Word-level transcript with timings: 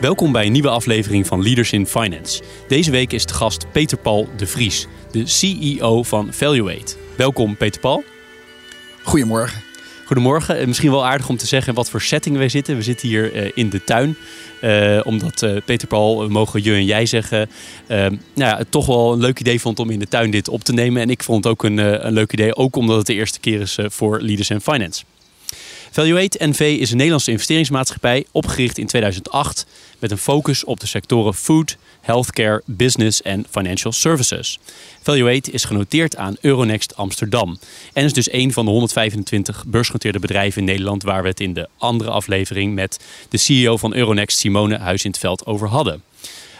Welkom 0.00 0.32
bij 0.32 0.46
een 0.46 0.52
nieuwe 0.52 0.68
aflevering 0.68 1.26
van 1.26 1.42
Leaders 1.42 1.72
in 1.72 1.86
Finance. 1.86 2.42
Deze 2.68 2.90
week 2.90 3.12
is 3.12 3.26
de 3.26 3.34
gast 3.34 3.72
Peter 3.72 3.98
Paul 3.98 4.28
de 4.36 4.46
Vries, 4.46 4.86
de 5.10 5.26
CEO 5.26 6.02
van 6.02 6.32
Valuate. 6.32 6.96
Welkom 7.16 7.56
Peter 7.56 7.80
Paul. 7.80 8.04
Goedemorgen. 9.02 9.62
Goedemorgen. 10.04 10.58
Eh, 10.58 10.66
misschien 10.66 10.90
wel 10.90 11.06
aardig 11.06 11.28
om 11.28 11.36
te 11.36 11.46
zeggen 11.46 11.74
wat 11.74 11.90
voor 11.90 12.00
setting 12.00 12.36
wij 12.36 12.48
zitten. 12.48 12.76
We 12.76 12.82
zitten 12.82 13.08
hier 13.08 13.34
uh, 13.34 13.50
in 13.54 13.70
de 13.70 13.84
tuin. 13.84 14.16
Uh, 14.62 15.00
omdat 15.04 15.42
uh, 15.42 15.56
Peter 15.64 15.88
Paul, 15.88 16.20
we 16.20 16.28
mogen 16.28 16.64
je 16.64 16.72
en 16.72 16.84
jij 16.84 17.06
zeggen, 17.06 17.50
nou 17.88 18.18
ja, 18.34 18.56
het 18.56 18.70
toch 18.70 18.86
wel 18.86 19.12
een 19.12 19.20
leuk 19.20 19.40
idee 19.40 19.60
vond 19.60 19.78
om 19.78 19.90
in 19.90 19.98
de 19.98 20.08
tuin 20.08 20.30
dit 20.30 20.48
op 20.48 20.64
te 20.64 20.72
nemen. 20.72 21.02
En 21.02 21.10
ik 21.10 21.22
vond 21.22 21.44
het 21.44 21.52
ook 21.52 21.64
een, 21.64 22.06
een 22.06 22.12
leuk 22.12 22.32
idee, 22.32 22.56
ook 22.56 22.76
omdat 22.76 22.96
het 22.96 23.06
de 23.06 23.14
eerste 23.14 23.40
keer 23.40 23.60
is 23.60 23.78
voor 23.82 24.20
Leaders 24.20 24.50
in 24.50 24.60
Finance. 24.60 25.04
Valuate 25.90 26.46
NV 26.46 26.60
is 26.80 26.90
een 26.90 26.96
Nederlandse 26.96 27.30
investeringsmaatschappij 27.30 28.26
opgericht 28.32 28.78
in 28.78 28.86
2008 28.86 29.66
met 29.98 30.10
een 30.10 30.18
focus 30.18 30.64
op 30.64 30.80
de 30.80 30.86
sectoren 30.86 31.34
food, 31.34 31.76
healthcare, 32.00 32.62
business 32.64 33.22
en 33.22 33.46
financial 33.50 33.92
services. 33.92 34.58
Valuate 35.02 35.50
is 35.50 35.64
genoteerd 35.64 36.16
aan 36.16 36.36
Euronext 36.40 36.96
Amsterdam 36.96 37.58
en 37.92 38.04
is 38.04 38.12
dus 38.12 38.32
een 38.32 38.52
van 38.52 38.64
de 38.64 38.70
125 38.70 39.64
beursgenoteerde 39.66 40.18
bedrijven 40.18 40.60
in 40.60 40.66
Nederland 40.66 41.02
waar 41.02 41.22
we 41.22 41.28
het 41.28 41.40
in 41.40 41.52
de 41.52 41.68
andere 41.78 42.10
aflevering 42.10 42.74
met 42.74 43.04
de 43.28 43.38
CEO 43.38 43.76
van 43.76 43.94
Euronext 43.94 44.38
Simone 44.38 44.78
Huis 44.78 45.04
in 45.04 45.10
het 45.10 45.20
Veld 45.20 45.46
over 45.46 45.68
hadden. 45.68 46.02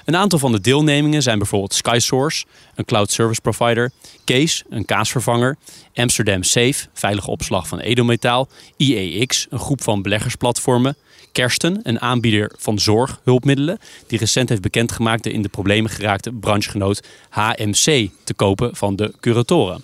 Een 0.09 0.17
aantal 0.17 0.39
van 0.39 0.53
de 0.53 0.61
deelnemingen 0.61 1.23
zijn 1.23 1.39
bijvoorbeeld 1.39 1.75
SkySource, 1.75 2.45
een 2.75 2.84
cloud 2.84 3.11
service 3.11 3.41
provider, 3.41 3.91
Case, 4.25 4.65
een 4.69 4.84
kaasvervanger, 4.84 5.56
Amsterdam 5.95 6.42
Safe, 6.42 6.87
veilige 6.92 7.31
opslag 7.31 7.69
van 7.69 7.78
edelmetaal, 7.78 8.48
IEX, 8.77 9.47
een 9.50 9.59
groep 9.59 9.83
van 9.83 10.03
beleggersplatformen, 10.03 10.97
Kersten, 11.33 11.81
een 11.83 12.00
aanbieder 12.00 12.53
van 12.56 12.78
zorghulpmiddelen, 12.78 13.78
die 14.06 14.19
recent 14.19 14.48
heeft 14.48 14.61
bekendgemaakt 14.61 15.23
de 15.23 15.33
in 15.33 15.42
de 15.42 15.48
problemen 15.48 15.91
geraakte 15.91 16.33
branchegenoot 16.33 17.03
HMC 17.28 18.09
te 18.25 18.34
kopen 18.37 18.77
van 18.77 18.97
de 18.97 19.15
curatoren. 19.20 19.83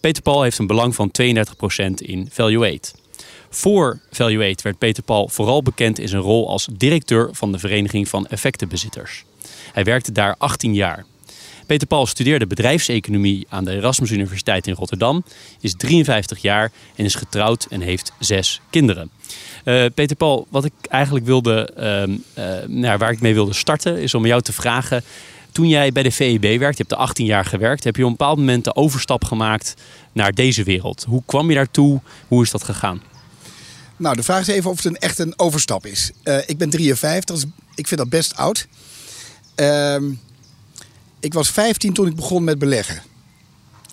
Peter 0.00 0.22
Paul 0.22 0.42
heeft 0.42 0.58
een 0.58 0.66
belang 0.66 0.94
van 0.94 1.10
32% 1.22 1.24
in 1.94 2.28
Valuate. 2.30 2.99
Voor 3.50 3.98
Valuate 4.10 4.62
werd 4.62 4.78
Peter 4.78 5.02
Paul 5.02 5.28
vooral 5.28 5.62
bekend 5.62 5.98
in 5.98 6.08
zijn 6.08 6.22
rol 6.22 6.48
als 6.48 6.68
directeur 6.72 7.28
van 7.32 7.52
de 7.52 7.58
Vereniging 7.58 8.08
van 8.08 8.26
Effectenbezitters. 8.26 9.24
Hij 9.72 9.84
werkte 9.84 10.12
daar 10.12 10.34
18 10.38 10.74
jaar. 10.74 11.04
Peter 11.66 11.86
Paul 11.86 12.06
studeerde 12.06 12.46
bedrijfseconomie 12.46 13.46
aan 13.48 13.64
de 13.64 13.72
Erasmus 13.72 14.10
Universiteit 14.10 14.66
in 14.66 14.74
Rotterdam, 14.74 15.24
is 15.60 15.74
53 15.74 16.42
jaar 16.42 16.72
en 16.94 17.04
is 17.04 17.14
getrouwd 17.14 17.66
en 17.70 17.80
heeft 17.80 18.12
zes 18.18 18.60
kinderen. 18.70 19.10
Uh, 19.64 19.84
Peter 19.94 20.16
Paul, 20.16 20.46
wat 20.50 20.64
ik 20.64 20.72
eigenlijk 20.88 21.26
wilde, 21.26 21.70
uh, 21.78 22.44
uh, 22.44 22.66
nou, 22.66 22.98
waar 22.98 23.12
ik 23.12 23.20
mee 23.20 23.34
wilde 23.34 23.52
starten, 23.52 23.98
is 23.98 24.14
om 24.14 24.26
jou 24.26 24.42
te 24.42 24.52
vragen. 24.52 25.04
Toen 25.52 25.68
jij 25.68 25.92
bij 25.92 26.02
de 26.02 26.12
VEB 26.12 26.42
werkte, 26.42 26.82
je 26.82 26.88
hebt 26.88 26.92
er 26.92 26.96
18 26.96 27.26
jaar 27.26 27.44
gewerkt, 27.44 27.84
heb 27.84 27.96
je 27.96 28.02
op 28.02 28.10
een 28.10 28.16
bepaald 28.16 28.38
moment 28.38 28.64
de 28.64 28.74
overstap 28.74 29.24
gemaakt 29.24 29.74
naar 30.12 30.32
deze 30.32 30.62
wereld. 30.62 31.04
Hoe 31.08 31.22
kwam 31.26 31.48
je 31.48 31.54
daartoe? 31.54 32.00
Hoe 32.28 32.42
is 32.42 32.50
dat 32.50 32.64
gegaan? 32.64 33.09
Nou, 34.00 34.16
de 34.16 34.22
vraag 34.22 34.40
is 34.40 34.46
even 34.46 34.70
of 34.70 34.76
het 34.76 34.84
een, 34.84 34.98
echt 34.98 35.18
een 35.18 35.38
overstap 35.38 35.86
is. 35.86 36.10
ik 36.46 36.58
ben 36.58 36.70
53, 36.70 37.34
dus 37.36 37.44
ik 37.74 37.86
vind 37.86 38.00
dat 38.00 38.08
best 38.08 38.36
oud. 38.36 38.66
Ehm, 39.54 40.10
ik 41.20 41.32
was 41.34 41.50
15 41.50 41.92
toen 41.92 42.06
ik 42.06 42.16
begon 42.16 42.44
met 42.44 42.58
beleggen. 42.58 43.02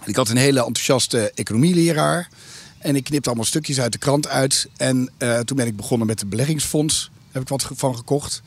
Ik 0.05 0.15
had 0.15 0.29
een 0.29 0.37
hele 0.37 0.65
enthousiaste 0.65 1.31
economieleraar. 1.35 2.29
En 2.77 2.95
ik 2.95 3.03
knipte 3.03 3.27
allemaal 3.27 3.45
stukjes 3.45 3.79
uit 3.79 3.91
de 3.91 3.97
krant 3.97 4.27
uit. 4.27 4.67
En 4.77 5.11
uh, 5.17 5.39
toen 5.39 5.57
ben 5.57 5.67
ik 5.67 5.75
begonnen 5.75 6.07
met 6.07 6.19
het 6.19 6.29
beleggingsfonds. 6.29 7.11
Daar 7.13 7.31
heb 7.31 7.41
ik 7.41 7.47
wat 7.47 7.67
van 7.75 7.95
gekocht. 7.95 8.41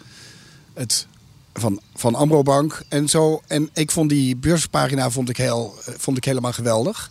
Het, 0.75 1.07
van, 1.55 1.81
van 1.95 2.15
Amrobank 2.15 2.83
en 2.89 3.09
zo. 3.09 3.43
En 3.47 3.71
ik 3.73 3.91
vond 3.91 4.09
die 4.09 4.37
beurspagina 4.37 5.11
vond 5.11 5.29
ik, 5.29 5.37
heel, 5.37 5.75
eh, 5.85 5.95
vond 5.97 6.17
ik 6.17 6.25
helemaal 6.25 6.53
geweldig. 6.53 7.11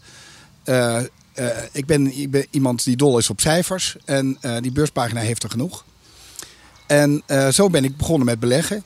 Ik, 1.72 1.86
ben, 1.86 2.18
ik, 2.18 2.32
ben, 2.32 2.46
iemand 2.50 2.84
die 2.84 2.98
dol 2.98 3.18
is 3.18 3.30
op 3.30 3.42
cijfers. 3.42 3.96
En 4.06 4.38
die 4.62 4.72
beurspagina 4.72 5.20
heeft 5.20 5.44
er 5.44 5.50
genoeg. 5.50 5.86
En 6.88 7.24
zo 7.52 7.70
ben 7.70 7.84
ik 7.84 7.98
begonnen 7.98 8.26
met 8.26 8.40
beleggen. 8.40 8.84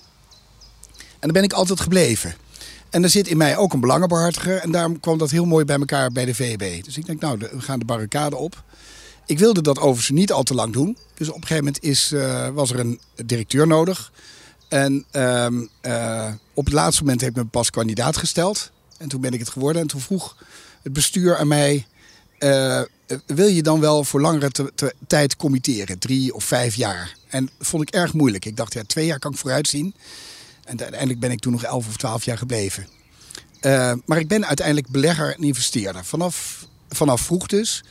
En 1.00 1.30
dan 1.30 1.32
ben 1.32 1.44
ik 1.44 1.54
altijd 1.54 1.80
gebleven. 1.80 2.36
En 2.90 3.04
er 3.04 3.10
zit 3.10 3.28
in 3.28 3.38
mij 3.38 3.58
ook 3.58 3.74
een 3.74 3.80
belangenbehartiger. 3.80 4.58
En 4.58 4.72
daarom 4.72 5.00
kwam 5.00 5.18
dat 5.18 5.32
heel 5.32 5.46
mooi 5.46 5.66
bij 5.66 5.78
elkaar 5.78 6.12
bij 6.12 6.26
de 6.26 6.36
VEB. 6.36 6.84
Dus 6.84 6.98
ik 6.98 7.06
denk, 7.06 7.22
nou, 7.22 7.38
we 7.38 7.62
gaan 7.62 7.80
de 7.80 7.86
barricade 7.86 8.36
op. 8.36 8.64
Ik 9.26 9.40
wilde 9.40 9.62
dat 9.62 9.78
overigens 9.78 10.10
niet 10.10 10.32
al 10.32 10.44
te 10.44 10.54
lang 10.54 10.74
doen. 10.74 10.98
Dus 11.14 11.30
op 11.30 11.36
een 11.36 11.42
gegeven 11.42 11.64
moment 11.64 11.84
is, 11.84 12.14
was 12.54 12.72
er 12.72 12.80
een 12.80 13.00
directeur 13.26 13.68
nodig. 13.68 14.12
En 14.68 15.06
uh, 15.12 15.48
op 16.54 16.66
het 16.66 16.74
laatste 16.74 17.04
moment 17.04 17.22
ik 17.22 17.36
me 17.36 17.46
pas 17.46 17.70
kandidaat 17.70 18.18
gesteld. 18.18 18.72
En 18.98 19.08
toen 19.08 19.22
ben 19.22 19.34
ik 19.34 19.40
het 19.40 19.50
geworden. 19.50 19.82
En 19.82 19.88
toen 19.88 20.02
vroeg 20.02 20.38
het 20.82 20.94
bestuur 20.94 21.38
aan 21.38 21.48
mij... 21.48 21.86
Uh, 22.44 22.82
wil 23.26 23.48
je 23.48 23.64
dan 23.64 23.80
wel 23.80 24.04
voor 24.04 24.22
langere 24.22 24.52
tijd 25.08 25.36
committeren? 25.36 26.00
Drie 26.00 26.34
of 26.34 26.44
vijf 26.44 26.76
jaar? 26.76 27.16
En 27.28 27.50
dat 27.58 27.68
vond 27.68 27.84
ik 27.84 27.90
erg 27.90 28.14
moeilijk. 28.14 28.46
Ik 28.46 28.58
dacht, 28.58 28.74
ja, 28.74 28.84
twee 28.88 29.06
jaar 29.06 29.20
kan 29.20 29.32
ik 29.32 29.38
vooruitzien. 29.38 29.96
En 30.64 30.80
uiteindelijk 30.80 31.20
ben 31.20 31.32
ik 31.32 31.40
toen 31.40 31.52
nog 31.52 31.64
11 31.64 31.88
of 31.88 31.98
12 31.98 32.24
jaar 32.24 32.38
gebleven. 32.38 32.88
Uh, 33.62 33.94
maar 34.06 34.20
ik 34.20 34.28
ben 34.28 34.46
uiteindelijk 34.46 34.88
belegger 34.88 35.36
en 35.36 35.44
investeerder. 35.44 36.06
Vanaf, 36.06 36.68
vanaf 36.90 37.22
vroeg 37.22 37.48
dus. 37.48 37.84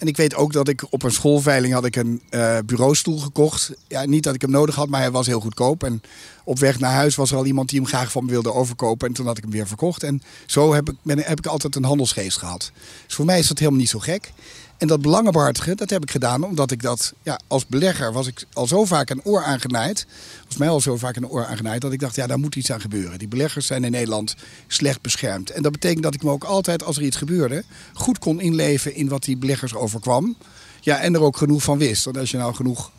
En 0.00 0.06
ik 0.06 0.16
weet 0.16 0.34
ook 0.34 0.52
dat 0.52 0.68
ik 0.68 0.92
op 0.92 1.02
een 1.02 1.12
schoolveiling 1.12 1.74
had 1.74 1.84
ik 1.84 1.96
een 1.96 2.22
uh, 2.30 2.58
bureaustoel 2.66 3.18
gekocht. 3.18 3.72
Ja, 3.88 4.04
niet 4.04 4.22
dat 4.22 4.34
ik 4.34 4.40
hem 4.40 4.50
nodig 4.50 4.74
had, 4.74 4.88
maar 4.88 5.00
hij 5.00 5.10
was 5.10 5.26
heel 5.26 5.40
goedkoop. 5.40 5.84
En 5.84 6.02
op 6.44 6.58
weg 6.58 6.78
naar 6.78 6.92
huis 6.92 7.14
was 7.16 7.30
er 7.30 7.36
al 7.36 7.46
iemand 7.46 7.68
die 7.68 7.80
hem 7.80 7.88
graag 7.88 8.10
van 8.10 8.24
me 8.24 8.30
wilde 8.30 8.52
overkopen. 8.52 9.08
En 9.08 9.14
toen 9.14 9.26
had 9.26 9.36
ik 9.36 9.42
hem 9.42 9.52
weer 9.52 9.66
verkocht. 9.66 10.02
En 10.02 10.22
zo 10.46 10.74
heb 10.74 10.90
ik, 10.90 10.96
ben, 11.02 11.18
heb 11.18 11.38
ik 11.38 11.46
altijd 11.46 11.76
een 11.76 11.84
handelsgeest 11.84 12.38
gehad. 12.38 12.72
Dus 13.06 13.14
voor 13.14 13.24
mij 13.24 13.38
is 13.38 13.48
dat 13.48 13.58
helemaal 13.58 13.80
niet 13.80 13.88
zo 13.88 13.98
gek. 13.98 14.32
En 14.80 14.86
dat 14.86 15.02
belangenbehartigen, 15.02 15.76
dat 15.76 15.90
heb 15.90 16.02
ik 16.02 16.10
gedaan 16.10 16.44
omdat 16.44 16.70
ik 16.70 16.82
dat, 16.82 17.12
ja, 17.22 17.40
als 17.46 17.66
belegger 17.66 18.12
was 18.12 18.26
ik 18.26 18.44
al 18.52 18.66
zo 18.66 18.84
vaak 18.84 19.10
een 19.10 19.24
oor 19.24 19.42
aangenaaid. 19.42 20.06
Was 20.46 20.56
mij 20.56 20.68
al 20.68 20.80
zo 20.80 20.96
vaak 20.96 21.16
een 21.16 21.28
oor 21.28 21.46
aangenaaid 21.46 21.80
dat 21.80 21.92
ik 21.92 22.00
dacht, 22.00 22.14
ja, 22.14 22.26
daar 22.26 22.38
moet 22.38 22.56
iets 22.56 22.72
aan 22.72 22.80
gebeuren. 22.80 23.18
Die 23.18 23.28
beleggers 23.28 23.66
zijn 23.66 23.84
in 23.84 23.90
Nederland 23.90 24.36
slecht 24.66 25.00
beschermd. 25.00 25.50
En 25.50 25.62
dat 25.62 25.72
betekent 25.72 26.02
dat 26.02 26.14
ik 26.14 26.22
me 26.22 26.30
ook 26.30 26.44
altijd, 26.44 26.84
als 26.84 26.96
er 26.96 27.02
iets 27.02 27.16
gebeurde, 27.16 27.64
goed 27.92 28.18
kon 28.18 28.40
inleven 28.40 28.94
in 28.94 29.08
wat 29.08 29.24
die 29.24 29.36
beleggers 29.36 29.74
overkwam. 29.74 30.36
Ja, 30.80 30.98
en 30.98 31.14
er 31.14 31.22
ook 31.22 31.36
genoeg 31.36 31.62
van 31.62 31.78
wist. 31.78 32.04
Want 32.04 32.16
als 32.16 32.30
je 32.30 32.36
nou 32.36 32.54
genoeg 32.54 32.90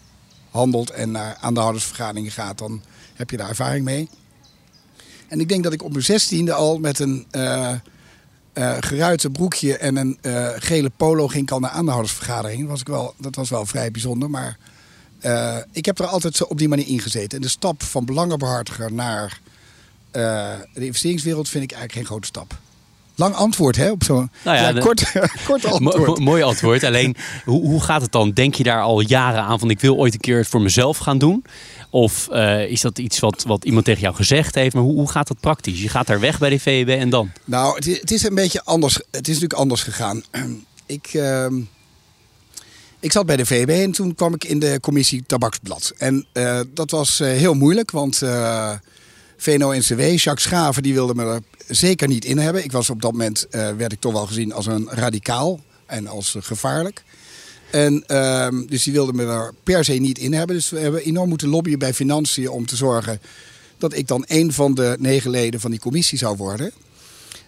handelt 0.49 0.89
en 0.89 1.11
naar 1.11 1.37
aandeelhoudersvergaderingen 1.39 2.31
gaat, 2.31 2.57
dan 2.57 2.81
heb 3.13 3.29
je 3.29 3.37
daar 3.37 3.49
ervaring 3.49 3.85
mee. 3.85 4.09
En 5.27 5.39
ik 5.39 5.49
denk 5.49 5.63
dat 5.63 5.73
ik 5.73 5.83
op 5.83 5.91
mijn 5.91 6.03
zestiende 6.03 6.53
al 6.53 6.77
met 6.77 6.99
een... 6.99 7.25
Uh, 7.31 7.73
uh, 8.53 8.77
geruite 8.79 9.29
broekje 9.29 9.77
en 9.77 9.95
een 9.95 10.17
uh, 10.21 10.47
gele 10.55 10.91
polo 10.97 11.27
ging 11.27 11.43
ik 11.43 11.51
al 11.51 11.59
naar 11.59 11.69
aandeelhoudersvergadering. 11.69 12.59
Dat 12.59 12.69
was, 12.69 12.79
ik 12.79 12.87
wel, 12.87 13.13
dat 13.17 13.35
was 13.35 13.49
wel 13.49 13.65
vrij 13.65 13.91
bijzonder. 13.91 14.29
Maar 14.29 14.57
uh, 15.21 15.57
ik 15.71 15.85
heb 15.85 15.99
er 15.99 16.05
altijd 16.05 16.35
zo 16.35 16.43
op 16.43 16.57
die 16.57 16.67
manier 16.67 16.87
in 16.87 16.99
gezeten. 16.99 17.37
En 17.37 17.43
de 17.43 17.49
stap 17.49 17.83
van 17.83 18.05
belangenbehartiger 18.05 18.93
naar 18.93 19.39
de 20.11 20.85
investeringswereld 20.85 21.49
vind 21.49 21.63
ik 21.63 21.71
eigenlijk 21.71 21.99
geen 21.99 22.09
grote 22.09 22.27
stap. 22.27 22.59
Lang 23.15 23.35
antwoord, 23.35 23.75
hè? 23.75 23.91
Op 23.91 24.03
zo'n 24.03 24.31
nou 24.43 24.57
ja, 24.57 24.69
ja, 24.69 24.79
kort, 24.79 25.11
kort 25.47 25.65
antwoord. 25.65 26.19
mooi 26.19 26.43
antwoord. 26.43 26.83
Alleen, 26.83 27.15
hoe, 27.45 27.61
hoe 27.61 27.81
gaat 27.81 28.01
het 28.01 28.11
dan? 28.11 28.31
Denk 28.31 28.55
je 28.55 28.63
daar 28.63 28.81
al 28.81 28.99
jaren 28.99 29.41
aan 29.41 29.59
van 29.59 29.69
ik 29.69 29.79
wil 29.79 29.95
ooit 29.95 30.13
een 30.13 30.19
keer 30.19 30.37
het 30.37 30.47
voor 30.47 30.61
mezelf 30.61 30.97
gaan 30.97 31.17
doen? 31.17 31.43
Of 31.93 32.27
uh, 32.31 32.65
is 32.65 32.81
dat 32.81 32.99
iets 32.99 33.19
wat, 33.19 33.43
wat 33.43 33.65
iemand 33.65 33.85
tegen 33.85 34.01
jou 34.01 34.15
gezegd 34.15 34.55
heeft? 34.55 34.73
Maar 34.73 34.83
hoe, 34.83 34.93
hoe 34.93 35.09
gaat 35.09 35.27
dat 35.27 35.39
praktisch? 35.39 35.81
Je 35.81 35.89
gaat 35.89 36.07
daar 36.07 36.19
weg 36.19 36.39
bij 36.39 36.49
de 36.49 36.59
VEB 36.59 36.89
en 36.89 37.09
dan? 37.09 37.31
Nou, 37.45 37.75
het 37.75 37.87
is, 37.87 37.99
het 37.99 38.11
is 38.11 38.23
een 38.23 38.35
beetje 38.35 38.63
anders. 38.63 38.95
Het 38.95 39.27
is 39.27 39.33
natuurlijk 39.33 39.53
anders 39.53 39.83
gegaan. 39.83 40.23
ik, 40.85 41.13
uh, 41.13 41.45
ik 42.99 43.11
zat 43.11 43.25
bij 43.25 43.37
de 43.37 43.45
VEB 43.45 43.69
en 43.69 43.91
toen 43.91 44.15
kwam 44.15 44.33
ik 44.33 44.43
in 44.43 44.59
de 44.59 44.77
commissie 44.81 45.23
Tabaksblad. 45.25 45.93
En 45.97 46.25
uh, 46.33 46.59
dat 46.73 46.91
was 46.91 47.17
heel 47.17 47.53
moeilijk, 47.53 47.91
want 47.91 48.21
VNO-NCW, 49.37 49.99
Jacques 49.99 50.41
Schaven, 50.41 50.83
die 50.83 50.93
wilde 50.93 51.15
me 51.15 51.23
er 51.23 51.41
zeker 51.67 52.07
niet 52.07 52.25
in 52.25 52.37
hebben. 52.37 52.63
Ik 52.63 52.71
was 52.71 52.89
op 52.89 53.01
dat 53.01 53.11
moment, 53.11 53.47
werd 53.51 53.91
ik 53.91 53.99
toch 53.99 54.13
wel 54.13 54.25
gezien 54.25 54.53
als 54.53 54.65
een 54.65 54.87
radicaal 54.89 55.59
en 55.85 56.07
als 56.07 56.35
gevaarlijk. 56.39 57.03
En 57.71 58.17
um, 58.17 58.67
dus 58.67 58.83
die 58.83 58.93
wilden 58.93 59.15
me 59.15 59.25
er 59.25 59.53
per 59.63 59.85
se 59.85 59.93
niet 59.93 60.17
in 60.17 60.33
hebben. 60.33 60.55
Dus 60.55 60.69
we 60.69 60.79
hebben 60.79 61.03
enorm 61.03 61.29
moeten 61.29 61.47
lobbyen 61.47 61.79
bij 61.79 61.93
financiën 61.93 62.49
om 62.49 62.65
te 62.65 62.75
zorgen 62.75 63.21
dat 63.77 63.93
ik 63.93 64.07
dan 64.07 64.23
een 64.27 64.53
van 64.53 64.75
de 64.75 64.95
negen 64.99 65.29
leden 65.29 65.59
van 65.59 65.71
die 65.71 65.79
commissie 65.79 66.17
zou 66.17 66.37
worden. 66.37 66.71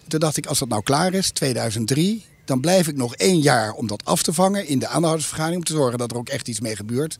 Toen 0.08 0.20
dacht 0.20 0.36
ik, 0.36 0.46
als 0.46 0.58
dat 0.58 0.68
nou 0.68 0.82
klaar 0.82 1.14
is, 1.14 1.30
2003, 1.30 2.24
dan 2.44 2.60
blijf 2.60 2.88
ik 2.88 2.96
nog 2.96 3.14
één 3.14 3.40
jaar 3.40 3.72
om 3.72 3.86
dat 3.86 4.04
af 4.04 4.22
te 4.22 4.32
vangen 4.32 4.66
in 4.66 4.78
de 4.78 4.86
aanhoudersvergadering. 4.86 5.60
Om 5.60 5.66
te 5.66 5.72
zorgen 5.72 5.98
dat 5.98 6.10
er 6.10 6.16
ook 6.16 6.28
echt 6.28 6.48
iets 6.48 6.60
mee 6.60 6.76
gebeurt. 6.76 7.18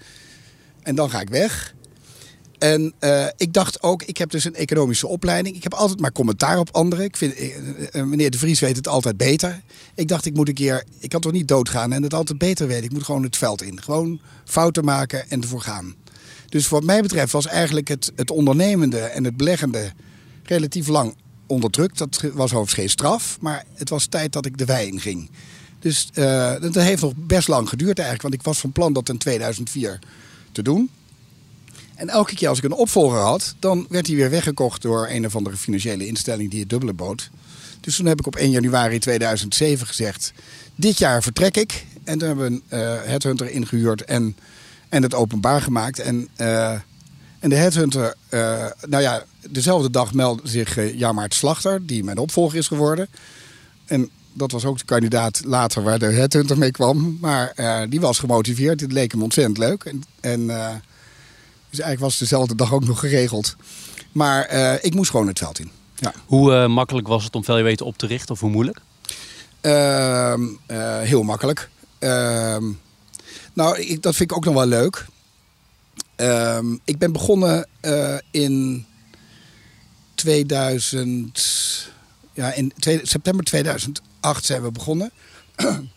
En 0.82 0.94
dan 0.94 1.10
ga 1.10 1.20
ik 1.20 1.28
weg. 1.28 1.74
En 2.58 2.92
uh, 3.00 3.26
ik 3.36 3.52
dacht 3.52 3.82
ook, 3.82 4.02
ik 4.02 4.16
heb 4.16 4.30
dus 4.30 4.44
een 4.44 4.54
economische 4.54 5.06
opleiding. 5.06 5.56
Ik 5.56 5.62
heb 5.62 5.74
altijd 5.74 6.00
maar 6.00 6.12
commentaar 6.12 6.58
op 6.58 6.68
anderen. 6.72 7.04
Ik 7.04 7.16
vind, 7.16 7.40
uh, 7.40 8.02
meneer 8.02 8.30
De 8.30 8.38
Vries 8.38 8.60
weet 8.60 8.76
het 8.76 8.88
altijd 8.88 9.16
beter. 9.16 9.62
Ik 9.94 10.08
dacht, 10.08 10.26
ik 10.26 10.34
moet 10.34 10.48
een 10.48 10.54
keer, 10.54 10.84
ik 10.98 11.08
kan 11.08 11.20
toch 11.20 11.32
niet 11.32 11.48
doodgaan 11.48 11.92
en 11.92 12.02
het 12.02 12.14
altijd 12.14 12.38
beter 12.38 12.66
weten. 12.66 12.84
Ik 12.84 12.92
moet 12.92 13.04
gewoon 13.04 13.22
het 13.22 13.36
veld 13.36 13.62
in. 13.62 13.82
Gewoon 13.82 14.20
fouten 14.44 14.84
maken 14.84 15.30
en 15.30 15.42
ervoor 15.42 15.60
gaan. 15.60 15.94
Dus 16.48 16.68
wat 16.68 16.84
mij 16.84 17.02
betreft 17.02 17.32
was 17.32 17.46
eigenlijk 17.46 17.88
het, 17.88 18.12
het 18.16 18.30
ondernemende 18.30 18.98
en 18.98 19.24
het 19.24 19.36
beleggende 19.36 19.92
relatief 20.42 20.88
lang 20.88 21.14
onderdrukt. 21.46 21.98
Dat 21.98 22.20
was 22.20 22.50
overigens 22.50 22.72
geen 22.72 22.90
straf, 22.90 23.36
maar 23.40 23.64
het 23.74 23.88
was 23.88 24.06
tijd 24.06 24.32
dat 24.32 24.46
ik 24.46 24.58
de 24.58 24.64
wei 24.64 24.86
in 24.86 25.00
ging. 25.00 25.30
Dus 25.78 26.08
dat 26.60 26.74
heeft 26.74 27.02
nog 27.02 27.12
best 27.16 27.48
lang 27.48 27.68
geduurd 27.68 27.98
eigenlijk. 27.98 28.22
Want 28.22 28.34
ik 28.34 28.42
was 28.42 28.60
van 28.60 28.72
plan 28.72 28.92
dat 28.92 29.08
in 29.08 29.18
2004 29.18 29.98
te 30.52 30.62
doen. 30.62 30.90
En 32.04 32.10
elke 32.10 32.34
keer 32.34 32.48
als 32.48 32.58
ik 32.58 32.64
een 32.64 32.72
opvolger 32.72 33.18
had, 33.18 33.54
dan 33.58 33.86
werd 33.88 34.06
hij 34.06 34.16
weer 34.16 34.30
weggekocht 34.30 34.82
door 34.82 35.08
een 35.08 35.26
of 35.26 35.36
andere 35.36 35.56
financiële 35.56 36.06
instelling 36.06 36.50
die 36.50 36.60
het 36.60 36.68
dubbele 36.68 36.92
bood. 36.92 37.30
Dus 37.80 37.96
toen 37.96 38.06
heb 38.06 38.18
ik 38.18 38.26
op 38.26 38.36
1 38.36 38.50
januari 38.50 38.98
2007 38.98 39.86
gezegd: 39.86 40.32
Dit 40.74 40.98
jaar 40.98 41.22
vertrek 41.22 41.56
ik. 41.56 41.86
En 42.04 42.18
toen 42.18 42.28
hebben 42.28 42.44
we 42.44 42.50
een 42.50 42.78
uh, 42.78 43.02
headhunter 43.02 43.50
ingehuurd 43.50 44.04
en, 44.04 44.36
en 44.88 45.02
het 45.02 45.14
openbaar 45.14 45.60
gemaakt. 45.62 45.98
En, 45.98 46.28
uh, 46.36 46.70
en 47.38 47.48
de 47.48 47.54
headhunter, 47.54 48.14
uh, 48.30 48.66
nou 48.86 49.02
ja, 49.02 49.24
dezelfde 49.50 49.90
dag 49.90 50.14
meldde 50.14 50.48
zich 50.48 50.94
Jan-Maart 50.94 51.34
Slachter, 51.34 51.86
die 51.86 52.04
mijn 52.04 52.18
opvolger 52.18 52.58
is 52.58 52.66
geworden. 52.66 53.08
En 53.84 54.10
dat 54.32 54.52
was 54.52 54.64
ook 54.64 54.78
de 54.78 54.84
kandidaat 54.84 55.42
later 55.44 55.82
waar 55.82 55.98
de 55.98 56.12
headhunter 56.12 56.58
mee 56.58 56.70
kwam. 56.70 57.18
Maar 57.20 57.54
die 57.88 58.00
was 58.00 58.18
gemotiveerd. 58.18 58.80
Het 58.80 58.92
leek 58.92 59.12
hem 59.12 59.22
ontzettend 59.22 59.58
leuk. 59.58 59.84
En, 59.84 60.02
en 60.20 60.50
dus 61.74 61.84
eigenlijk 61.84 62.00
was 62.00 62.20
het 62.20 62.30
dezelfde 62.30 62.54
dag 62.54 62.72
ook 62.72 62.84
nog 62.84 63.00
geregeld. 63.00 63.56
Maar 64.12 64.54
uh, 64.54 64.74
ik 64.84 64.94
moest 64.94 65.10
gewoon 65.10 65.26
het 65.26 65.38
veld 65.38 65.58
in. 65.58 65.70
Ja. 65.94 66.14
Hoe 66.26 66.68
makkelijk 66.68 67.08
was 67.08 67.24
het 67.24 67.34
om 67.34 67.44
Valuate 67.44 67.84
op 67.84 67.98
te 67.98 68.06
richten 68.06 68.34
of 68.34 68.40
hoe 68.40 68.50
moeilijk? 68.50 68.80
Ehm, 69.60 70.42
heel 71.02 71.22
makkelijk. 71.22 71.70
Ehm, 71.98 72.64
nou, 73.52 73.78
ik, 73.78 74.02
dat 74.02 74.16
vind 74.16 74.30
ik 74.30 74.36
ook 74.36 74.44
nog 74.44 74.54
wel 74.54 74.66
leuk. 74.66 75.06
Ehm, 76.16 76.76
ik 76.84 76.98
ben 76.98 77.12
begonnen 77.12 77.68
in 78.30 78.86
2000 80.14 81.92
ja, 82.32 82.52
in 82.52 82.72
twee, 82.78 83.00
september 83.02 83.44
2008 83.44 84.44
zijn 84.44 84.62
we 84.62 84.70
begonnen. 84.70 85.10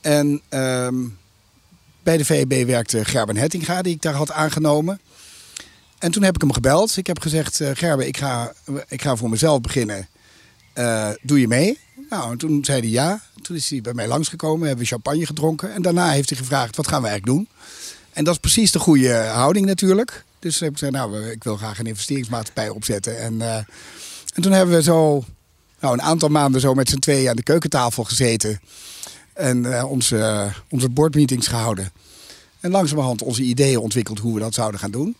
en 0.00 0.42
um, 0.50 1.18
bij 2.02 2.16
de 2.16 2.24
VEB 2.24 2.66
werkte 2.66 3.04
Gerben 3.04 3.36
Hettinga, 3.36 3.82
die 3.82 3.94
ik 3.94 4.02
daar 4.02 4.14
had 4.14 4.32
aangenomen. 4.32 5.00
En 5.98 6.10
toen 6.10 6.22
heb 6.22 6.34
ik 6.34 6.40
hem 6.40 6.52
gebeld. 6.52 6.96
Ik 6.96 7.06
heb 7.06 7.20
gezegd, 7.20 7.60
uh, 7.60 7.70
Gerben, 7.74 8.06
ik 8.06 8.16
ga, 8.16 8.52
ik 8.88 9.02
ga 9.02 9.16
voor 9.16 9.30
mezelf 9.30 9.60
beginnen. 9.60 10.08
Uh, 10.74 11.08
doe 11.22 11.40
je 11.40 11.48
mee? 11.48 11.78
Nou, 12.10 12.30
en 12.30 12.38
toen 12.38 12.64
zei 12.64 12.80
hij 12.80 12.88
ja. 12.88 13.20
Toen 13.42 13.56
is 13.56 13.70
hij 13.70 13.80
bij 13.80 13.94
mij 13.94 14.08
langsgekomen, 14.08 14.66
hebben 14.66 14.84
we 14.84 14.90
champagne 14.90 15.26
gedronken. 15.26 15.74
En 15.74 15.82
daarna 15.82 16.10
heeft 16.10 16.28
hij 16.28 16.38
gevraagd, 16.38 16.76
wat 16.76 16.88
gaan 16.88 17.02
we 17.02 17.08
eigenlijk 17.08 17.38
doen? 17.38 17.48
En 18.12 18.24
dat 18.24 18.34
is 18.34 18.40
precies 18.40 18.72
de 18.72 18.78
goede 18.78 19.14
houding 19.14 19.66
natuurlijk. 19.66 20.24
Dus 20.38 20.60
heb 20.60 20.70
ik 20.70 20.78
gezegd, 20.78 20.96
nou, 20.96 21.30
ik 21.30 21.44
wil 21.44 21.56
graag 21.56 21.78
een 21.78 21.86
investeringsmaatschappij 21.86 22.68
opzetten. 22.68 23.18
En... 23.18 23.66
En 24.32 24.42
toen 24.42 24.52
hebben 24.52 24.74
we 24.74 24.82
zo 24.82 25.24
nou, 25.80 25.94
een 25.94 26.02
aantal 26.02 26.28
maanden 26.28 26.60
zo 26.60 26.74
met 26.74 26.88
z'n 26.88 26.98
tweeën 26.98 27.28
aan 27.28 27.36
de 27.36 27.42
keukentafel 27.42 28.04
gezeten. 28.04 28.60
En 29.32 29.64
uh, 29.64 29.90
onze, 29.90 30.16
uh, 30.16 30.54
onze 30.68 30.88
boardmeetings 30.88 31.46
gehouden. 31.46 31.92
En 32.60 32.70
langzamerhand 32.70 33.22
onze 33.22 33.42
ideeën 33.42 33.78
ontwikkeld 33.78 34.18
hoe 34.18 34.34
we 34.34 34.40
dat 34.40 34.54
zouden 34.54 34.80
gaan 34.80 34.90
doen. 34.90 35.16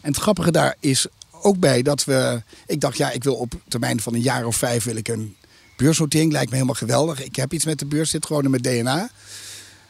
En 0.00 0.12
het 0.12 0.16
grappige 0.16 0.50
daar 0.50 0.76
is 0.80 1.06
ook 1.42 1.58
bij 1.58 1.82
dat 1.82 2.04
we... 2.04 2.42
Ik 2.66 2.80
dacht, 2.80 2.96
ja, 2.96 3.10
ik 3.10 3.24
wil 3.24 3.34
op 3.34 3.52
termijn 3.68 4.00
van 4.00 4.14
een 4.14 4.20
jaar 4.20 4.46
of 4.46 4.56
vijf 4.56 4.84
wil 4.84 4.96
ik 4.96 5.08
een 5.08 5.36
beursnotering. 5.76 6.32
Lijkt 6.32 6.48
me 6.48 6.54
helemaal 6.54 6.74
geweldig. 6.74 7.24
Ik 7.24 7.36
heb 7.36 7.52
iets 7.52 7.64
met 7.64 7.78
de 7.78 7.86
beurs, 7.86 8.10
zit 8.10 8.26
gewoon 8.26 8.44
in 8.44 8.50
mijn 8.50 8.62
DNA. 8.62 9.10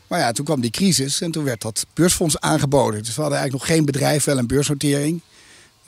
Maar 0.06 0.18
ja, 0.18 0.32
toen 0.32 0.44
kwam 0.44 0.60
die 0.60 0.70
crisis 0.70 1.20
en 1.20 1.30
toen 1.30 1.44
werd 1.44 1.62
dat 1.62 1.86
beursfonds 1.94 2.40
aangeboden. 2.40 3.02
Dus 3.02 3.14
we 3.14 3.20
hadden 3.20 3.38
eigenlijk 3.38 3.68
nog 3.68 3.76
geen 3.76 3.84
bedrijf, 3.84 4.24
wel 4.24 4.38
een 4.38 4.46
beursnotering 4.46 5.20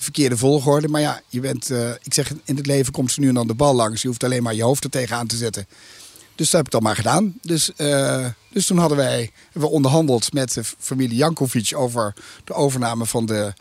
verkeerde 0.02 0.36
volgorde. 0.36 0.88
Maar 0.88 1.00
ja, 1.00 1.20
je 1.28 1.40
bent, 1.40 1.70
uh, 1.70 1.90
ik 2.02 2.14
zeg, 2.14 2.32
in 2.44 2.56
het 2.56 2.66
leven 2.66 2.92
komt 2.92 3.12
ze 3.12 3.20
nu 3.20 3.28
en 3.28 3.34
dan 3.34 3.46
de 3.46 3.54
bal 3.54 3.74
langs. 3.74 4.02
Je 4.02 4.08
hoeft 4.08 4.24
alleen 4.24 4.42
maar 4.42 4.54
je 4.54 4.62
hoofd 4.62 4.84
er 4.84 4.90
tegenaan 4.90 5.26
te 5.26 5.36
zetten. 5.36 5.66
Dus 6.40 6.50
dat 6.50 6.60
heb 6.60 6.66
ik 6.66 6.72
dan 6.72 6.82
maar 6.82 6.96
gedaan. 6.96 7.34
Dus, 7.42 7.70
uh, 7.76 8.26
dus 8.50 8.66
toen 8.66 8.78
hadden 8.78 8.98
wij 8.98 9.32
we 9.52 9.66
onderhandeld 9.66 10.32
met 10.32 10.54
de 10.54 10.64
familie 10.78 11.16
Jankovic 11.16 11.72
over 11.76 12.14
de 12.44 12.52
overname 12.52 13.06
van 13.06 13.26
de 13.26 13.52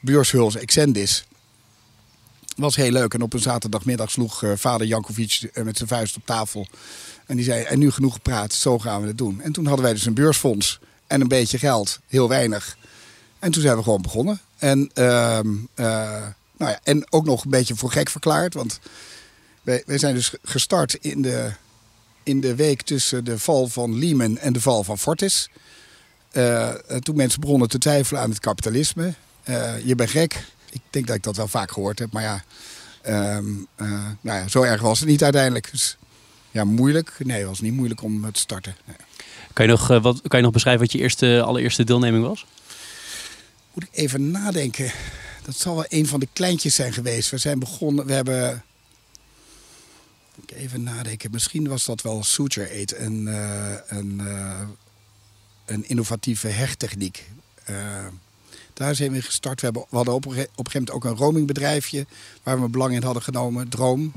beurshuls 0.00 0.56
Exendis. 0.56 1.26
Was 2.56 2.76
heel 2.76 2.90
leuk. 2.90 3.14
En 3.14 3.22
op 3.22 3.32
een 3.32 3.40
zaterdagmiddag 3.40 4.10
sloeg 4.10 4.42
uh, 4.42 4.52
vader 4.54 4.86
Jankovic 4.86 5.50
met 5.64 5.76
zijn 5.76 5.88
vuist 5.88 6.16
op 6.16 6.26
tafel. 6.26 6.66
En 7.26 7.36
die 7.36 7.44
zei, 7.44 7.62
en 7.62 7.78
nu 7.78 7.90
genoeg 7.90 8.12
gepraat, 8.12 8.52
zo 8.52 8.78
gaan 8.78 9.00
we 9.00 9.06
het 9.06 9.18
doen. 9.18 9.40
En 9.40 9.52
toen 9.52 9.66
hadden 9.66 9.84
wij 9.84 9.94
dus 9.94 10.06
een 10.06 10.14
beursfonds 10.14 10.78
en 11.06 11.20
een 11.20 11.28
beetje 11.28 11.58
geld, 11.58 12.00
heel 12.06 12.28
weinig. 12.28 12.76
En 13.38 13.50
toen 13.50 13.62
zijn 13.62 13.76
we 13.76 13.82
gewoon 13.82 14.02
begonnen. 14.02 14.40
En, 14.58 14.90
uh, 14.94 15.40
nou 15.74 16.34
ja, 16.58 16.80
en 16.82 17.12
ook 17.12 17.24
nog 17.24 17.44
een 17.44 17.50
beetje 17.50 17.76
voor 17.76 17.90
gek 17.90 18.10
verklaard. 18.10 18.54
Want 18.54 18.80
wij, 19.62 19.82
wij 19.86 19.98
zijn 19.98 20.14
dus 20.14 20.34
gestart 20.42 20.94
in 20.94 21.22
de, 21.22 21.52
in 22.26 22.40
de 22.40 22.54
week 22.54 22.82
tussen 22.82 23.24
de 23.24 23.38
val 23.38 23.68
van 23.68 23.98
Lehman 23.98 24.38
en 24.38 24.52
de 24.52 24.60
val 24.60 24.84
van 24.84 24.98
Fortis. 24.98 25.50
Uh, 26.32 26.70
toen 26.74 27.16
mensen 27.16 27.40
begonnen 27.40 27.68
te 27.68 27.78
twijfelen 27.78 28.22
aan 28.22 28.30
het 28.30 28.40
kapitalisme. 28.40 29.14
je 29.84 29.94
bent 29.96 30.10
gek. 30.10 30.44
Ik 30.70 30.80
denk 30.90 31.06
dat 31.06 31.16
ik 31.16 31.22
dat 31.22 31.36
wel 31.36 31.48
vaak 31.48 31.70
gehoord 31.70 31.98
heb. 31.98 32.12
Maar 32.12 32.22
ja, 32.22 32.44
um, 33.36 33.66
nou 33.76 34.38
ja 34.38 34.48
zo 34.48 34.62
erg 34.62 34.80
was 34.80 34.98
het 34.98 35.08
niet 35.08 35.22
uiteindelijk. 35.22 35.70
Dus 35.70 35.96
ja, 36.50 36.64
moeilijk. 36.64 37.12
Nee, 37.18 37.38
het 37.38 37.48
was 37.48 37.60
niet 37.60 37.72
moeilijk 37.72 38.02
om 38.02 38.32
te 38.32 38.40
starten. 38.40 38.76
Nee. 38.84 38.96
Kan, 39.52 39.64
je 39.64 39.70
nog, 39.70 39.86
wat, 39.86 40.20
kan 40.28 40.38
je 40.38 40.44
nog 40.44 40.52
beschrijven 40.52 40.82
wat 40.82 40.92
je 40.92 40.98
eerste, 40.98 41.42
allereerste 41.42 41.84
deelneming 41.84 42.24
was? 42.24 42.46
Moet 43.72 43.84
ik 43.84 43.88
even 43.92 44.30
nadenken. 44.30 44.92
Dat 45.44 45.56
zal 45.56 45.74
wel 45.74 45.84
een 45.88 46.06
van 46.06 46.20
de 46.20 46.28
kleintjes 46.32 46.74
zijn 46.74 46.92
geweest. 46.92 47.30
We 47.30 47.38
zijn 47.38 47.58
begonnen, 47.58 48.06
we 48.06 48.12
hebben... 48.12 48.64
Even 50.46 50.82
nadenken. 50.82 51.30
Misschien 51.30 51.68
was 51.68 51.84
dat 51.84 52.02
wel 52.02 52.24
Suture 52.24 52.70
Aid. 52.70 52.98
Een, 52.98 53.26
uh, 53.26 53.74
een, 53.86 54.20
uh, 54.22 54.60
een 55.64 55.88
innovatieve 55.88 56.48
hechttechniek. 56.48 57.30
Uh, 57.70 58.06
daar 58.72 58.94
zijn 58.94 59.12
we 59.12 59.22
gestart. 59.22 59.60
We, 59.60 59.66
hebben, 59.66 59.84
hadden 59.90 60.14
op, 60.14 60.26
op 60.26 60.32
een 60.32 60.38
gegeven 60.38 60.64
moment 60.72 60.90
ook 60.90 61.04
een 61.04 61.16
roamingbedrijfje... 61.16 62.06
waar 62.42 62.60
we 62.60 62.68
belang 62.68 62.94
in 62.94 63.02
hadden 63.02 63.22
genomen. 63.22 63.68
Droom. 63.68 64.12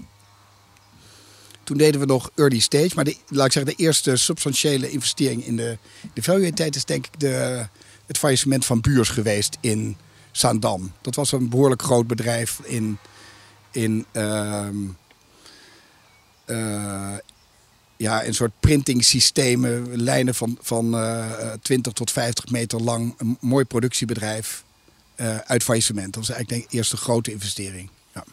Toen 1.63 1.77
deden 1.77 1.99
we 1.99 2.05
nog 2.05 2.31
early 2.35 2.59
stage. 2.59 2.95
Maar 2.95 3.03
de, 3.03 3.15
laat 3.27 3.45
ik 3.45 3.51
zeggen, 3.51 3.75
de 3.75 3.83
eerste 3.83 4.15
substantiële 4.15 4.89
investering 4.89 5.45
in 5.45 5.55
de, 5.55 5.77
de 6.13 6.23
value-tijd 6.23 6.75
is 6.75 6.85
denk 6.85 7.05
ik 7.05 7.19
de 7.19 7.65
het 8.05 8.17
faillissement 8.17 8.65
van 8.65 8.81
Buurs 8.81 9.09
geweest 9.09 9.57
in 9.61 9.97
Zaandam. 10.31 10.91
Dat 11.01 11.15
was 11.15 11.31
een 11.31 11.49
behoorlijk 11.49 11.81
groot 11.81 12.07
bedrijf 12.07 12.59
in, 12.63 12.97
in 13.71 14.05
uh, 16.49 17.13
ja, 17.97 18.25
een 18.25 18.33
soort 18.33 18.51
printing 18.59 19.03
systemen, 19.03 20.01
lijnen 20.01 20.35
van, 20.35 20.57
van 20.61 20.95
uh, 20.95 21.25
20 21.61 21.93
tot 21.93 22.11
50 22.11 22.49
meter 22.49 22.81
lang. 22.81 23.13
Een 23.17 23.37
mooi 23.39 23.65
productiebedrijf 23.65 24.63
uh, 25.15 25.37
uit 25.37 25.63
faillissement. 25.63 26.13
Dat 26.13 26.27
was 26.27 26.35
eigenlijk 26.35 26.69
de 26.69 26.77
eerste 26.77 26.97
grote 26.97 27.31
investering. 27.31 27.89
Ja. 28.13 28.23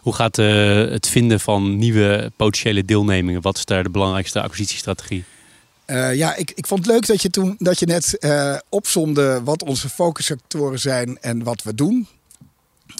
Hoe 0.00 0.14
gaat 0.14 0.36
het 0.36 1.08
vinden 1.08 1.40
van 1.40 1.76
nieuwe 1.76 2.32
potentiële 2.36 2.84
deelnemingen? 2.84 3.42
Wat 3.42 3.56
is 3.56 3.64
daar 3.64 3.82
de 3.82 3.90
belangrijkste 3.90 4.42
acquisitiestrategie? 4.42 5.24
Uh, 5.86 6.14
ja, 6.14 6.34
ik, 6.34 6.52
ik 6.54 6.66
vond 6.66 6.80
het 6.80 6.92
leuk 6.92 7.06
dat 7.06 7.22
je, 7.22 7.30
toen, 7.30 7.56
dat 7.58 7.78
je 7.78 7.86
net 7.86 8.16
uh, 8.20 8.56
opzomde 8.68 9.42
wat 9.44 9.62
onze 9.62 9.88
focussectoren 9.88 10.78
zijn 10.78 11.18
en 11.20 11.42
wat 11.42 11.62
we 11.62 11.74
doen. 11.74 12.06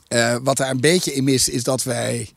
Uh, 0.09 0.37
wat 0.43 0.57
daar 0.57 0.71
een 0.71 0.81
beetje 0.81 1.15
in 1.15 1.25
mis 1.25 1.49
is 1.49 1.62
dat 1.62 1.83
wij 1.83 2.29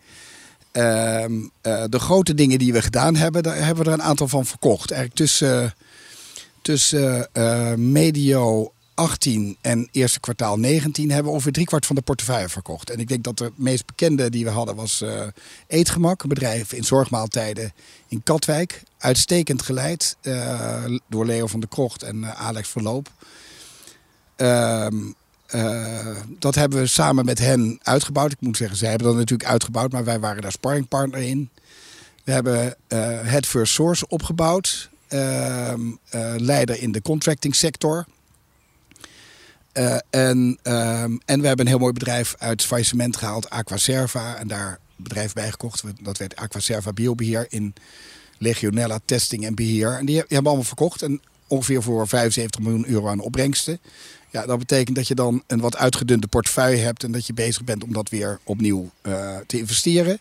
de 0.71 1.99
grote 1.99 2.33
dingen 2.33 2.59
die 2.59 2.73
we 2.73 2.81
gedaan 2.81 3.15
hebben, 3.15 3.43
daar 3.43 3.65
hebben 3.65 3.83
we 3.83 3.89
er 3.89 3.97
een 3.97 4.03
aantal 4.03 4.27
van 4.27 4.45
verkocht. 4.45 4.91
Eigenlijk 4.91 5.21
tussen, 5.21 5.73
tussen 6.61 7.29
medio 7.91 8.71
18 8.99 9.57
en 9.61 9.87
eerste 9.91 10.19
kwartaal 10.19 10.59
19 10.59 11.07
hebben 11.07 11.25
we 11.25 11.31
ongeveer 11.31 11.51
driekwart 11.51 11.85
van 11.85 11.95
de 11.95 12.01
portefeuille 12.01 12.49
verkocht. 12.49 12.89
En 12.89 12.99
ik 12.99 13.07
denk 13.07 13.23
dat 13.23 13.37
de 13.37 13.51
meest 13.55 13.85
bekende 13.85 14.29
die 14.29 14.43
we 14.43 14.49
hadden 14.49 14.75
was 14.75 15.01
uh, 15.01 15.27
Eetgemak, 15.67 16.23
een 16.23 16.29
bedrijf 16.29 16.73
in 16.73 16.83
zorgmaaltijden 16.83 17.73
in 18.07 18.23
Katwijk. 18.23 18.83
Uitstekend 18.97 19.61
geleid 19.61 20.17
door 21.09 21.25
Leo 21.25 21.47
van 21.47 21.59
der 21.59 21.69
Krocht 21.69 22.03
en 22.03 22.35
Alex 22.35 22.69
Verloop. 22.69 23.11
Ehm, 25.49 26.15
dat 26.39 26.55
hebben 26.55 26.79
we 26.79 26.87
samen 26.87 27.25
met 27.25 27.39
hen 27.39 27.79
uitgebouwd. 27.83 28.31
Ik 28.31 28.41
moet 28.41 28.57
zeggen, 28.57 28.77
zij 28.77 28.89
hebben 28.89 29.07
dat 29.07 29.15
natuurlijk 29.15 29.49
uitgebouwd, 29.49 29.91
maar 29.91 30.03
wij 30.03 30.19
waren 30.19 30.41
daar 30.41 30.51
sparringpartner 30.51 31.21
in. 31.21 31.49
We 32.23 32.31
hebben 32.31 32.75
het 33.25 33.45
First 33.45 33.73
Source 33.73 34.07
opgebouwd. 34.07 34.89
Ehm, 35.07 35.81
leider 36.37 36.81
in 36.81 36.91
de 36.91 37.01
contracting 37.01 37.55
sector. 37.55 38.05
en, 40.09 40.59
ehm, 40.63 41.17
en 41.25 41.41
we 41.41 41.47
hebben 41.47 41.59
een 41.59 41.71
heel 41.71 41.79
mooi 41.79 41.93
bedrijf 41.93 42.35
uit 42.37 42.63
faillissement 42.63 43.17
gehaald, 43.17 43.49
Aquaserva. 43.49 44.35
En 44.35 44.47
daar 44.47 44.79
bedrijf 44.95 45.33
bijgekocht. 45.33 45.83
Dat 46.01 46.17
werd 46.17 46.35
Aquaserva 46.35 46.93
Biobeheer 46.93 47.45
in 47.49 47.73
Legionella 48.37 48.99
Testing 49.05 49.45
en 49.45 49.55
Beheer. 49.55 49.97
En 49.97 50.05
die 50.05 50.17
hebben 50.17 50.45
allemaal 50.45 50.63
verkocht. 50.63 51.01
En 51.01 51.21
ongeveer 51.47 51.83
voor 51.83 52.07
75 52.07 52.61
miljoen 52.61 52.87
euro 52.87 53.07
aan 53.07 53.19
opbrengsten. 53.19 53.79
Ja, 54.31 54.45
dat 54.45 54.59
betekent 54.59 54.95
dat 54.95 55.07
je 55.07 55.15
dan 55.15 55.43
een 55.47 55.59
wat 55.59 55.77
uitgedunde 55.77 56.27
portefeuille 56.27 56.77
hebt 56.77 57.03
en 57.03 57.11
dat 57.11 57.27
je 57.27 57.33
bezig 57.33 57.63
bent 57.63 57.83
om 57.83 57.93
dat 57.93 58.09
weer 58.09 58.39
opnieuw 58.43 58.89
uh, 59.03 59.37
te 59.47 59.57
investeren. 59.57 60.19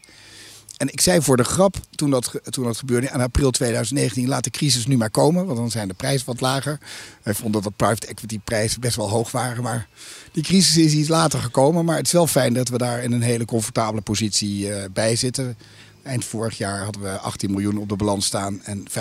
En 0.78 0.92
ik 0.92 1.00
zei 1.00 1.22
voor 1.22 1.36
de 1.36 1.44
grap, 1.44 1.76
toen 1.90 2.10
dat, 2.10 2.40
toen 2.50 2.64
dat 2.64 2.76
gebeurde, 2.76 3.06
in 3.06 3.20
april 3.20 3.50
2019, 3.50 4.28
laat 4.28 4.44
de 4.44 4.50
crisis 4.50 4.86
nu 4.86 4.96
maar 4.96 5.10
komen, 5.10 5.46
want 5.46 5.58
dan 5.58 5.70
zijn 5.70 5.88
de 5.88 5.94
prijzen 5.94 6.26
wat 6.26 6.40
lager. 6.40 6.78
Wij 7.22 7.34
vonden 7.34 7.62
dat 7.62 7.76
private 7.76 8.06
equity 8.06 8.40
prijzen 8.44 8.80
best 8.80 8.96
wel 8.96 9.08
hoog 9.08 9.30
waren, 9.30 9.62
maar 9.62 9.88
die 10.32 10.42
crisis 10.42 10.76
is 10.76 10.92
iets 10.92 11.08
later 11.08 11.40
gekomen. 11.40 11.84
Maar 11.84 11.96
het 11.96 12.06
is 12.06 12.12
wel 12.12 12.26
fijn 12.26 12.52
dat 12.54 12.68
we 12.68 12.78
daar 12.78 13.02
in 13.02 13.12
een 13.12 13.22
hele 13.22 13.44
comfortabele 13.44 14.00
positie 14.00 14.68
uh, 14.68 14.76
bij 14.92 15.16
zitten. 15.16 15.56
Eind 16.02 16.24
vorig 16.24 16.58
jaar 16.58 16.84
hadden 16.84 17.02
we 17.02 17.18
18 17.18 17.50
miljoen 17.50 17.78
op 17.78 17.88
de 17.88 17.96
balans 17.96 18.26
staan 18.26 18.62
en 18.62 18.84
95% 18.88 18.92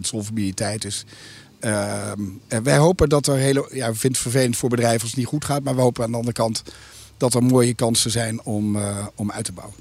solvabiliteit. 0.00 0.82
Dus 0.82 1.04
uh, 1.66 2.12
wij 2.62 2.76
hopen 2.76 3.08
dat 3.08 3.26
er 3.26 3.36
hele. 3.36 3.68
Ja, 3.72 3.88
we 3.88 3.94
vinden 3.94 4.20
het 4.20 4.30
vervelend 4.30 4.56
voor 4.56 4.68
bedrijven 4.68 5.00
als 5.00 5.10
het 5.10 5.18
niet 5.18 5.26
goed 5.26 5.44
gaat. 5.44 5.62
Maar 5.62 5.74
we 5.74 5.80
hopen 5.80 6.04
aan 6.04 6.10
de 6.10 6.16
andere 6.16 6.34
kant 6.34 6.62
dat 7.16 7.34
er 7.34 7.42
mooie 7.42 7.74
kansen 7.74 8.10
zijn 8.10 8.42
om, 8.44 8.76
uh, 8.76 9.06
om 9.14 9.30
uit 9.30 9.44
te 9.44 9.52
bouwen. 9.52 9.76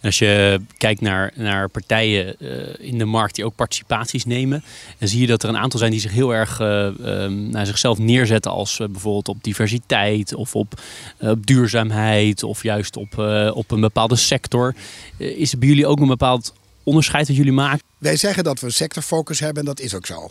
En 0.00 0.10
als 0.10 0.18
je 0.18 0.60
kijkt 0.78 1.00
naar, 1.00 1.32
naar 1.34 1.68
partijen 1.68 2.36
uh, 2.38 2.50
in 2.78 2.98
de 2.98 3.04
markt 3.04 3.34
die 3.34 3.44
ook 3.44 3.54
participaties 3.54 4.24
nemen, 4.24 4.64
dan 4.98 5.08
zie 5.08 5.20
je 5.20 5.26
dat 5.26 5.42
er 5.42 5.48
een 5.48 5.56
aantal 5.56 5.78
zijn 5.78 5.90
die 5.90 6.00
zich 6.00 6.12
heel 6.12 6.34
erg 6.34 6.60
uh, 6.60 6.84
um, 6.84 7.50
naar 7.50 7.66
zichzelf 7.66 7.98
neerzetten 7.98 8.50
als 8.50 8.78
uh, 8.78 8.88
bijvoorbeeld 8.88 9.28
op 9.28 9.44
diversiteit 9.44 10.34
of 10.34 10.54
op, 10.54 10.80
op 11.20 11.46
duurzaamheid 11.46 12.42
of 12.42 12.62
juist 12.62 12.96
op, 12.96 13.18
op 13.54 13.70
een 13.70 13.80
bepaalde 13.80 14.16
sector. 14.16 14.74
is 15.16 15.52
er 15.52 15.58
bij 15.58 15.68
jullie 15.68 15.86
ook 15.86 16.00
een 16.00 16.06
bepaald 16.06 16.52
onderscheid 16.82 17.26
dat 17.26 17.36
jullie 17.36 17.52
maken? 17.52 17.82
Wij 17.98 18.16
zeggen 18.16 18.44
dat 18.44 18.60
we 18.60 18.70
sectorfocus 18.70 19.40
hebben 19.40 19.58
en 19.58 19.68
dat 19.68 19.80
is 19.80 19.94
ook 19.94 20.06
zo. 20.06 20.30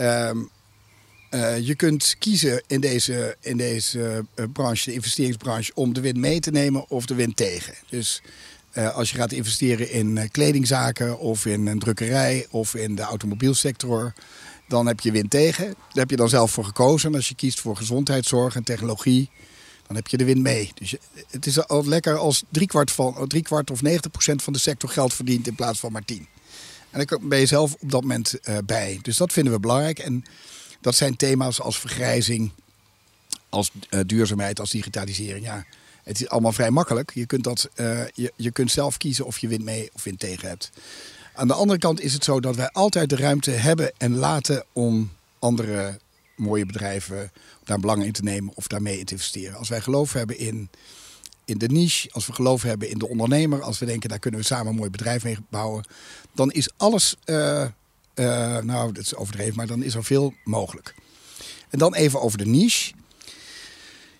Um, 0.00 0.50
je 1.60 1.74
kunt 1.76 2.16
kiezen 2.18 2.62
in 2.66 2.80
deze, 2.80 3.36
in 3.40 3.56
deze 3.56 4.24
branche, 4.52 4.84
de 4.84 4.92
investeringsbranche, 4.92 5.72
om 5.74 5.92
de 5.92 6.00
wind 6.00 6.16
mee 6.16 6.40
te 6.40 6.50
nemen 6.50 6.88
of 6.88 7.06
de 7.06 7.14
wind 7.14 7.36
tegen. 7.36 7.74
Dus 7.88 8.22
uh, 8.74 8.94
als 8.94 9.10
je 9.10 9.16
gaat 9.16 9.32
investeren 9.32 9.90
in 9.90 10.28
kledingzaken 10.30 11.18
of 11.18 11.46
in 11.46 11.66
een 11.66 11.78
drukkerij 11.78 12.46
of 12.50 12.74
in 12.74 12.94
de 12.94 13.02
automobielsector, 13.02 14.12
dan 14.68 14.86
heb 14.86 15.00
je 15.00 15.12
wind 15.12 15.30
tegen. 15.30 15.64
Daar 15.64 15.76
heb 15.92 16.10
je 16.10 16.16
dan 16.16 16.28
zelf 16.28 16.50
voor 16.50 16.64
gekozen. 16.64 17.08
En 17.08 17.14
als 17.14 17.28
je 17.28 17.34
kiest 17.34 17.60
voor 17.60 17.76
gezondheidszorg 17.76 18.54
en 18.54 18.64
technologie, 18.64 19.30
dan 19.86 19.96
heb 19.96 20.08
je 20.08 20.16
de 20.16 20.24
wind 20.24 20.40
mee. 20.40 20.70
Dus 20.74 20.94
het 21.30 21.46
is 21.46 21.66
al 21.66 21.86
lekker 21.86 22.16
als 22.16 22.44
driekwart, 22.48 22.90
van, 22.90 23.28
driekwart 23.28 23.70
of 23.70 23.82
90 23.82 24.10
procent 24.10 24.42
van 24.42 24.52
de 24.52 24.58
sector 24.58 24.88
geld 24.88 25.14
verdient 25.14 25.46
in 25.46 25.54
plaats 25.54 25.78
van 25.78 25.92
maar 25.92 26.04
10. 26.04 26.26
En 26.90 27.06
daar 27.06 27.18
ben 27.20 27.38
je 27.38 27.46
zelf 27.46 27.74
op 27.78 27.90
dat 27.90 28.00
moment 28.00 28.34
uh, 28.44 28.58
bij. 28.64 28.98
Dus 29.02 29.16
dat 29.16 29.32
vinden 29.32 29.52
we 29.52 29.60
belangrijk. 29.60 29.98
En 29.98 30.24
dat 30.80 30.94
zijn 30.94 31.16
thema's 31.16 31.60
als 31.60 31.78
vergrijzing, 31.78 32.50
als 33.48 33.70
duurzaamheid, 34.06 34.60
als 34.60 34.70
digitalisering. 34.70 35.44
Ja, 35.44 35.64
het 36.02 36.20
is 36.20 36.28
allemaal 36.28 36.52
vrij 36.52 36.70
makkelijk. 36.70 37.10
Je 37.14 37.26
kunt, 37.26 37.44
dat, 37.44 37.68
uh, 37.76 38.00
je, 38.14 38.32
je 38.36 38.50
kunt 38.50 38.70
zelf 38.70 38.96
kiezen 38.96 39.26
of 39.26 39.38
je 39.38 39.48
wind 39.48 39.64
mee 39.64 39.90
of 39.92 40.04
wind 40.04 40.18
tegen 40.18 40.48
hebt. 40.48 40.70
Aan 41.34 41.48
de 41.48 41.54
andere 41.54 41.78
kant 41.78 42.00
is 42.00 42.12
het 42.12 42.24
zo 42.24 42.40
dat 42.40 42.56
wij 42.56 42.70
altijd 42.70 43.08
de 43.08 43.16
ruimte 43.16 43.50
hebben 43.50 43.92
en 43.98 44.16
laten 44.16 44.64
om 44.72 45.12
andere 45.38 45.98
mooie 46.36 46.66
bedrijven 46.66 47.32
daar 47.64 47.80
belang 47.80 48.04
in 48.04 48.12
te 48.12 48.22
nemen 48.22 48.52
of 48.54 48.66
daarmee 48.66 48.98
in 48.98 49.04
te 49.04 49.12
investeren. 49.12 49.58
Als 49.58 49.68
wij 49.68 49.80
geloof 49.80 50.12
hebben 50.12 50.38
in, 50.38 50.68
in 51.50 51.58
de 51.58 51.66
niche, 51.66 52.08
als 52.12 52.26
we 52.26 52.32
geloof 52.32 52.62
hebben 52.62 52.90
in 52.90 52.98
de 52.98 53.08
ondernemer, 53.08 53.62
als 53.62 53.78
we 53.78 53.86
denken 53.86 54.08
daar 54.08 54.18
kunnen 54.18 54.40
we 54.40 54.46
samen 54.46 54.66
een 54.66 54.78
mooi 54.78 54.90
bedrijf 54.90 55.24
mee 55.24 55.36
bouwen, 55.48 55.84
dan 56.34 56.50
is 56.50 56.70
alles, 56.76 57.16
uh, 57.24 57.66
uh, 58.14 58.58
nou 58.58 58.92
dat 58.92 59.02
is 59.02 59.14
overdreven, 59.14 59.56
maar 59.56 59.66
dan 59.66 59.82
is 59.82 59.94
er 59.94 60.04
veel 60.04 60.34
mogelijk. 60.44 60.94
En 61.70 61.78
dan 61.78 61.94
even 61.94 62.20
over 62.20 62.38
de 62.38 62.46
niche. 62.46 62.92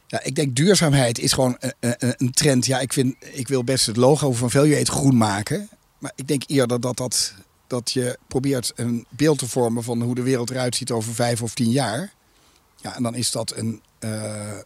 Ja, 0.06 0.22
ik 0.22 0.34
denk 0.34 0.56
duurzaamheid 0.56 1.18
is 1.18 1.32
gewoon 1.32 1.56
een, 1.58 1.94
een, 1.98 2.30
trend. 2.30 2.66
Ja, 2.66 2.80
ik, 2.80 2.92
vind, 2.92 3.14
ik 3.20 3.48
wil 3.48 3.64
best 3.64 3.86
het 3.86 3.96
logo 3.96 4.32
van 4.32 4.50
Valuate 4.50 4.90
groen 4.90 5.16
maken. 5.16 5.68
Maar 5.98 6.12
ik 6.14 6.28
denk 6.28 6.42
eerder 6.46 6.80
dat, 6.80 6.96
dat, 6.96 7.34
dat 7.66 7.90
je 7.90 8.18
probeert 8.26 8.72
een 8.74 9.06
beeld 9.08 9.38
te 9.38 9.48
vormen 9.48 9.82
van 9.82 10.02
hoe 10.02 10.14
de 10.14 10.22
wereld 10.22 10.50
eruit 10.50 10.76
ziet 10.76 10.90
over 10.90 11.14
vijf 11.14 11.42
of 11.42 11.54
tien 11.54 11.70
jaar. 11.70 12.12
Ja, 12.76 12.96
en 12.96 13.02
dan 13.02 13.14
is 13.14 13.30
dat, 13.30 13.56
een, 13.56 13.82
uh, 14.00 14.58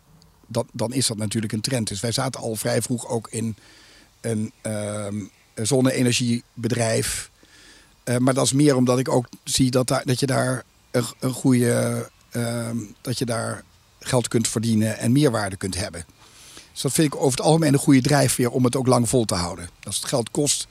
dat, 0.46 0.66
dan 0.72 0.92
is 0.92 1.06
dat 1.06 1.16
natuurlijk 1.16 1.52
een 1.52 1.60
trend. 1.60 1.88
Dus 1.88 2.00
wij 2.00 2.12
zaten 2.12 2.40
al 2.40 2.56
vrij 2.56 2.82
vroeg 2.82 3.08
ook 3.08 3.28
in 3.30 3.56
een, 4.20 4.52
een 4.62 5.30
zonne-energiebedrijf. 5.54 7.30
Uh, 8.04 8.16
maar 8.16 8.34
dat 8.34 8.44
is 8.44 8.52
meer 8.52 8.76
omdat 8.76 8.98
ik 8.98 9.08
ook 9.08 9.26
zie 9.44 9.70
dat, 9.70 9.88
dat 10.04 10.20
je 10.20 10.26
daar 10.26 10.64
een, 10.90 11.04
een 11.20 11.32
goede. 11.32 12.10
Ehm, 12.34 12.76
dat 13.00 13.18
je 13.18 13.24
daar 13.24 13.62
geld 13.98 14.28
kunt 14.28 14.48
verdienen 14.48 14.98
en 14.98 15.12
meerwaarde 15.12 15.56
kunt 15.56 15.76
hebben. 15.76 16.04
Dus 16.72 16.82
dat 16.82 16.92
vind 16.92 17.14
ik 17.14 17.20
over 17.20 17.30
het 17.30 17.46
algemeen 17.46 17.72
een 17.72 17.78
goede 17.78 18.00
drijfveer 18.00 18.50
om 18.50 18.64
het 18.64 18.76
ook 18.76 18.86
lang 18.86 19.08
vol 19.08 19.24
te 19.24 19.34
houden. 19.34 19.68
Als 19.82 19.96
het 19.96 20.04
geld 20.04 20.30
kost, 20.30 20.66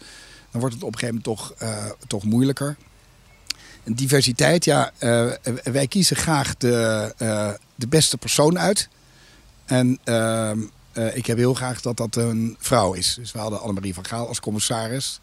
dan 0.51 0.60
wordt 0.60 0.75
het 0.75 0.84
op 0.84 0.94
een 0.94 1.00
gegeven 1.00 1.22
moment 1.25 1.39
toch, 1.39 1.62
uh, 1.62 1.86
toch 2.08 2.24
moeilijker. 2.24 2.77
En 3.84 3.94
diversiteit, 3.94 4.65
ja, 4.65 4.92
uh, 5.00 5.32
wij 5.63 5.88
kiezen 5.88 6.15
graag 6.15 6.58
de, 6.58 7.56
de 7.75 7.88
beste 7.88 8.18
persoon 8.18 8.60
uit. 8.60 8.89
En 9.65 10.00
ehm, 10.03 10.60
ik 11.13 11.25
heb 11.25 11.38
heel 11.38 11.53
graag 11.53 11.82
dat 11.82 11.98
dat 11.98 12.15
een 12.15 12.55
vrouw 12.60 12.93
is. 12.93 13.15
Dus 13.20 13.32
we 13.32 13.39
hadden 13.39 13.62
Annemarie 13.62 13.93
van 13.93 14.05
Gaal 14.05 14.27
als 14.27 14.39
commissaris. 14.39 15.20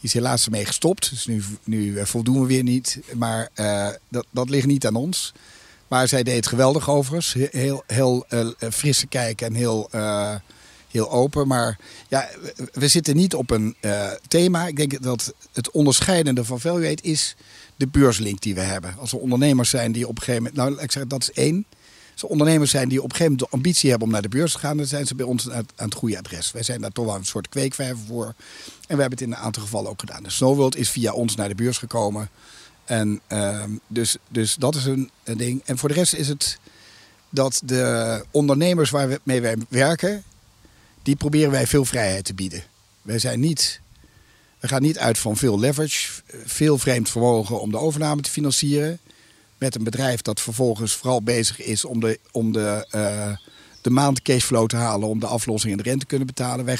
Die 0.00 0.10
is 0.10 0.12
helaas 0.12 0.44
ermee 0.44 0.64
gestopt. 0.64 1.10
Dus 1.10 1.26
nu, 1.26 1.42
nu 1.64 2.06
voldoen 2.06 2.40
we 2.40 2.46
weer 2.46 2.62
niet. 2.62 2.98
Maar 3.14 3.48
dat, 4.08 4.26
dat 4.30 4.50
ligt 4.50 4.66
niet 4.66 4.86
aan 4.86 4.94
ons. 4.94 5.32
Maar 5.88 6.08
zij 6.08 6.22
deed 6.22 6.36
het 6.36 6.46
geweldig 6.46 6.90
overigens. 6.90 7.36
Heel, 7.50 7.82
heel 7.86 8.26
frisse 8.70 9.06
kijk 9.06 9.40
en 9.40 9.54
heel, 9.54 9.90
heel 10.90 11.10
open. 11.10 11.46
Maar 11.46 11.78
ja, 12.08 12.28
we 12.72 12.88
zitten 12.88 13.16
niet 13.16 13.34
op 13.34 13.50
een 13.50 13.76
thema. 14.28 14.66
Ik 14.66 14.76
denk 14.76 15.02
dat 15.02 15.34
het 15.52 15.70
onderscheidende 15.70 16.44
van 16.44 16.60
Valuate 16.60 17.02
is 17.02 17.36
de 17.76 17.86
beurslink 17.86 18.40
die 18.40 18.54
we 18.54 18.60
hebben. 18.60 18.94
Als 18.98 19.12
er 19.12 19.18
ondernemers 19.18 19.70
zijn 19.70 19.92
die 19.92 20.08
op 20.08 20.16
een 20.16 20.22
gegeven 20.22 20.42
moment... 20.42 20.70
Nou, 20.70 20.82
ik 20.82 20.92
zeg 20.92 21.06
dat 21.06 21.22
is 21.22 21.32
één. 21.32 21.66
Er 22.20 22.28
ondernemers 22.28 22.70
zijn 22.70 22.88
die 22.88 22.98
op 22.98 23.04
een 23.04 23.16
gegeven 23.16 23.32
moment 23.32 23.50
de 23.50 23.56
ambitie 23.56 23.90
hebben 23.90 24.06
om 24.06 24.12
naar 24.12 24.22
de 24.22 24.28
beurs 24.28 24.52
te 24.52 24.58
gaan... 24.58 24.76
dan 24.76 24.86
zijn 24.86 25.06
ze 25.06 25.14
bij 25.14 25.26
ons 25.26 25.50
aan 25.50 25.66
het 25.76 25.94
goede 25.94 26.18
adres. 26.18 26.52
Wij 26.52 26.62
zijn 26.62 26.80
daar 26.80 26.92
toch 26.92 27.04
wel 27.04 27.14
een 27.14 27.24
soort 27.24 27.48
kweekvijver 27.48 28.04
voor. 28.06 28.24
En 28.24 28.96
we 28.96 29.00
hebben 29.00 29.10
het 29.10 29.20
in 29.20 29.32
een 29.32 29.38
aantal 29.38 29.62
gevallen 29.62 29.90
ook 29.90 30.00
gedaan. 30.00 30.22
De 30.22 30.30
Snowworld 30.30 30.76
is 30.76 30.90
via 30.90 31.12
ons 31.12 31.34
naar 31.34 31.48
de 31.48 31.54
beurs 31.54 31.78
gekomen... 31.78 32.30
En 32.84 33.20
uh, 33.28 33.64
dus, 33.86 34.16
dus 34.28 34.54
dat 34.54 34.74
is 34.74 34.84
een, 34.84 35.10
een, 35.24 35.36
ding. 35.36 35.62
En 35.64 35.78
voor 35.78 35.88
de 35.88 35.94
rest 35.94 36.14
is 36.14 36.28
het 36.28 36.58
dat 37.30 37.62
de 37.64 38.24
ondernemers 38.30 38.90
waarmee 38.90 39.40
wij 39.40 39.56
werken, 39.68 40.22
die 41.02 41.16
proberen 41.16 41.50
wij 41.50 41.66
veel 41.66 41.84
vrijheid 41.84 42.24
te 42.24 42.34
bieden. 42.34 42.62
Wij 43.02 43.18
zijn 43.18 43.40
niet, 43.40 43.80
we 44.58 44.68
gaan 44.68 44.82
niet 44.82 44.98
uit 44.98 45.18
van 45.18 45.36
veel 45.36 45.58
leverage, 45.58 46.22
veel 46.44 46.78
vreemd 46.78 47.10
vermogen 47.10 47.60
om 47.60 47.70
de 47.70 47.78
overname 47.78 48.22
te 48.22 48.30
financieren. 48.30 48.98
Met 49.62 49.74
een 49.74 49.84
bedrijf 49.84 50.22
dat 50.22 50.40
vervolgens 50.40 50.94
vooral 50.94 51.22
bezig 51.22 51.60
is 51.60 51.84
om 51.84 52.00
de, 52.00 52.18
om 52.30 52.52
de, 52.52 52.86
uh, 52.94 53.36
de 53.80 53.90
maand 53.90 54.24
te 54.24 54.76
halen, 54.76 55.08
om 55.08 55.20
de 55.20 55.26
aflossing 55.26 55.72
en 55.72 55.78
de 55.78 55.84
rente 55.84 55.98
te 55.98 56.06
kunnen 56.06 56.26
betalen. 56.26 56.78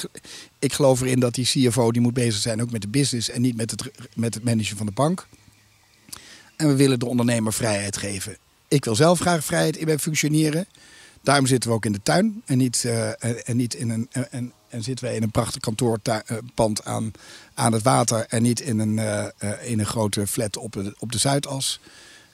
Ik 0.59 0.73
geloof 0.73 1.01
erin 1.01 1.21
dat 1.21 1.35
die 1.35 1.45
CFO 1.45 1.93
die 1.93 2.01
moet 2.01 2.15
bezig 2.15 2.41
zijn 2.41 2.63
ook 2.63 2.71
met 2.71 2.81
de 2.81 2.89
business 2.89 3.31
en 3.31 3.41
niet 3.41 3.57
met 3.57 3.71
het, 3.71 3.91
met 4.15 4.35
het 4.35 4.45
managen 4.45 4.77
van 4.77 4.87
de 4.87 4.93
bank. 4.93 5.27
En 6.57 6.69
we 6.69 6.77
willen 6.77 6.99
de 6.99 7.07
ondernemer 7.07 7.53
vrijheid 7.53 7.97
geven. 7.97 8.37
Ik 8.69 8.85
wil 8.85 8.95
zelf 8.95 9.21
graag 9.21 9.45
vrijheid 9.45 9.77
in 9.77 9.87
mijn 9.87 10.01
functioneren. 10.01 10.67
Daarom 11.21 11.47
zitten 11.47 11.71
we 11.71 11.77
ook 11.77 11.85
in 11.85 11.93
de 11.93 12.03
tuin 12.03 12.43
en 12.45 12.59
niet, 12.59 12.83
uh, 12.87 13.25
en 13.49 13.57
niet 13.57 13.75
in 13.75 13.91
een. 13.91 14.09
En, 14.31 14.53
en 14.69 14.83
zitten 14.83 15.05
wij 15.05 15.17
in 15.17 15.23
een 15.23 15.31
prachtig 15.31 15.61
kantoorpand 15.61 16.85
aan, 16.85 17.13
aan 17.55 17.73
het 17.73 17.83
water 17.83 18.27
en 18.29 18.43
niet 18.43 18.61
in 18.61 18.79
een, 18.79 18.99
in 19.63 19.79
een 19.79 19.87
grote 19.87 20.27
flat 20.27 20.57
op, 20.57 20.95
op 20.99 21.13
de 21.13 21.19
Zuidas. 21.19 21.81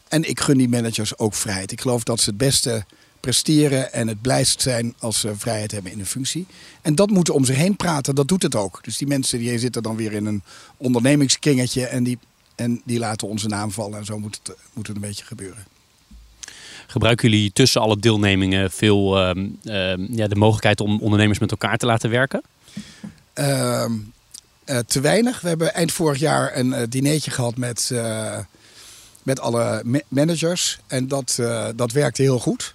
En 0.08 0.28
ik 0.28 0.40
gun 0.40 0.58
die 0.58 0.68
managers 0.68 1.18
ook 1.18 1.34
vrijheid. 1.34 1.72
Ik 1.72 1.80
geloof 1.80 2.02
dat 2.02 2.20
ze 2.20 2.28
het 2.28 2.38
beste 2.38 2.84
presteren 3.20 3.92
en 3.92 4.08
het 4.08 4.22
blijst 4.22 4.62
zijn 4.62 4.94
als 4.98 5.20
ze 5.20 5.36
vrijheid 5.36 5.70
hebben 5.70 5.92
in 5.92 5.98
een 5.98 6.06
functie. 6.06 6.46
En 6.82 6.94
dat 6.94 7.10
moeten 7.10 7.34
om 7.34 7.44
zich 7.44 7.56
heen 7.56 7.76
praten, 7.76 8.14
dat 8.14 8.28
doet 8.28 8.42
het 8.42 8.54
ook. 8.54 8.84
Dus 8.84 8.96
die 8.96 9.08
mensen 9.08 9.38
die 9.38 9.58
zitten 9.58 9.82
dan 9.82 9.96
weer 9.96 10.12
in 10.12 10.26
een 10.26 10.42
ondernemingskringetje 10.76 11.86
en 11.86 12.04
die 12.04 12.18
en 12.58 12.82
die 12.84 12.98
laten 12.98 13.28
onze 13.28 13.48
naam 13.48 13.70
vallen. 13.70 13.98
En 13.98 14.04
zo 14.04 14.18
moet 14.18 14.40
het, 14.42 14.56
moet 14.72 14.86
het 14.86 14.96
een 14.96 15.02
beetje 15.02 15.24
gebeuren. 15.24 15.66
Gebruiken 16.86 17.30
jullie 17.30 17.52
tussen 17.52 17.80
alle 17.80 17.98
deelnemingen 17.98 18.70
veel 18.70 19.18
ehm, 19.18 19.46
ehm, 19.64 20.06
ja, 20.10 20.26
de 20.26 20.36
mogelijkheid 20.36 20.80
om 20.80 21.00
ondernemers 21.00 21.38
met 21.38 21.50
elkaar 21.50 21.78
te 21.78 21.86
laten 21.86 22.10
werken? 22.10 22.42
Ehm, 23.32 23.92
eh, 24.64 24.78
te 24.78 25.00
weinig. 25.00 25.40
We 25.40 25.48
hebben 25.48 25.74
eind 25.74 25.92
vorig 25.92 26.18
jaar 26.18 26.56
een 26.56 26.66
uh, 26.66 26.82
dinertje 26.88 27.30
gehad 27.30 27.56
met, 27.56 27.90
uh, 27.92 28.38
met 29.28 29.40
alle 29.40 29.82
ma 29.84 30.00
managers. 30.08 30.78
En 30.86 31.08
dat, 31.08 31.38
dat 31.76 31.92
werkte 31.92 32.22
heel 32.22 32.38
goed. 32.38 32.74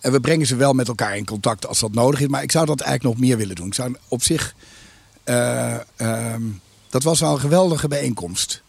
En 0.00 0.12
we 0.12 0.20
brengen 0.20 0.46
ze 0.46 0.56
wel 0.56 0.72
met 0.72 0.88
elkaar 0.88 1.16
in 1.16 1.24
contact 1.24 1.66
als 1.66 1.78
dat 1.78 1.92
nodig 1.92 2.20
is. 2.20 2.26
Maar 2.26 2.42
ik 2.42 2.52
zou 2.52 2.66
dat 2.66 2.80
eigenlijk 2.80 3.14
nog 3.14 3.26
meer 3.28 3.36
willen 3.36 3.56
doen. 3.56 3.66
Ik 3.66 3.74
zou 3.74 3.96
op 4.08 4.22
zich. 4.22 4.54
Um, 5.24 6.60
dat 6.90 7.02
was 7.02 7.20
wel 7.20 7.32
een 7.32 7.40
geweldige 7.40 7.88
bijeenkomst. 7.88 8.62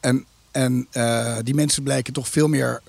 en 0.00 0.24
en 0.50 0.88
die 1.42 1.54
mensen 1.54 1.82
blijken 1.82 2.12
toch 2.12 2.28
veel 2.28 2.48
meer 2.48 2.82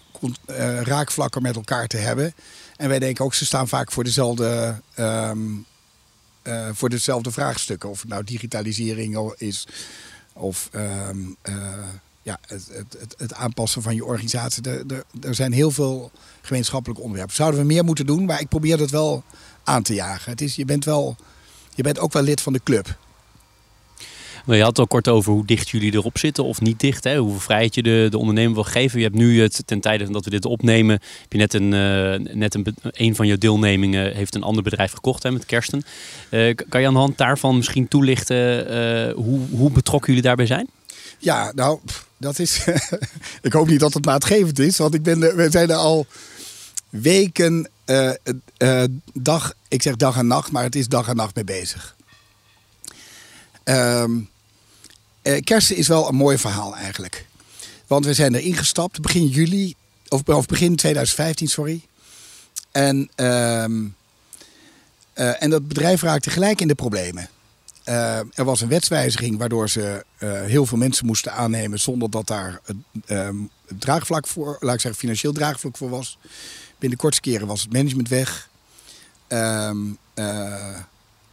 raakvlakken 0.83 1.41
met 1.41 1.55
elkaar 1.55 1.87
te 1.87 1.97
hebben. 1.97 2.33
En 2.77 2.89
wij 2.89 2.99
denken 2.99 3.25
ook, 3.25 3.33
ze 3.33 3.45
staan 3.45 3.67
vaak 3.67 3.91
voor 3.91 4.03
dezelfde. 4.03 4.81
Uh, 6.47 6.69
voor 6.71 6.89
dezelfde 6.89 7.31
vraagstukken. 7.31 7.89
Of 7.89 7.99
het 7.99 8.09
nou 8.09 8.23
digitalisering 8.23 9.33
is 9.37 9.67
of 10.37 10.69
um, 10.73 11.35
uh, 11.49 11.55
ja, 12.21 12.39
het, 12.47 12.67
het, 12.99 13.15
het, 13.17 13.33
aanpassen 13.33 13.81
van 13.81 13.95
je 13.95 14.05
organisatie. 14.05 14.63
Er, 14.63 14.83
er, 14.87 15.03
er, 15.21 15.35
zijn 15.35 15.51
heel 15.51 15.71
veel 15.71 16.11
gemeenschappelijke 16.41 17.03
onderwerpen. 17.03 17.35
Zouden 17.35 17.59
we 17.59 17.65
meer 17.65 17.83
moeten 17.83 18.05
doen, 18.05 18.25
maar 18.25 18.39
ik 18.39 18.47
probeer 18.47 18.77
dat 18.77 18.89
wel 18.89 19.23
aan 19.63 19.83
te 19.83 19.93
jagen. 19.93 20.31
Het 20.31 20.41
is, 20.41 20.55
je, 20.55 20.65
bent 20.65 20.85
wel, 20.85 21.15
je 21.75 21.83
bent 21.83 21.99
ook 21.99 22.13
wel 22.13 22.23
lid 22.23 22.41
van 22.41 22.53
de 22.53 22.61
club. 22.63 22.97
Nou, 24.47 24.59
je 24.59 24.65
had 24.65 24.77
het 24.77 24.79
al 24.79 24.87
kort 24.87 25.07
over 25.07 25.31
hoe 25.31 25.45
dicht 25.45 25.69
jullie 25.69 25.93
erop 25.93 26.17
zitten 26.17 26.43
of 26.43 26.61
niet 26.61 26.79
dicht. 26.79 27.03
Hè? 27.03 27.17
Hoeveel 27.17 27.39
vrijheid 27.39 27.75
je 27.75 27.83
de, 27.83 28.07
de 28.09 28.17
ondernemer 28.17 28.53
wil 28.53 28.63
geven. 28.63 28.99
Je 28.99 29.05
hebt 29.05 29.17
nu 29.17 29.41
het, 29.41 29.61
ten 29.65 29.79
tijde 29.79 30.11
dat 30.11 30.23
we 30.23 30.29
dit 30.29 30.45
opnemen, 30.45 30.99
heb 31.21 31.31
je 31.31 31.37
net 31.37 31.53
een, 31.53 31.73
uh, 31.73 32.35
net 32.35 32.55
een, 32.55 32.75
een 32.81 33.15
van 33.15 33.27
je 33.27 33.37
deelnemingen 33.37 34.15
heeft 34.15 34.35
een 34.35 34.43
ander 34.43 34.63
bedrijf 34.63 34.91
gekocht 34.91 35.23
hè, 35.23 35.31
met 35.31 35.45
Kersten. 35.45 35.83
Uh, 36.29 36.55
kan 36.69 36.81
je 36.81 36.87
aan 36.87 36.93
de 36.93 36.99
hand 36.99 37.17
daarvan 37.17 37.55
misschien 37.55 37.87
toelichten 37.87 38.71
uh, 38.71 39.13
hoe, 39.13 39.39
hoe 39.49 39.71
betrokken 39.71 40.07
jullie 40.07 40.27
daarbij 40.27 40.45
zijn? 40.45 40.67
Ja, 41.17 41.51
nou, 41.55 41.79
dat 42.17 42.39
is. 42.39 42.65
ik 43.41 43.53
hoop 43.53 43.67
niet 43.67 43.79
dat 43.79 43.93
het 43.93 44.05
maatgevend 44.05 44.59
is, 44.59 44.77
want 44.77 44.93
ik 44.93 45.03
ben, 45.03 45.19
we 45.19 45.47
zijn 45.49 45.69
er 45.69 45.75
al 45.75 46.05
weken, 46.89 47.69
dag, 49.13 49.53
ik 49.67 49.81
zeg 49.81 49.95
dag 49.95 50.17
en 50.17 50.27
nacht, 50.27 50.51
maar 50.51 50.63
het 50.63 50.75
is 50.75 50.87
dag 50.87 51.07
en 51.07 51.15
nacht 51.15 51.35
mee 51.35 51.43
bezig. 51.43 51.95
Um, 53.63 54.29
uh, 55.27 55.41
kersen 55.43 55.75
is 55.75 55.87
wel 55.87 56.07
een 56.07 56.15
mooi 56.15 56.37
verhaal 56.37 56.75
eigenlijk. 56.75 57.25
Want 57.87 58.05
we 58.05 58.13
zijn 58.13 58.35
erin 58.35 58.55
gestapt 58.55 59.01
begin 59.01 59.27
juli, 59.27 59.75
of, 60.07 60.23
of 60.23 60.45
begin 60.45 60.75
2015, 60.75 61.47
sorry. 61.47 61.81
En, 62.71 63.09
uh, 63.15 63.65
uh, 65.15 65.43
en 65.43 65.49
dat 65.49 65.67
bedrijf 65.67 66.01
raakte 66.01 66.29
gelijk 66.29 66.61
in 66.61 66.67
de 66.67 66.75
problemen. 66.75 67.29
Uh, 67.85 68.17
er 68.17 68.43
was 68.43 68.61
een 68.61 68.67
wetswijziging 68.67 69.37
waardoor 69.37 69.69
ze 69.69 70.05
heel 70.45 70.65
veel 70.65 70.77
mensen 70.77 71.05
moesten 71.05 71.33
aannemen 71.33 71.79
zonder 71.79 72.09
dat 72.09 72.27
daar 72.27 72.61
ehm, 73.05 73.35
draagvlak 73.79 74.27
voor, 74.27 74.57
laat 74.59 74.73
ik 74.73 74.81
zeggen, 74.81 74.99
financieel 74.99 75.33
draagvlak 75.33 75.77
voor 75.77 75.89
was. 75.89 76.17
Binnen 76.79 76.97
de 76.97 77.03
kortste 77.03 77.29
keren 77.29 77.47
was 77.47 77.61
het 77.61 77.73
management 77.73 78.09
weg. 78.09 78.49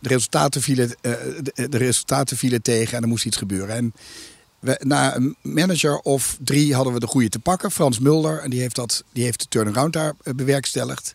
De 0.05 0.11
resultaten 0.11 0.63
vielen, 0.63 0.89
uh, 0.89 1.13
de, 1.43 1.69
de, 1.69 1.79
resultaten 1.79 2.37
vielen 2.37 2.63
tegen 2.63 2.97
en 2.97 3.03
er 3.03 3.09
moest 3.09 3.25
iets 3.25 3.37
gebeuren. 3.37 3.77
En 3.77 3.93
na 4.79 5.17
een 5.17 5.37
manager 5.43 5.99
of 5.99 6.37
drie 6.41 6.75
hadden 6.75 6.93
we 6.93 7.01
de 7.01 7.07
goede 7.07 7.29
te 7.29 7.39
pakken. 7.39 7.71
Frans 7.71 7.99
Mulder, 7.99 8.39
en 8.39 8.51
die 8.51 8.61
heeft, 8.61 8.75
dat, 8.75 9.05
die 9.13 9.25
heeft 9.25 9.41
de 9.41 9.49
turnaround 9.49 9.93
daar 9.93 10.15
eh, 10.23 10.35
bewerkstelligd. 10.35 11.15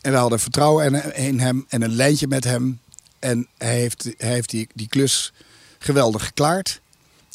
En 0.00 0.12
we 0.12 0.18
hadden 0.18 0.40
vertrouwen 0.40 1.14
in, 1.14 1.40
hem 1.40 1.64
en 1.68 1.82
een 1.82 1.94
lijntje 1.94 2.26
met 2.26 2.44
hem. 2.44 2.80
En 3.18 3.48
hij 3.58 3.78
heeft, 3.78 4.08
hij 4.16 4.32
heeft 4.32 4.50
die, 4.50 4.68
die 4.74 4.88
klus 4.88 5.32
geweldig 5.78 6.24
geklaard. 6.24 6.80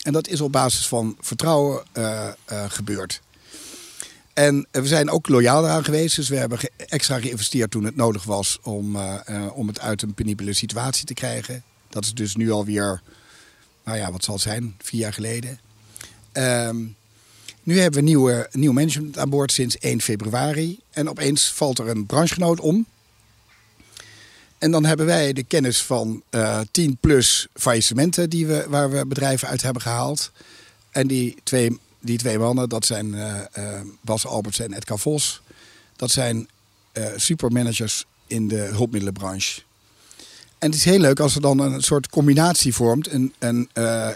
En 0.02 0.14
dat 0.14 0.28
is 0.28 0.42
op 0.42 0.52
basis 0.52 0.88
van 0.88 1.18
vertrouwen 1.20 1.84
gebeurd. 2.68 3.22
En 4.40 4.68
we 4.72 4.88
zijn 4.88 5.10
ook 5.10 5.28
loyaal 5.28 5.64
eraan 5.64 5.84
geweest. 5.84 6.16
Dus 6.16 6.30
we 6.30 6.36
hebben 6.36 6.60
extra 6.78 7.20
geïnvesteerd 7.20 7.72
toen 7.72 7.84
het 7.84 7.96
nodig 7.96 8.24
was 8.24 8.60
om, 8.64 8.96
uh, 8.96 9.16
uh, 9.30 9.58
om 9.58 9.68
het 9.68 9.80
uit 9.80 10.02
een 10.02 10.14
penibele 10.14 10.54
situatie 10.54 11.06
te 11.06 11.14
krijgen. 11.14 11.64
Dat 11.90 12.04
is 12.04 12.14
dus 12.14 12.36
nu 12.36 12.52
alweer, 12.52 13.02
nou 13.84 13.98
ja, 13.98 14.12
wat 14.12 14.24
zal 14.24 14.34
het 14.34 14.44
zijn, 14.44 14.76
vier 14.82 15.00
jaar 15.00 15.14
geleden. 15.14 15.60
Um, 16.34 16.96
nu 17.64 17.80
hebben 17.80 18.00
we 18.00 18.06
nieuwe, 18.06 18.50
nieuw 18.52 18.72
management 18.72 19.18
aan 19.18 19.30
boord 19.30 19.52
sinds 19.52 19.78
1 19.78 20.02
februari. 20.02 20.80
En 20.92 21.10
opeens 21.10 21.52
valt 21.54 21.80
er 21.80 21.88
een 21.88 22.06
branchegenoot 22.06 22.60
om. 22.60 22.86
En 24.58 24.72
dan 24.72 24.86
hebben 24.86 25.06
wij 25.06 25.34
de 25.34 25.44
kennis 25.44 25.84
van 25.84 26.24
uh, 26.32 26.60
10 26.72 26.98
plus 27.00 27.48
faillissementen 27.54 28.30
die 28.30 28.48
we, 28.48 28.66
waar 28.68 28.92
we 28.92 29.06
bedrijven 29.06 29.48
uit 29.48 29.62
hebben 29.62 29.82
gehaald. 29.82 30.32
En 30.92 31.08
die 31.08 31.36
twee 31.44 31.80
die 32.00 32.18
twee 32.18 32.40
mannen, 32.40 32.70
dat 32.70 32.86
zijn 32.86 33.14
uh, 33.14 33.36
uh, 33.58 33.82
Bas 34.02 34.26
Alberts 34.26 34.60
en 34.60 34.74
Edgar 34.74 35.00
Vos. 35.00 35.42
Dat 35.96 36.12
zijn 36.12 36.50
uh, 36.94 37.06
supermanagers 37.16 38.06
in 38.28 38.48
de 38.48 38.56
hulpmiddelenbranche. 38.56 39.62
En 40.58 40.68
het 40.68 40.76
is 40.76 40.86
heel 40.86 41.00
leuk 41.00 41.20
als 41.20 41.36
er 41.36 41.42
dan 41.42 41.60
een 41.60 41.82
soort 41.82 42.10
combinatie 42.10 42.74
vormt. 42.74 43.12
Een, 43.12 43.34
een, 43.40 43.70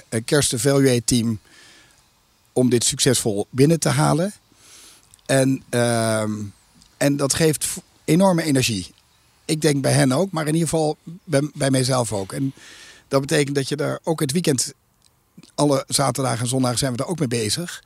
Evaluate 0.10 1.04
team 1.06 1.40
om 2.54 2.70
dit 2.70 2.84
succesvol 2.84 3.48
binnen 3.50 3.80
te 3.80 3.90
halen. 3.90 4.34
En, 5.26 5.64
ehm, 5.70 6.32
en 6.98 7.18
dat 7.18 7.34
geeft 7.34 7.68
enorme 8.06 8.44
energie. 8.44 8.94
Ik 9.46 9.62
denk 9.62 9.82
bij 9.82 9.92
hen 9.92 10.12
ook, 10.12 10.32
maar 10.32 10.48
in 10.48 10.54
ieder 10.54 10.70
geval 10.70 10.98
bij, 11.24 11.50
bij 11.54 11.72
mijzelf 11.72 12.14
ook. 12.14 12.34
En 12.34 12.54
dat 13.08 13.22
betekent 13.22 13.56
dat 13.56 13.70
je 13.70 13.76
daar 13.76 14.00
ook 14.04 14.20
het 14.20 14.32
weekend 14.32 14.74
alle 15.56 15.84
zaterdagen 15.88 16.40
en 16.40 16.48
zondagen 16.48 16.78
zijn 16.78 16.94
we 16.94 17.04
er 17.04 17.08
ook 17.08 17.20
mee 17.20 17.28
bezig. 17.28 17.84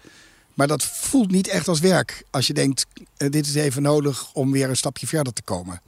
Maar 0.53 0.67
dat 0.67 0.83
voelt 0.83 1.31
niet 1.31 1.47
echt 1.47 1.67
als 1.67 1.79
werk. 1.79 2.23
Als 2.29 2.47
je 2.47 2.53
denkt, 2.53 2.85
eh, 3.17 3.29
dit 3.29 3.47
is 3.47 3.55
even 3.55 3.81
nodig 3.81 4.33
om 4.33 4.51
weer 4.51 4.69
een 4.69 4.77
stapje 4.77 5.07
verder 5.07 5.33
te 5.33 5.41
komen. 5.41 5.81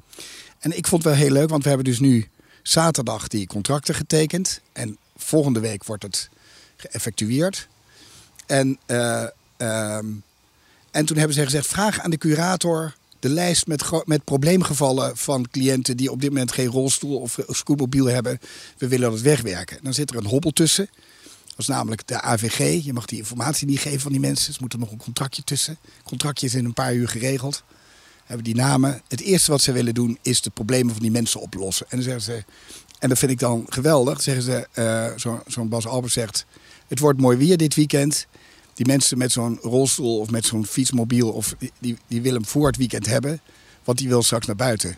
En 0.60 0.78
ik 0.78 0.88
vond 0.88 1.04
het 1.04 1.14
wel 1.14 1.22
heel 1.22 1.34
leuk, 1.34 1.50
want 1.50 1.64
we 1.64 1.70
hebben 1.70 1.88
dus 1.88 2.00
nu 2.00 2.28
zaterdag 2.64 3.28
die 3.28 3.48
contracten 3.48 3.96
getekend. 3.96 4.62
En 4.74 4.98
volgende 5.18 5.60
week 5.60 5.84
wordt 5.84 6.04
het 6.04 6.30
geëffectueerd. 6.78 7.68
En, 8.46 8.80
uh, 8.88 9.26
um, 9.58 10.24
en 10.92 11.06
toen 11.06 11.18
hebben 11.18 11.36
ze 11.36 11.44
gezegd, 11.44 11.68
vraag 11.68 12.00
aan 12.00 12.10
de 12.10 12.18
curator 12.18 12.96
de 13.20 13.30
lijst 13.30 13.68
met, 13.68 13.84
met 14.06 14.24
probleemgevallen 14.24 15.18
van 15.18 15.48
cliënten 15.52 15.98
die 15.98 16.12
op 16.12 16.22
dit 16.22 16.30
moment 16.30 16.52
geen 16.52 16.68
rolstoel 16.68 17.20
of 17.20 17.40
scootmobiel 17.48 18.06
hebben. 18.06 18.40
We 18.78 18.88
willen 18.88 19.12
dat 19.12 19.22
wegwerken. 19.22 19.80
Dan 19.82 19.94
zit 19.94 20.10
er 20.10 20.18
een 20.18 20.26
hobbel 20.26 20.52
tussen. 20.52 20.90
Is 21.60 21.68
namelijk 21.68 22.08
de 22.08 22.22
AVG. 22.22 22.84
Je 22.84 22.94
mag 22.94 23.06
die 23.06 23.18
informatie 23.18 23.68
niet 23.68 23.80
geven 23.80 24.00
van 24.00 24.12
die 24.12 24.22
mensen. 24.22 24.48
Dus 24.48 24.60
moet 24.60 24.74
er 24.74 24.80
nog 24.80 24.92
een 24.92 24.98
contractje 24.98 25.44
tussen. 25.44 25.78
Contractje 26.04 26.46
is 26.46 26.56
in 26.56 26.66
een 26.66 26.74
paar 26.74 26.94
uur 26.94 27.08
geregeld. 27.08 27.64
Hebben 28.26 28.46
die 28.46 28.56
namen. 28.56 29.02
Het 29.08 29.22
eerste 29.22 29.52
wat 29.52 29.62
ze 29.62 29.72
willen 29.72 29.94
doen 29.94 30.18
is 30.22 30.42
de 30.42 30.50
problemen 30.50 30.94
van 30.94 31.02
die 31.02 31.12
mensen 31.12 31.40
oplossen. 31.40 31.86
En 31.90 31.98
dan 31.98 32.06
zeggen 32.06 32.24
ze, 32.24 32.44
en 33.00 33.10
dat 33.10 33.18
vind 33.18 33.32
ik 33.32 33.40
dan 33.40 33.66
geweldig. 33.70 34.22
Zeggen 34.22 34.44
ze, 34.44 34.68
uh, 34.76 35.18
zo'n 35.18 35.40
zo 35.48 35.66
Bas 35.66 35.88
Albert 35.88 36.14
zegt, 36.14 36.46
het 36.88 37.00
wordt 37.00 37.20
mooi 37.20 37.38
weer 37.38 37.58
dit 37.58 37.76
weekend. 37.76 38.28
Die 38.74 38.86
mensen 38.86 39.18
met 39.18 39.32
zo'n 39.32 39.60
rolstoel 39.62 40.20
of 40.20 40.30
met 40.30 40.46
zo'n 40.46 40.66
fietsmobiel, 40.66 41.30
of 41.32 41.56
die, 41.80 41.98
die 42.08 42.22
willen 42.22 42.42
hem 42.42 42.50
voor 42.50 42.68
het 42.68 42.78
weekend 42.78 43.06
hebben. 43.06 43.42
Want 43.84 43.98
die 43.98 44.08
wil 44.08 44.24
straks 44.24 44.46
naar 44.48 44.56
buiten. 44.56 44.98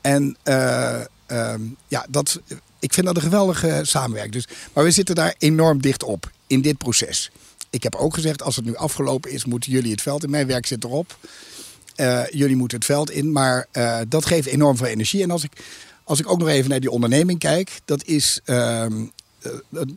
En 0.00 0.36
uh, 0.44 1.00
uh, 1.30 1.54
ja, 1.88 2.06
dat 2.08 2.40
ik 2.78 2.92
vind 2.92 3.06
dat 3.06 3.16
een 3.16 3.22
geweldige 3.22 3.80
samenwerking. 3.82 4.34
Dus, 4.34 4.56
maar 4.72 4.84
we 4.84 4.90
zitten 4.90 5.14
daar 5.14 5.34
enorm 5.38 5.82
dicht 5.82 6.02
op 6.02 6.30
in 6.46 6.62
dit 6.62 6.78
proces. 6.78 7.30
Ik 7.70 7.82
heb 7.82 7.94
ook 7.94 8.14
gezegd, 8.14 8.42
als 8.42 8.56
het 8.56 8.64
nu 8.64 8.76
afgelopen 8.76 9.30
is, 9.30 9.44
moeten 9.44 9.72
jullie 9.72 9.90
het 9.90 10.02
veld 10.02 10.24
in. 10.24 10.30
Mijn 10.30 10.46
werk 10.46 10.66
zit 10.66 10.84
erop. 10.84 11.16
Uh, 11.96 12.26
jullie 12.30 12.56
moeten 12.56 12.76
het 12.76 12.86
veld 12.86 13.10
in. 13.10 13.32
Maar 13.32 13.66
uh, 13.72 13.98
dat 14.08 14.26
geeft 14.26 14.46
enorm 14.46 14.76
veel 14.76 14.86
energie. 14.86 15.22
En 15.22 15.30
als 15.30 15.44
ik, 15.44 15.52
als 16.04 16.20
ik 16.20 16.30
ook 16.30 16.38
nog 16.38 16.48
even 16.48 16.70
naar 16.70 16.80
die 16.80 16.90
onderneming 16.90 17.38
kijk, 17.38 17.80
dat 17.84 18.04
is, 18.04 18.40
uh, 18.44 18.86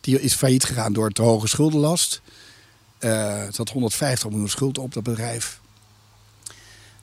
die 0.02 0.22
is 0.22 0.34
failliet 0.34 0.64
gegaan 0.64 0.94
door 0.94 1.12
te 1.12 1.22
hoge 1.22 1.48
schuldenlast. 1.48 2.22
het 3.00 3.58
had 3.58 3.70
150 3.70 4.30
miljoen 4.30 4.50
schuld 4.50 4.78
op 4.78 4.94
dat 4.94 5.04
bedrijf. 5.04 5.60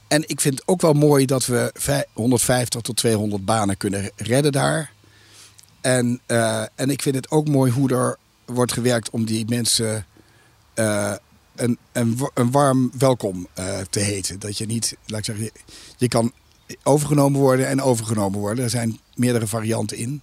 En 0.08 0.28
ik 0.28 0.40
vind 0.40 0.58
het 0.58 0.68
ook 0.68 0.80
wel 0.80 0.92
mooi 0.92 1.26
dat 1.26 1.46
we 1.46 1.72
150 2.12 2.80
tot 2.80 2.96
200 2.96 3.44
banen 3.44 3.76
kunnen 3.76 4.10
redden 4.16 4.52
daar. 4.52 4.92
En, 5.80 6.20
uh, 6.26 6.62
en 6.74 6.90
ik 6.90 7.02
vind 7.02 7.14
het 7.14 7.30
ook 7.30 7.48
mooi 7.48 7.72
hoe 7.72 7.92
er 7.92 8.18
wordt 8.44 8.72
gewerkt 8.72 9.10
om 9.10 9.24
die 9.24 9.44
mensen 9.48 10.06
uh, 10.74 11.14
een, 11.56 11.78
een, 11.92 12.18
een, 12.34 12.50
warm 12.50 12.90
welkom 12.98 13.48
uh, 13.58 13.78
te 13.90 14.00
heten. 14.00 14.38
Dat 14.38 14.58
je 14.58 14.66
niet, 14.66 14.96
laat 15.06 15.18
ik 15.18 15.24
zeggen, 15.24 15.50
je, 15.96 16.08
kan 16.08 16.32
overgenomen 16.82 17.40
worden 17.40 17.66
en 17.66 17.82
overgenomen 17.82 18.38
worden. 18.38 18.64
Er 18.64 18.70
zijn 18.70 19.00
meerdere 19.14 19.46
varianten 19.46 19.96
in. 19.96 20.22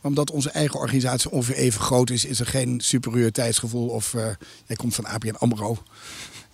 Maar 0.00 0.10
omdat 0.10 0.30
onze 0.30 0.50
eigen 0.50 0.80
organisatie 0.80 1.30
ongeveer 1.30 1.54
even 1.54 1.80
groot 1.80 2.10
is, 2.10 2.24
is 2.24 2.40
er 2.40 2.46
geen 2.46 2.80
superioriteitsgevoel. 2.80 3.88
Of 3.88 4.12
jij 4.66 4.76
komt 4.76 4.94
van 4.94 5.06
ABN 5.06 5.34
AMRO. 5.38 5.78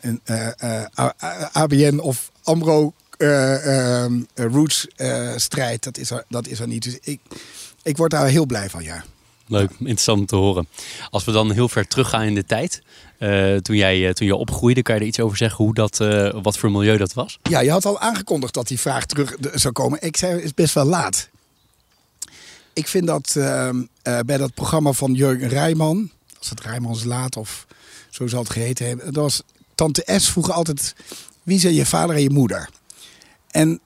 een 0.00 0.20
ABN 1.52 1.98
of 1.98 2.30
AMRO 2.42 2.92
Roots 4.34 4.86
strijd. 5.36 5.82
Dat 5.82 5.98
is, 5.98 6.12
dat 6.28 6.46
is 6.46 6.60
er 6.60 6.68
niet. 6.68 6.82
Dus 6.82 6.98
ik, 7.00 7.20
ik 7.82 7.96
word 7.96 8.10
daar 8.10 8.26
heel 8.26 8.46
blij 8.46 8.70
van, 8.70 8.82
ja. 8.82 9.04
Leuk, 9.46 9.70
interessant 9.70 10.18
om 10.18 10.26
te 10.26 10.36
horen. 10.36 10.68
Als 11.10 11.24
we 11.24 11.32
dan 11.32 11.52
heel 11.52 11.68
ver 11.68 11.88
teruggaan 11.88 12.22
in 12.22 12.34
de 12.34 12.44
tijd, 12.44 12.82
uh, 13.18 13.56
toen, 13.56 13.76
jij, 13.76 13.98
uh, 13.98 14.10
toen 14.10 14.26
je 14.26 14.36
opgroeide, 14.36 14.82
kan 14.82 14.94
je 14.94 15.00
er 15.00 15.06
iets 15.06 15.20
over 15.20 15.36
zeggen 15.36 15.64
hoe 15.64 15.74
dat, 15.74 16.00
uh, 16.00 16.34
wat 16.42 16.58
voor 16.58 16.70
milieu 16.70 16.96
dat 16.96 17.12
was? 17.12 17.38
Ja, 17.42 17.60
je 17.60 17.70
had 17.70 17.84
al 17.84 17.98
aangekondigd 17.98 18.54
dat 18.54 18.68
die 18.68 18.80
vraag 18.80 19.06
terug 19.06 19.36
zou 19.54 19.74
komen. 19.74 20.02
Ik 20.02 20.16
zei, 20.16 20.34
het 20.34 20.44
is 20.44 20.54
best 20.54 20.74
wel 20.74 20.84
laat. 20.84 21.28
Ik 22.72 22.88
vind 22.88 23.06
dat 23.06 23.34
ehm, 23.36 23.82
bij 24.02 24.36
dat 24.36 24.54
programma 24.54 24.92
van 24.92 25.12
Jurgen 25.12 25.48
Rijman, 25.48 26.10
als 26.38 26.50
het 26.50 26.60
Rijmans 26.60 27.04
Laat 27.04 27.36
of 27.36 27.66
zo 28.10 28.26
zal 28.26 28.40
het 28.40 28.50
geheten 28.50 28.86
hebben, 28.86 29.12
dat 29.12 29.22
was 29.22 29.42
Tante 29.74 30.18
S 30.18 30.30
vroeg 30.30 30.50
altijd, 30.50 30.94
wie 31.42 31.60
zijn 31.60 31.74
je 31.74 31.86
vader 31.86 32.16
en 32.16 32.22
je 32.22 32.30
moeder? 32.30 32.68
En 33.50 33.80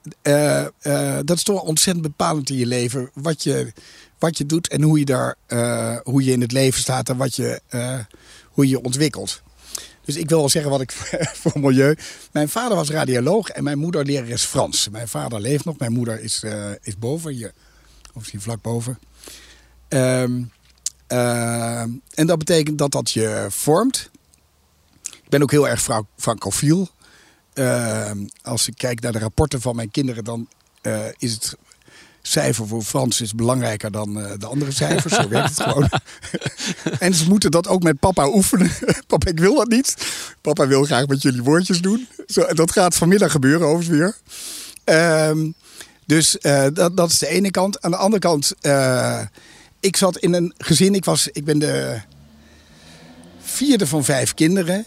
dat 1.25 1.37
is 1.37 1.43
toch 1.43 1.61
ontzettend 1.61 2.07
bepalend 2.07 2.49
in 2.49 2.57
je 2.57 2.65
leven, 2.65 3.09
wat 3.13 3.43
je 3.43 3.73
wat 4.19 4.37
je 4.37 4.45
doet 4.45 4.67
en 4.67 4.81
hoe 4.81 4.99
je, 4.99 5.05
daar, 5.05 5.35
uh, 5.47 5.97
hoe 6.03 6.23
je 6.23 6.31
in 6.31 6.41
het 6.41 6.51
leven 6.51 6.79
staat 6.81 7.09
en 7.09 7.17
wat 7.17 7.35
je, 7.35 7.61
hoe 8.49 8.63
je 8.63 8.69
je 8.69 8.83
ontwikkelt. 8.83 9.41
Dus 10.01 10.15
ik 10.15 10.29
wil 10.29 10.39
wel 10.39 10.49
zeggen 10.49 10.71
wat 10.71 10.81
ik 10.81 10.91
voor 11.41 11.59
milieu. 11.59 11.97
Mijn 12.31 12.49
vader 12.49 12.77
was 12.77 12.89
radioloog 12.89 13.49
en 13.49 13.63
mijn 13.63 13.77
moeder 13.77 14.05
lerares 14.05 14.43
Frans. 14.43 14.89
Mijn 14.89 15.07
vader 15.07 15.41
leeft 15.41 15.65
nog, 15.65 15.77
mijn 15.77 15.93
moeder 15.93 16.21
is, 16.21 16.43
is 16.81 16.97
boven, 16.97 17.31
hier, 17.31 17.53
of 18.07 18.15
misschien 18.15 18.41
vlak 18.41 18.61
boven. 18.61 18.99
Um, 19.89 20.51
en 21.07 22.25
dat 22.27 22.37
betekent 22.37 22.77
dat 22.77 22.91
dat 22.91 23.11
je 23.11 23.47
vormt. 23.49 24.09
Ik 25.03 25.29
ben 25.29 25.41
ook 25.41 25.51
heel 25.51 25.67
erg 25.67 25.87
francofiel. 26.17 26.89
Ehm, 27.55 28.17
als 28.41 28.67
ik 28.67 28.73
kijk 28.77 29.01
naar 29.01 29.11
de 29.11 29.19
rapporten 29.19 29.61
van 29.61 29.75
mijn 29.75 29.91
kinderen, 29.91 30.23
dan 30.23 30.47
is 31.17 31.33
het 31.33 31.57
cijfer 32.27 32.67
voor 32.67 32.81
Frans 32.81 33.21
is 33.21 33.33
belangrijker 33.35 33.91
dan 33.91 34.19
uh, 34.19 34.31
de 34.37 34.45
andere 34.45 34.71
cijfers. 34.71 35.13
Zo 35.13 35.27
werkt 35.27 35.49
het 35.49 35.61
gewoon. 35.61 35.89
en 36.99 37.13
ze 37.13 37.29
moeten 37.29 37.51
dat 37.51 37.67
ook 37.67 37.83
met 37.83 37.99
papa 37.99 38.27
oefenen. 38.27 38.71
papa, 39.07 39.29
ik 39.29 39.39
wil 39.39 39.55
dat 39.55 39.67
niet. 39.67 39.95
Papa 40.41 40.67
wil 40.67 40.83
graag 40.83 41.07
met 41.07 41.21
jullie 41.21 41.43
woordjes 41.43 41.81
doen. 41.81 42.07
Zo, 42.27 42.45
dat 42.53 42.71
gaat 42.71 42.95
vanmiddag 42.95 43.31
gebeuren 43.31 43.67
overigens 43.67 43.97
weer. 43.97 44.15
Um, 45.29 45.53
dus 46.05 46.37
uh, 46.41 46.65
dat, 46.73 46.97
dat 46.97 47.09
is 47.09 47.17
de 47.17 47.27
ene 47.27 47.51
kant. 47.51 47.81
Aan 47.81 47.91
de 47.91 47.97
andere 47.97 48.21
kant, 48.21 48.53
uh, 48.61 49.21
ik 49.79 49.95
zat 49.95 50.17
in 50.17 50.33
een 50.33 50.53
gezin. 50.57 50.95
Ik, 50.95 51.05
was, 51.05 51.27
ik 51.27 51.45
ben 51.45 51.59
de 51.59 52.01
vierde 53.39 53.87
van 53.87 54.03
vijf 54.03 54.33
kinderen. 54.33 54.85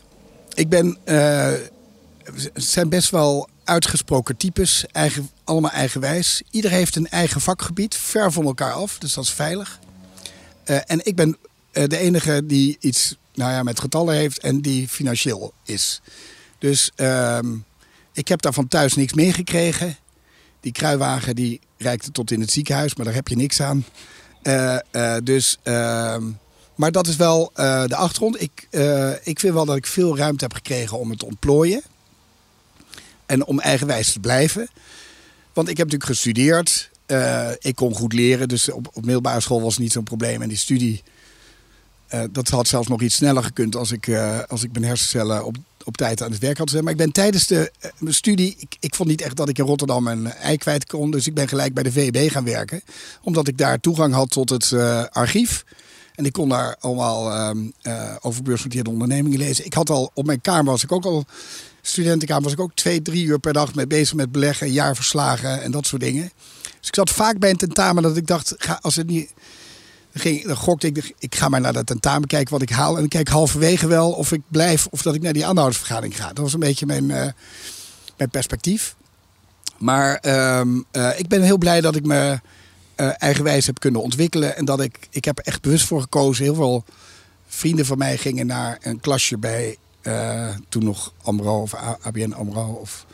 Ik 0.54 0.68
ben, 0.68 0.98
het 2.34 2.64
zijn 2.64 2.88
best 2.88 3.10
wel 3.10 3.48
uitgesproken 3.64 4.36
types, 4.36 4.84
eigen, 4.92 5.30
allemaal 5.44 5.70
eigenwijs. 5.70 6.42
Iedereen 6.50 6.76
heeft 6.76 6.96
een 6.96 7.08
eigen 7.08 7.40
vakgebied, 7.40 7.94
ver 7.94 8.32
van 8.32 8.44
elkaar 8.44 8.72
af, 8.72 8.98
dus 8.98 9.14
dat 9.14 9.24
is 9.24 9.30
veilig. 9.30 9.78
Uh, 10.64 10.76
en 10.86 11.06
ik 11.06 11.16
ben 11.16 11.36
uh, 11.72 11.84
de 11.86 11.98
enige 11.98 12.46
die 12.46 12.76
iets 12.80 13.16
nou 13.34 13.52
ja, 13.52 13.62
met 13.62 13.80
getallen 13.80 14.14
heeft 14.14 14.38
en 14.38 14.60
die 14.60 14.88
financieel 14.88 15.52
is. 15.64 16.00
Dus 16.58 16.90
uh, 16.96 17.38
ik 18.12 18.28
heb 18.28 18.42
daar 18.42 18.52
van 18.52 18.68
thuis 18.68 18.94
niks 18.94 19.12
meegekregen. 19.12 19.96
Die 20.60 20.72
kruiwagen 20.72 21.36
die 21.36 21.60
reikte 21.76 22.10
tot 22.10 22.30
in 22.30 22.40
het 22.40 22.50
ziekenhuis, 22.50 22.94
maar 22.94 23.04
daar 23.04 23.14
heb 23.14 23.28
je 23.28 23.36
niks 23.36 23.60
aan. 23.62 23.84
Uh, 24.42 24.76
dus, 25.24 25.58
ehm, 25.62 26.24
maar 26.74 26.92
dat 26.92 27.06
is 27.06 27.16
wel 27.16 27.50
de 27.54 27.96
achtergrond. 27.96 28.42
Ik, 28.42 28.68
ik 29.22 29.40
vind 29.40 29.54
wel 29.54 29.64
dat 29.64 29.76
ik 29.76 29.86
veel 29.86 30.16
ruimte 30.16 30.44
heb 30.44 30.54
gekregen 30.54 30.98
om 30.98 31.10
het 31.10 31.18
te 31.18 31.26
ontplooien. 31.26 31.82
En 33.28 33.46
om 33.46 33.60
eigenwijs 33.60 34.12
te 34.12 34.20
blijven. 34.20 34.68
Want 35.52 35.68
ik 35.68 35.76
heb 35.76 35.86
natuurlijk 35.86 36.12
gestudeerd. 36.12 36.90
Uh, 37.06 37.50
ik 37.58 37.74
kon 37.76 37.94
goed 37.94 38.12
leren, 38.12 38.48
dus 38.48 38.70
op, 38.70 38.88
op 38.92 39.04
middelbare 39.04 39.40
school 39.40 39.62
was 39.62 39.72
het 39.72 39.82
niet 39.82 39.92
zo'n 39.92 40.04
probleem. 40.04 40.42
En 40.42 40.48
die 40.48 40.58
studie, 40.58 41.02
uh, 42.14 42.22
dat 42.30 42.48
had 42.48 42.68
zelfs 42.68 42.88
nog 42.88 43.02
iets 43.02 43.14
sneller 43.14 43.42
gekund 43.42 43.76
als 43.76 43.92
ik, 43.92 44.06
uh, 44.06 44.38
als 44.48 44.62
ik 44.62 44.72
mijn 44.72 44.84
hersencellen 44.84 45.44
op, 45.44 45.56
op 45.84 45.96
tijd 45.96 46.22
aan 46.22 46.30
het 46.30 46.40
werk 46.40 46.58
had 46.58 46.68
gezet. 46.68 46.84
Maar 46.84 46.92
ik 46.92 46.98
ben 46.98 47.12
tijdens 47.12 47.46
de 47.46 47.72
studie, 48.04 48.56
ik, 48.58 48.76
ik 48.80 48.94
vond 48.94 49.08
niet 49.08 49.20
echt 49.20 49.36
dat 49.36 49.48
ik 49.48 49.58
in 49.58 49.64
Rotterdam 49.64 50.06
een 50.06 50.32
ei 50.32 50.56
kwijt 50.56 50.86
kon. 50.86 51.10
Dus 51.10 51.26
ik 51.26 51.34
ben 51.34 51.48
gelijk 51.48 51.74
bij 51.74 51.82
de 51.82 51.92
VEB 51.92 52.30
gaan 52.30 52.44
werken. 52.44 52.82
Omdat 53.22 53.48
ik 53.48 53.58
daar 53.58 53.80
toegang 53.80 54.14
had 54.14 54.30
tot 54.30 54.50
het 54.50 54.72
archief. 55.10 55.64
En 56.14 56.24
ik 56.24 56.32
kon 56.32 56.48
daar 56.48 56.76
allemaal 56.80 57.48
um, 57.48 57.72
over 58.20 58.42
beursgenoteerde 58.42 58.90
ondernemingen 58.90 59.38
lezen. 59.38 59.64
Ik 59.64 59.74
had 59.74 59.90
al, 59.90 60.10
op 60.14 60.26
mijn 60.26 60.40
kamer 60.40 60.72
was 60.72 60.82
ik 60.82 60.92
ook 60.92 61.04
al 61.04 61.24
studentenkamer 61.88 62.42
was 62.42 62.52
ik 62.52 62.60
ook 62.60 62.74
twee, 62.74 63.02
drie 63.02 63.24
uur 63.24 63.38
per 63.38 63.52
dag 63.52 63.74
mee 63.74 63.86
bezig 63.86 64.14
met 64.14 64.32
beleggen, 64.32 64.72
jaarverslagen 64.72 65.62
en 65.62 65.70
dat 65.70 65.86
soort 65.86 66.02
dingen. 66.02 66.30
Dus 66.78 66.88
ik 66.88 66.94
zat 66.94 67.10
vaak 67.10 67.38
bij 67.38 67.50
een 67.50 67.56
tentamen 67.56 68.02
dat 68.02 68.16
ik 68.16 68.26
dacht, 68.26 68.54
ga, 68.58 68.78
als 68.82 68.96
het 68.96 69.06
niet. 69.06 69.32
Dan, 70.12 70.22
ging, 70.22 70.46
dan 70.46 70.56
gokte 70.56 70.86
ik, 70.86 71.14
ik 71.18 71.34
ga 71.34 71.48
maar 71.48 71.60
naar 71.60 71.72
dat 71.72 71.86
tentamen 71.86 72.28
kijken 72.28 72.52
wat 72.52 72.62
ik 72.62 72.70
haal. 72.70 72.94
En 72.94 73.00
dan 73.00 73.08
kijk 73.08 73.28
halverwege 73.28 73.86
wel 73.86 74.12
of 74.12 74.32
ik 74.32 74.42
blijf 74.48 74.86
of 74.90 75.02
dat 75.02 75.14
ik 75.14 75.22
naar 75.22 75.32
die 75.32 75.46
aanhoudersvergadering 75.46 76.16
ga. 76.16 76.26
Dat 76.28 76.38
was 76.38 76.52
een 76.52 76.60
beetje 76.60 76.86
mijn, 76.86 77.04
uh, 77.04 77.26
mijn 78.16 78.30
perspectief. 78.30 78.96
Maar 79.78 80.22
uh, 80.26 80.60
uh, 80.92 81.18
ik 81.18 81.28
ben 81.28 81.42
heel 81.42 81.58
blij 81.58 81.80
dat 81.80 81.96
ik 81.96 82.06
me 82.06 82.40
uh, 82.96 83.10
eigenwijs 83.18 83.66
heb 83.66 83.80
kunnen 83.80 84.02
ontwikkelen. 84.02 84.56
En 84.56 84.64
dat 84.64 84.80
ik, 84.80 85.08
ik 85.10 85.24
heb 85.24 85.38
er 85.38 85.44
echt 85.44 85.62
bewust 85.62 85.86
voor 85.86 86.00
gekozen. 86.00 86.44
Heel 86.44 86.54
veel 86.54 86.84
vrienden 87.46 87.86
van 87.86 87.98
mij 87.98 88.16
gingen 88.16 88.46
naar 88.46 88.78
een 88.80 89.00
klasje 89.00 89.38
bij 89.38 89.76
uh, 90.08 90.48
toen 90.68 90.84
nog 90.84 91.12
Amro 91.22 91.60
of 91.60 91.74
ABN 92.00 92.32
Amro 92.32 92.72
of 92.72 93.06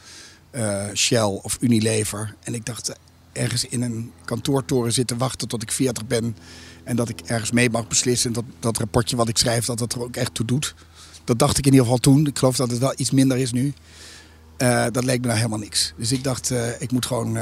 uh, 0.53 0.85
Shell 0.95 1.41
of 1.43 1.57
Unilever. 1.61 2.35
En 2.43 2.55
ik 2.55 2.67
dacht 2.67 2.93
ergens 3.33 3.65
in 3.65 3.83
een 3.83 4.13
kantoortoren 4.25 4.93
zitten 4.93 5.19
wachten 5.19 5.49
tot 5.49 5.63
ik 5.63 5.73
40 5.73 6.07
ben. 6.07 6.37
En 6.85 6.97
dat 6.97 7.09
ik 7.09 7.21
ergens 7.21 7.51
mee 7.51 7.71
mag 7.71 7.89
beslissen. 7.89 8.33
Dat 8.33 8.45
dat 8.61 8.79
rapportje 8.79 9.17
wat 9.17 9.29
ik 9.29 9.39
schrijf, 9.39 9.65
dat 9.65 9.79
dat 9.79 9.93
er 9.93 10.03
ook 10.03 10.17
echt 10.17 10.35
toe 10.35 10.47
doet. 10.47 10.75
Dat 11.25 11.39
dacht 11.39 11.59
ik 11.59 11.67
in 11.67 11.73
ieder 11.73 11.87
geval 11.87 12.01
toen. 12.01 12.27
Ik 12.27 12.39
geloof 12.39 12.57
dat 12.57 12.71
het 12.71 12.79
wel 12.79 12.95
iets 12.97 13.11
minder 13.11 13.37
is 13.37 13.53
nu. 13.53 13.73
Dat 14.93 15.05
leek 15.05 15.21
me 15.21 15.27
nou 15.27 15.37
helemaal 15.37 15.59
niks. 15.59 15.93
Dus 15.97 16.13
ik 16.13 16.25
dacht, 16.25 16.53
ik 16.79 16.93
moet 16.93 17.07
gewoon 17.07 17.39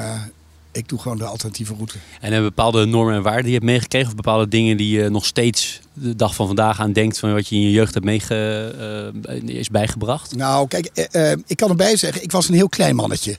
ik 0.72 0.88
doe 0.88 0.98
gewoon 0.98 1.18
de 1.18 1.24
alternatieve 1.24 1.74
route. 1.74 1.98
En 2.20 2.32
hebben 2.32 2.48
bepaalde 2.54 2.84
normen 2.84 3.14
en 3.14 3.22
waarden 3.22 3.42
die 3.42 3.52
je 3.52 3.58
hebt 3.58 3.70
meegekregen? 3.70 4.08
Of 4.08 4.14
bepaalde 4.14 4.48
dingen 4.48 4.76
die 4.76 4.98
je 4.98 5.08
nog 5.08 5.26
steeds 5.26 5.80
de 5.92 6.16
dag 6.16 6.34
van 6.34 6.46
vandaag 6.46 6.80
aan 6.80 6.92
denkt... 6.92 7.18
van 7.18 7.32
wat 7.32 7.48
je 7.48 7.54
in 7.54 7.60
je 7.60 7.70
jeugd 7.70 7.94
hebt 7.94 8.06
meege, 8.06 9.12
uh, 9.28 9.56
is 9.56 9.70
bijgebracht? 9.70 10.36
Nou, 10.36 10.68
kijk, 10.68 11.08
uh, 11.12 11.32
ik 11.46 11.56
kan 11.56 11.70
erbij 11.70 11.96
zeggen, 11.96 12.22
ik 12.22 12.32
was 12.32 12.48
een 12.48 12.54
heel 12.54 12.68
klein 12.68 12.96
mannetje. 12.96 13.38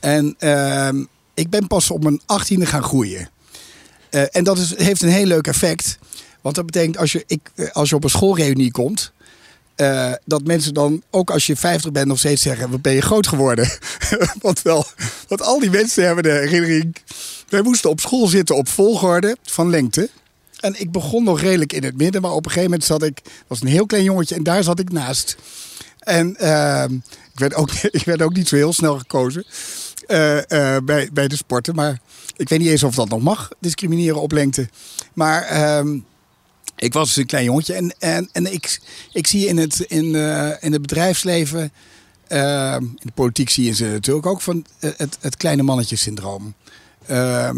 En 0.00 0.34
ehm, 0.38 1.04
ik 1.34 1.50
ben 1.50 1.66
pas 1.66 1.90
op 1.90 2.02
mijn 2.02 2.20
achttiende 2.26 2.66
gaan 2.66 2.82
groeien. 2.82 3.28
en 4.10 4.44
dat 4.44 4.58
is, 4.58 4.76
heeft 4.76 5.02
een 5.02 5.08
heel 5.08 5.26
leuk 5.26 5.46
effect. 5.46 5.98
Want 6.40 6.54
dat 6.54 6.66
betekent, 6.66 6.98
als 6.98 7.12
je, 7.12 7.24
ik, 7.26 7.70
als 7.72 7.88
je 7.88 7.94
op 7.94 8.04
een 8.04 8.10
schoolreunie 8.10 8.70
komt... 8.70 9.12
Uh, 9.76 10.12
dat 10.24 10.44
mensen 10.44 10.74
dan, 10.74 11.02
ook 11.10 11.30
als 11.30 11.46
je 11.46 11.56
50 11.56 11.92
bent, 11.92 12.06
nog 12.06 12.18
steeds 12.18 12.42
zeggen: 12.42 12.70
Wat 12.70 12.82
ben 12.82 12.92
je 12.92 13.00
groot 13.00 13.26
geworden? 13.26 13.68
want, 14.40 14.62
wel, 14.62 14.86
al 15.28 15.60
die 15.60 15.70
mensen 15.70 16.04
hebben 16.04 16.22
de 16.22 16.30
herinnering. 16.30 16.96
Wij 17.48 17.62
moesten 17.62 17.90
op 17.90 18.00
school 18.00 18.26
zitten 18.26 18.56
op 18.56 18.68
volgorde 18.68 19.36
van 19.42 19.70
lengte. 19.70 20.08
En 20.60 20.80
ik 20.80 20.92
begon 20.92 21.24
nog 21.24 21.40
redelijk 21.40 21.72
in 21.72 21.84
het 21.84 21.96
midden, 21.96 22.22
maar 22.22 22.30
op 22.30 22.44
een 22.44 22.50
gegeven 22.50 22.70
moment 22.70 22.84
zat 22.84 23.02
ik, 23.02 23.20
was 23.46 23.60
een 23.60 23.66
heel 23.66 23.86
klein 23.86 24.04
jongetje 24.04 24.34
en 24.34 24.42
daar 24.42 24.62
zat 24.62 24.78
ik 24.78 24.92
naast. 24.92 25.36
En 25.98 26.36
uh, 26.40 26.84
ik, 27.32 27.38
werd 27.38 27.54
ook, 27.54 27.70
ik 27.98 28.04
werd 28.04 28.22
ook 28.22 28.34
niet 28.34 28.48
zo 28.48 28.56
heel 28.56 28.72
snel 28.72 28.98
gekozen 28.98 29.44
uh, 30.08 30.38
bij, 30.84 31.10
bij 31.12 31.28
de 31.28 31.36
sporten. 31.36 31.74
Maar 31.74 32.00
ik 32.36 32.48
weet 32.48 32.58
niet 32.58 32.68
eens 32.68 32.82
of 32.82 32.94
dat 32.94 33.08
nog 33.08 33.20
mag, 33.22 33.50
discrimineren 33.60 34.20
op 34.20 34.32
lengte. 34.32 34.68
Maar. 35.12 35.42
Ehm, 35.42 35.98
ik 36.76 36.92
was 36.92 37.08
dus 37.08 37.16
een 37.16 37.26
klein 37.26 37.44
jongetje 37.44 37.74
en, 37.74 37.94
en, 37.98 38.28
en 38.32 38.52
ik, 38.52 38.80
ik 39.12 39.26
zie 39.26 39.46
in 39.46 39.56
het, 39.56 39.80
in, 39.80 40.04
uh, 40.04 40.50
in 40.60 40.72
het 40.72 40.80
bedrijfsleven, 40.80 41.72
uh, 42.28 42.76
in 42.78 42.98
de 43.02 43.12
politiek 43.14 43.50
zie 43.50 43.64
je 43.64 43.74
ze 43.74 43.84
natuurlijk 43.84 44.26
ook 44.26 44.40
van 44.40 44.64
het, 44.78 45.18
het 45.20 45.36
kleine 45.36 45.62
mannetje 45.62 45.96
syndroom. 45.96 46.54
Uh, 47.06 47.50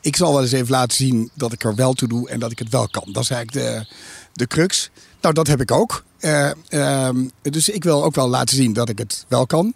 ik 0.00 0.16
zal 0.16 0.32
wel 0.32 0.42
eens 0.42 0.52
even 0.52 0.70
laten 0.70 0.96
zien 0.96 1.30
dat 1.34 1.52
ik 1.52 1.64
er 1.64 1.74
wel 1.74 1.92
toe 1.92 2.08
doe 2.08 2.28
en 2.28 2.40
dat 2.40 2.50
ik 2.50 2.58
het 2.58 2.68
wel 2.68 2.88
kan. 2.88 3.12
Dat 3.12 3.22
is 3.22 3.30
eigenlijk 3.30 3.66
de, 3.66 3.94
de 4.32 4.46
crux. 4.46 4.90
Nou, 5.20 5.34
dat 5.34 5.46
heb 5.46 5.60
ik 5.60 5.70
ook. 5.70 6.04
Ehm, 6.18 7.28
dus 7.42 7.68
ik 7.68 7.84
wil 7.84 8.04
ook 8.04 8.14
wel 8.14 8.28
laten 8.28 8.56
zien 8.56 8.72
dat 8.72 8.88
ik 8.88 8.98
het 8.98 9.24
wel 9.28 9.46
kan. 9.46 9.74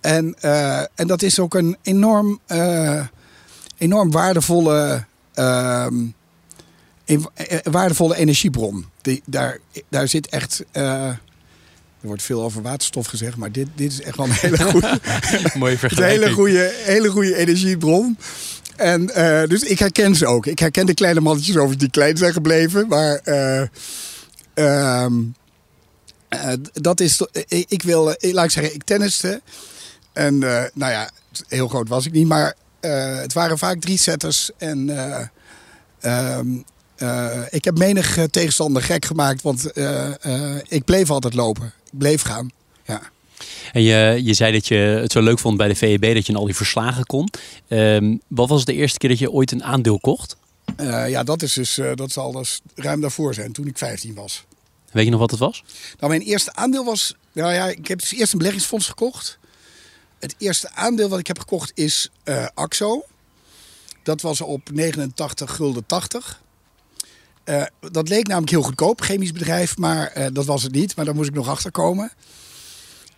En, 0.00 0.34
en 0.94 1.06
dat 1.06 1.22
is 1.22 1.38
ook 1.38 1.54
een 1.54 1.76
enorm, 1.82 2.40
enorm 3.78 4.10
waardevolle 4.10 5.04
een 7.04 7.26
waardevolle 7.62 8.16
energiebron. 8.16 8.86
Die, 9.00 9.22
daar, 9.26 9.58
daar 9.88 10.08
zit 10.08 10.28
echt. 10.28 10.64
Uh, 10.72 10.82
er 12.00 12.08
wordt 12.08 12.22
veel 12.22 12.42
over 12.42 12.62
waterstof 12.62 13.06
gezegd, 13.06 13.36
maar 13.36 13.52
dit, 13.52 13.68
dit 13.74 13.92
is 13.92 14.02
echt 14.02 14.16
wel 14.16 14.26
een 14.26 14.32
hele 14.32 14.56
goede, 14.70 15.00
Mooie 15.58 15.78
vergelijking. 15.88 16.20
een 16.20 16.24
hele 16.24 16.34
goede, 16.34 16.74
hele 16.84 17.08
goede 17.08 17.36
energiebron. 17.36 18.18
En 18.76 19.02
uh, 19.16 19.42
dus 19.48 19.62
ik 19.62 19.78
herken 19.78 20.14
ze 20.14 20.26
ook. 20.26 20.46
Ik 20.46 20.58
herken 20.58 20.86
de 20.86 20.94
kleine 20.94 21.20
mannetjes 21.20 21.56
over 21.56 21.78
die 21.78 21.90
klein 21.90 22.16
zijn 22.16 22.32
gebleven. 22.32 22.88
Maar 22.88 23.20
uh, 24.54 25.06
Eh, 26.32 26.52
dat 26.72 27.00
is, 27.00 27.26
ik, 27.32 27.64
ik 27.68 27.82
wil, 27.82 28.12
eh, 28.14 28.32
laat 28.32 28.44
ik 28.44 28.50
zeggen, 28.50 28.74
ik 28.74 28.84
tenniste. 28.84 29.40
En 30.12 30.42
eh, 30.42 30.64
nou 30.74 30.92
ja, 30.92 31.10
heel 31.48 31.68
groot 31.68 31.88
was 31.88 32.06
ik 32.06 32.12
niet, 32.12 32.26
maar 32.26 32.54
eh, 32.80 33.16
het 33.16 33.32
waren 33.32 33.58
vaak 33.58 33.80
drie 33.80 33.98
setters. 33.98 34.50
En 34.58 34.90
eh, 34.90 35.26
ehm, 36.00 36.48
eh, 36.54 36.60
ik 37.50 37.64
heb 37.64 37.78
menig 37.78 38.16
eh, 38.16 38.24
tegenstander 38.24 38.82
gek 38.82 39.04
gemaakt, 39.04 39.42
want 39.42 39.72
eh, 39.72 40.24
eh, 40.24 40.62
ik 40.68 40.84
bleef 40.84 41.10
altijd 41.10 41.34
lopen. 41.34 41.66
Ik 41.66 41.98
bleef 41.98 42.22
gaan. 42.22 42.50
Ja. 42.86 43.00
En 43.72 43.82
je, 43.82 44.20
je 44.24 44.34
zei 44.34 44.52
dat 44.52 44.68
je 44.68 44.74
het 44.74 45.12
zo 45.12 45.20
leuk 45.20 45.38
vond 45.38 45.56
bij 45.56 45.68
de 45.68 45.74
VEB 45.74 46.14
dat 46.14 46.26
je 46.26 46.32
in 46.32 46.38
al 46.38 46.44
die 46.44 46.56
verslagen 46.56 47.06
kon. 47.06 47.28
Ehm, 47.68 48.16
wat 48.26 48.48
was 48.48 48.64
de 48.64 48.74
eerste 48.74 48.98
keer 48.98 49.08
dat 49.08 49.18
je 49.18 49.30
ooit 49.30 49.52
een 49.52 49.64
aandeel 49.64 50.00
kocht? 50.00 50.36
Eh, 50.76 51.08
ja, 51.08 51.22
dat, 51.22 51.42
is 51.42 51.52
dus, 51.52 51.78
eh, 51.78 51.90
dat 51.94 52.10
zal 52.10 52.32
dus 52.32 52.60
ruim 52.74 53.00
daarvoor 53.00 53.34
zijn, 53.34 53.52
toen 53.52 53.66
ik 53.66 53.78
15 53.78 54.14
was. 54.14 54.44
Weet 54.90 55.04
je 55.04 55.10
nog 55.10 55.20
wat 55.20 55.30
het 55.30 55.40
was? 55.40 55.64
Nou, 55.98 56.10
mijn 56.10 56.22
eerste 56.22 56.54
aandeel 56.54 56.84
was. 56.84 57.14
Nou 57.32 57.52
ja, 57.52 57.66
ik 57.66 57.88
heb 57.88 57.98
dus 57.98 58.12
eerst 58.12 58.32
een 58.32 58.38
beleggingsfonds 58.38 58.88
gekocht. 58.88 59.38
Het 60.18 60.34
eerste 60.38 60.70
aandeel 60.70 61.08
wat 61.08 61.18
ik 61.18 61.26
heb 61.26 61.38
gekocht 61.38 61.72
is 61.74 62.10
eh, 62.24 62.46
AXO. 62.54 63.04
Dat 64.02 64.20
was 64.20 64.40
op 64.40 64.70
89 64.72 65.54
gulden 65.54 65.86
80. 65.86 66.42
Eh, 67.44 67.62
dat 67.90 68.08
leek 68.08 68.26
namelijk 68.26 68.50
heel 68.50 68.62
goedkoop, 68.62 69.00
chemisch 69.00 69.32
bedrijf, 69.32 69.76
maar 69.76 70.06
eh, 70.06 70.26
dat 70.32 70.44
was 70.44 70.62
het 70.62 70.72
niet. 70.72 70.96
Maar 70.96 71.04
daar 71.04 71.14
moest 71.14 71.28
ik 71.28 71.34
nog 71.34 71.48
achter 71.48 71.70
komen. 71.70 72.12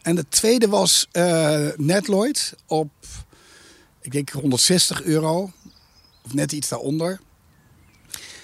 En 0.03 0.15
de 0.15 0.29
tweede 0.29 0.69
was 0.69 1.09
eh 1.13 1.69
Netloid 1.77 2.55
op, 2.67 2.91
ik 4.01 4.13
denk 4.13 4.31
160 4.31 5.03
euro. 5.03 5.51
Of 6.25 6.35
net 6.35 6.53
iets 6.53 6.69
daaronder. 6.69 7.21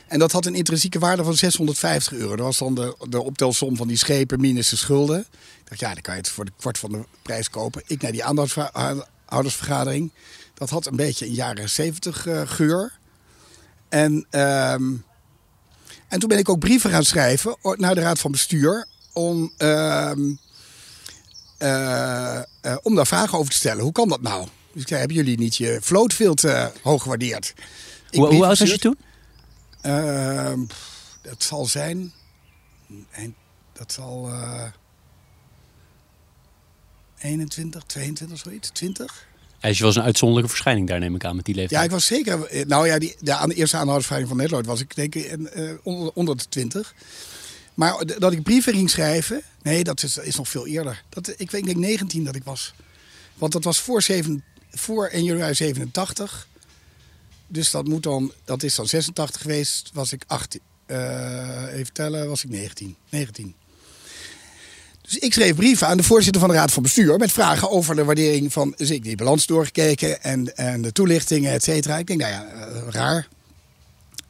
En 0.06 0.18
dat 0.18 0.32
had 0.32 0.46
een 0.46 0.54
intrinsieke 0.54 0.98
waarde 0.98 1.24
van 1.24 1.34
650 1.34 2.12
euro. 2.12 2.36
Dat 2.36 2.46
was 2.46 2.58
dan 2.58 2.74
de, 2.74 2.96
de 3.08 3.22
optelsom 3.22 3.76
van 3.76 3.88
die 3.88 3.96
schepen 3.96 4.40
minus 4.40 4.68
de 4.68 4.76
schulden. 4.76 5.20
Ik 5.20 5.68
dacht, 5.68 5.80
ja, 5.80 5.92
dan 5.92 6.02
kan 6.02 6.14
je 6.14 6.20
het 6.20 6.30
voor 6.30 6.44
de 6.44 6.52
kwart 6.56 6.78
van 6.78 6.92
de 6.92 7.04
prijs 7.22 7.50
kopen. 7.50 7.82
Ik 7.86 8.02
naar 8.02 8.12
die 8.12 8.24
aandeelhoudersvergadering. 8.24 10.12
Dat 10.54 10.70
had 10.70 10.86
een 10.86 10.96
beetje 10.96 11.26
een 11.26 11.32
jaren 11.32 11.70
70 11.70 12.26
eh, 12.26 12.42
geur. 12.44 12.98
En, 13.88 14.26
ehm, 14.30 14.92
en 16.10 16.18
toen 16.18 16.28
ben 16.28 16.38
ik 16.38 16.48
ook 16.48 16.58
brieven 16.58 16.90
gaan 16.90 17.04
schrijven 17.04 17.56
naar 17.76 17.94
de 17.94 18.00
raad 18.00 18.18
van 18.18 18.30
bestuur. 18.30 18.86
Om, 19.12 19.52
ehm, 19.56 20.20
eh, 21.58 22.36
eh, 22.38 22.76
om 22.82 22.94
daar 22.94 23.06
vragen 23.06 23.38
over 23.38 23.50
te 23.50 23.56
stellen. 23.56 23.82
Hoe 23.82 23.92
kan 23.92 24.08
dat 24.08 24.20
nou? 24.22 24.46
Dus 24.72 24.82
ik 24.82 24.88
zei, 24.88 24.98
hebben 25.00 25.16
jullie 25.16 25.38
niet 25.38 25.56
je 25.56 25.78
vloot 25.82 26.14
veel 26.14 26.34
te 26.34 26.72
hoog 26.82 27.02
gewaardeerd? 27.02 27.54
Hoe, 28.10 28.26
oud 28.46 28.58
was 28.58 28.68
je 28.70 28.78
toen? 28.78 28.98
Ehm, 29.80 30.60
dat 31.22 31.42
zal 31.42 31.66
zijn. 31.66 32.12
eind- 33.10 33.34
Dat 33.72 33.92
zal. 33.92 34.28
eh 34.28 34.62
21, 37.18 37.82
22, 37.86 38.38
zoiets. 38.38 38.70
20? 38.70 39.26
Dus 39.60 39.78
je 39.78 39.84
was 39.84 39.96
een 39.96 40.02
uitzonderlijke 40.02 40.50
verschijning 40.50 40.88
daar, 40.88 40.98
neem 40.98 41.14
ik 41.14 41.24
aan, 41.24 41.36
met 41.36 41.44
die 41.44 41.54
leeftijd. 41.54 41.80
Ja, 41.80 41.86
ik 41.86 41.90
was 41.92 42.06
zeker. 42.06 42.44
eh, 42.46 42.66
Nou 42.66 42.86
ja, 42.86 42.98
die, 42.98 43.16
de, 43.20 43.34
aan 43.34 43.48
de 43.48 43.54
eerste 43.54 43.76
aanhoudersveiling 43.76 44.28
van 44.30 44.38
Netloid 44.40 44.66
was 44.66 44.80
ik 44.80 44.94
denk 44.94 45.14
ik 45.14 45.24
eh, 45.24 45.70
onder, 45.82 46.10
onder 46.14 46.36
de 46.36 46.44
20. 46.48 46.94
Maar 47.74 48.04
dat 48.18 48.32
ik 48.32 48.42
brieven 48.42 48.74
ging 48.74 48.90
schrijven. 48.90 49.42
Nee, 49.62 49.84
dat 49.84 50.02
is, 50.02 50.16
is 50.16 50.36
nog 50.36 50.48
veel 50.48 50.66
eerder. 50.66 51.02
Dat, 51.08 51.28
ik, 51.36 51.50
weet- 51.50 51.60
ik 51.60 51.66
denk 51.66 51.76
19 51.78 52.24
dat 52.24 52.34
ik 52.34 52.44
was. 52.44 52.74
Want 53.34 53.52
dat 53.52 53.64
was 53.64 53.80
voor, 53.80 54.02
7, 54.02 54.44
voor 54.70 55.06
1 55.06 55.24
januari 55.24 55.54
87. 55.54 56.48
Dus 57.46 57.70
dat, 57.70 57.86
moet 57.88 58.02
dan, 58.02 58.32
dat 58.44 58.62
is 58.62 58.74
dan 58.74 58.86
86 58.86 59.40
geweest. 59.40 59.90
Was 59.92 60.12
ik 60.12 60.22
18. 60.26 60.60
eh, 60.86 61.66
even 61.72 61.92
tellen, 61.92 62.28
was 62.28 62.44
ik 62.44 62.50
19. 62.50 62.96
19. 63.08 63.54
Dus 65.10 65.18
ik 65.18 65.32
schreef 65.32 65.54
brieven 65.54 65.86
aan 65.86 65.96
de 65.96 66.02
voorzitter 66.02 66.40
van 66.40 66.50
de 66.50 66.56
Raad 66.56 66.72
van 66.72 66.82
Bestuur 66.82 67.18
met 67.18 67.32
vragen 67.32 67.70
over 67.70 67.94
de 67.94 68.04
waardering 68.04 68.52
van. 68.52 68.74
Dus 68.76 68.90
ik 68.90 69.02
die 69.02 69.16
balans 69.16 69.46
doorgekeken 69.46 70.22
en, 70.22 70.56
en 70.56 70.82
de 70.82 70.92
toelichtingen, 70.92 71.52
et 71.52 71.62
cetera. 71.62 71.98
Ik 71.98 72.06
denk, 72.06 72.20
nou 72.20 72.32
ja, 72.32 72.46
eh, 72.46 72.82
raar. 72.88 73.28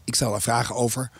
Ik 0.04 0.14
stel 0.14 0.30
daar 0.30 0.42
vragen 0.42 0.74
over. 0.74 1.10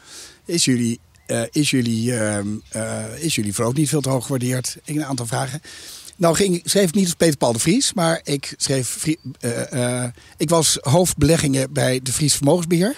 Is 0.45 0.65
jullie, 0.65 1.01
eh, 1.27 1.43
is 1.51 1.71
jullie, 1.71 2.17
ehm, 2.17 2.47
eh, 2.69 3.05
is 3.19 3.35
jullie 3.35 3.55
vloot 3.55 3.77
niet 3.77 3.89
veel 3.89 4.01
te 4.01 4.09
hoog 4.09 4.23
gewaardeerd? 4.23 4.77
Ik 4.85 4.97
een 4.97 5.05
aantal 5.05 5.27
vragen. 5.27 5.61
Nou 6.17 6.35
ging, 6.35 6.61
schreef 6.65 6.89
ik 6.89 6.95
niet 6.95 7.05
als 7.05 7.15
Peter 7.15 7.37
Paul 7.37 7.53
de 7.53 7.59
Vries, 7.59 7.93
maar 7.93 8.21
ik, 8.25 8.55
schreef, 8.57 9.07
ik 10.37 10.49
was 10.49 10.79
hoofdbeleggingen 10.81 11.73
bij 11.73 12.01
de 12.03 12.13
Vries 12.13 12.35
Vermogensbeheer. 12.35 12.97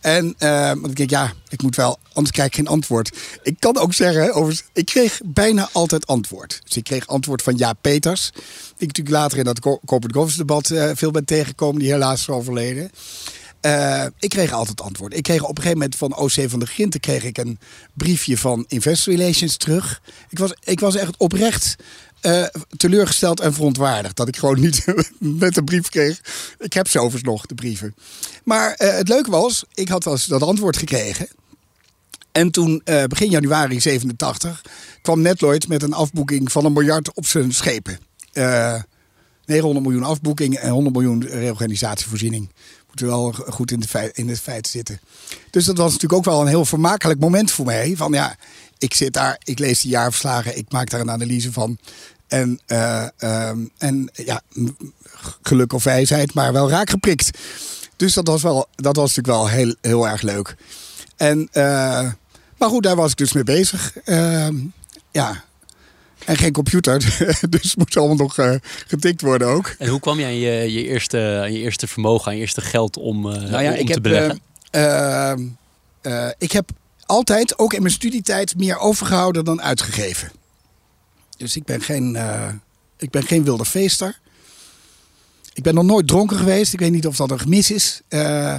En 0.00 0.34
eh, 0.38 0.66
want 0.68 0.86
ik 0.86 0.96
denk, 0.96 1.10
ja, 1.10 1.32
ik 1.48 1.62
moet 1.62 1.76
wel, 1.76 1.98
anders 2.12 2.30
krijg 2.34 2.48
ik 2.48 2.54
geen 2.54 2.66
antwoord. 2.66 3.16
Ik 3.42 3.56
kan 3.58 3.78
ook 3.78 3.94
zeggen, 3.94 4.34
overigens, 4.34 4.68
ik 4.72 4.84
kreeg 4.86 5.20
bijna 5.24 5.68
altijd 5.72 6.06
antwoord. 6.06 6.60
Dus 6.64 6.76
ik 6.76 6.84
kreeg 6.84 7.06
antwoord 7.06 7.42
van 7.42 7.56
Jaap 7.56 7.78
Peters. 7.80 8.30
Die 8.32 8.42
ik 8.76 8.86
natuurlijk 8.86 9.16
later 9.16 9.38
in 9.38 9.44
dat 9.44 9.60
co- 9.60 9.80
corporate 9.86 10.18
governance 10.18 10.36
debat 10.36 10.70
eh, 10.70 10.90
veel 10.94 11.10
ben 11.10 11.24
tegengekomen, 11.24 11.80
die 11.80 11.90
helaas 11.90 12.20
is 12.20 12.28
overleden. 12.28 12.90
Eh, 13.60 14.04
ik 14.18 14.28
kreeg 14.28 14.52
altijd 14.52 14.80
antwoord. 14.80 15.16
Ik 15.16 15.22
kreeg 15.22 15.42
op 15.42 15.48
een 15.48 15.62
gegeven 15.62 15.78
moment 15.78 15.96
van 15.96 16.16
OC 16.16 16.50
van 16.50 16.58
der 16.58 16.68
Ginten 16.68 17.00
kreeg 17.00 17.24
ik 17.24 17.38
een 17.38 17.58
briefje 17.94 18.38
van 18.38 18.64
Investor 18.68 19.14
Relations 19.14 19.56
terug. 19.56 20.00
Ik 20.28 20.38
was, 20.38 20.52
ik 20.64 20.80
was 20.80 20.96
echt 20.96 21.16
oprecht 21.16 21.76
eh, 22.20 22.44
teleurgesteld 22.76 23.40
en 23.40 23.54
verontwaardigd 23.54 24.16
dat 24.16 24.28
ik 24.28 24.36
gewoon 24.36 24.60
niet 24.60 24.84
met 25.18 25.56
een 25.56 25.64
brief 25.64 25.88
kreeg. 25.88 26.20
Ik 26.58 26.72
heb 26.72 26.86
overigens 26.86 27.22
nog, 27.22 27.46
de 27.46 27.54
brieven. 27.54 27.94
Maar 28.44 28.72
eh, 28.72 28.96
het 28.96 29.08
leuke 29.08 29.30
was, 29.30 29.64
ik 29.74 29.88
had 29.88 30.02
dus 30.02 30.24
dat 30.24 30.42
antwoord 30.42 30.76
gekregen. 30.76 31.28
En 32.32 32.50
toen, 32.50 32.80
eh, 32.84 33.04
begin 33.04 33.30
januari 33.30 33.80
87, 33.80 34.64
kwam 35.02 35.20
Netloid 35.20 35.68
met 35.68 35.82
een 35.82 35.92
afboeking 35.92 36.52
van 36.52 36.64
een 36.64 36.72
miljard 36.72 37.14
op 37.14 37.26
zijn 37.26 37.52
schepen. 37.52 37.98
Eh 38.32 38.80
900 39.50 39.86
miljoen 39.86 40.04
afboeking 40.04 40.56
en 40.56 40.70
100 40.70 40.94
miljoen 40.94 41.26
reorganisatievoorziening. 41.26 42.50
Moeten 42.86 43.06
wel 43.06 43.32
goed 43.32 43.70
in 43.70 43.80
de, 43.80 44.10
in 44.12 44.28
het 44.28 44.40
feit 44.40 44.66
zitten. 44.66 45.00
Dus 45.50 45.64
dat 45.64 45.76
was 45.76 45.92
natuurlijk 45.92 46.12
ook 46.12 46.32
wel 46.32 46.40
een 46.40 46.46
heel 46.46 46.64
vermakelijk 46.64 47.20
moment 47.20 47.50
voor 47.50 47.64
mij. 47.64 47.96
Van 47.96 48.12
ja, 48.12 48.36
ik 48.80 48.94
zit 48.94 49.12
daar, 49.12 49.36
ik 49.44 49.58
lees 49.58 49.80
de 49.80 49.88
jaarverslagen, 49.88 50.56
ik 50.56 50.72
maak 50.72 50.90
daar 50.90 51.00
een 51.00 51.10
analyse 51.10 51.52
van. 51.52 51.78
En, 52.28 52.60
eh, 52.66 53.06
ehm, 53.16 53.58
en 53.78 54.10
ja, 54.12 54.40
geluk 55.42 55.72
of 55.72 55.84
wijsheid, 55.84 56.34
maar 56.34 56.52
wel 56.52 56.70
raak 56.70 56.90
geprikt. 56.90 57.38
Dus 57.96 58.14
dat 58.14 58.26
was, 58.26 58.42
wel, 58.42 58.66
dat 58.74 58.96
was 58.96 59.14
natuurlijk 59.16 59.36
wel 59.44 59.48
heel, 59.48 59.74
heel 59.80 60.08
erg 60.08 60.22
leuk. 60.22 60.56
En, 61.16 61.48
eh, 61.52 62.08
maar 62.58 62.68
goed, 62.68 62.82
daar 62.82 62.96
was 62.96 63.10
ik 63.10 63.16
dus 63.16 63.32
mee 63.32 63.44
bezig. 63.44 63.96
Ehm, 64.04 64.56
ja, 65.10 65.44
en 66.24 66.36
geen 66.36 66.52
computer, 66.52 66.98
dus 67.50 67.70
het 67.70 67.76
moest 67.76 67.96
allemaal 67.96 68.16
nog 68.16 68.38
eh, 68.38 68.54
getikt 68.86 69.20
worden 69.20 69.48
ook. 69.48 69.74
En 69.78 69.88
hoe 69.88 70.00
kwam 70.00 70.18
je 70.18 70.24
aan 70.24 70.38
je, 70.38 70.72
je, 70.72 70.86
eerste, 70.86 71.38
aan 71.42 71.52
je 71.52 71.58
eerste 71.58 71.86
vermogen, 71.86 72.26
aan 72.28 72.34
je 72.34 72.40
eerste 72.40 72.60
geld 72.60 72.96
om, 72.96 73.22
Nou 73.22 73.62
ja, 73.62 73.70
om 73.72 73.78
ik 73.78 73.86
te 73.86 73.92
heb, 73.92 74.02
beleggen? 74.02 74.40
eh, 74.70 75.30
eh, 75.30 75.38
eh, 76.00 76.30
ik 76.38 76.52
heb 76.52 76.70
altijd, 77.10 77.58
ook 77.58 77.72
in 77.72 77.82
mijn 77.82 77.94
studietijd, 77.94 78.56
meer 78.56 78.78
overgehouden 78.78 79.44
dan 79.44 79.62
uitgegeven. 79.62 80.30
Dus 81.36 81.56
ik 81.56 81.64
ben 81.64 81.82
geen, 81.82 82.16
eh, 82.16 82.48
ik 82.96 83.10
ben 83.10 83.22
geen 83.22 83.44
wilde 83.44 83.64
feester. 83.64 84.18
Ik 85.52 85.62
ben 85.62 85.74
nog 85.74 85.84
nooit 85.84 86.06
dronken 86.06 86.36
geweest. 86.36 86.72
Ik 86.72 86.78
weet 86.78 86.92
niet 86.92 87.06
of 87.06 87.16
dat 87.16 87.30
een 87.30 87.38
gemis 87.38 87.70
is. 87.70 88.00
Eh, 88.08 88.54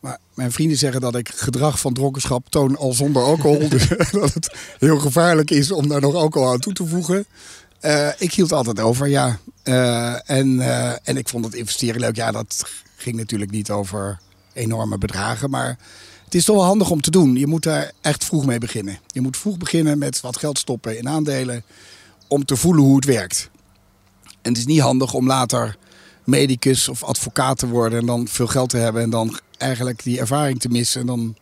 maar 0.00 0.18
mijn 0.34 0.52
vrienden 0.52 0.78
zeggen 0.78 1.00
dat 1.00 1.14
ik 1.14 1.28
gedrag 1.28 1.80
van 1.80 1.94
dronkenschap 1.94 2.50
toon 2.50 2.76
al 2.76 2.92
zonder 2.92 3.22
alcohol. 3.22 3.68
dus 3.78 3.88
dat 4.10 4.34
het 4.34 4.54
heel 4.78 4.98
gevaarlijk 4.98 5.50
is 5.50 5.70
om 5.70 5.88
daar 5.88 6.00
nog 6.00 6.14
alcohol 6.14 6.48
aan 6.52 6.60
toe 6.60 6.72
te 6.72 6.86
voegen. 6.86 7.26
Eh, 7.80 8.08
ik 8.18 8.32
hield 8.32 8.52
altijd 8.52 8.80
over, 8.80 9.08
ja. 9.08 9.38
En, 10.24 10.60
en 11.04 11.16
ik 11.16 11.28
vond 11.28 11.44
het 11.44 11.54
investeren 11.54 12.00
leuk. 12.00 12.16
Ja, 12.16 12.30
dat 12.30 12.70
ging 12.96 13.16
natuurlijk 13.16 13.50
niet 13.50 13.70
over 13.70 14.18
enorme 14.52 14.98
bedragen. 14.98 15.50
Maar 15.50 15.78
het 16.28 16.36
is 16.36 16.44
toch 16.44 16.56
wel 16.56 16.64
handig 16.64 16.90
om 16.90 17.00
te 17.00 17.10
doen. 17.10 17.36
Je 17.36 17.46
moet 17.46 17.62
daar 17.62 17.92
echt 18.00 18.24
vroeg 18.24 18.46
mee 18.46 18.58
beginnen. 18.58 18.98
Je 19.06 19.20
moet 19.20 19.36
vroeg 19.36 19.56
beginnen 19.56 19.98
met 19.98 20.20
wat 20.20 20.36
geld 20.36 20.58
stoppen 20.58 20.98
in 20.98 21.08
aandelen. 21.08 21.62
Om 22.26 22.44
te 22.44 22.56
voelen 22.56 22.84
hoe 22.84 22.96
het 22.96 23.04
werkt. 23.04 23.50
En 24.24 24.50
het 24.50 24.56
is 24.56 24.66
niet 24.66 24.80
handig 24.80 25.14
om 25.14 25.26
later 25.26 25.76
medicus 26.24 26.88
of 26.88 27.02
advocaat 27.02 27.58
te 27.58 27.68
worden. 27.68 27.98
En 27.98 28.06
dan 28.06 28.28
veel 28.28 28.46
geld 28.46 28.68
te 28.70 28.76
hebben. 28.76 29.02
En 29.02 29.10
dan 29.10 29.38
eigenlijk 29.58 30.02
die 30.02 30.18
ervaring 30.18 30.60
te 30.60 30.68
missen. 30.68 31.00
En 31.00 31.06
dan 31.06 31.36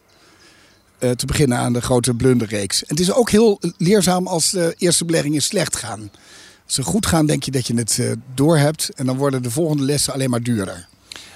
eh, 0.98 1.10
te 1.10 1.26
beginnen 1.26 1.58
aan 1.58 1.72
de 1.72 1.80
grote 1.80 2.14
blunderreeks. 2.14 2.82
En 2.82 2.88
het 2.88 3.00
is 3.00 3.12
ook 3.12 3.30
heel 3.30 3.60
leerzaam 3.76 4.26
als 4.26 4.50
de 4.50 4.74
eerste 4.78 5.04
beleggingen 5.04 5.42
slecht 5.42 5.76
gaan. 5.76 6.10
Als 6.64 6.74
ze 6.74 6.82
goed 6.82 7.06
gaan, 7.06 7.26
denk 7.26 7.42
je 7.42 7.50
dat 7.50 7.66
je 7.66 7.74
het 7.74 7.98
eh, 7.98 8.12
door 8.34 8.56
hebt. 8.56 8.88
En 8.94 9.06
dan 9.06 9.16
worden 9.16 9.42
de 9.42 9.50
volgende 9.50 9.82
lessen 9.82 10.12
alleen 10.12 10.30
maar 10.30 10.42
duurder. 10.42 10.88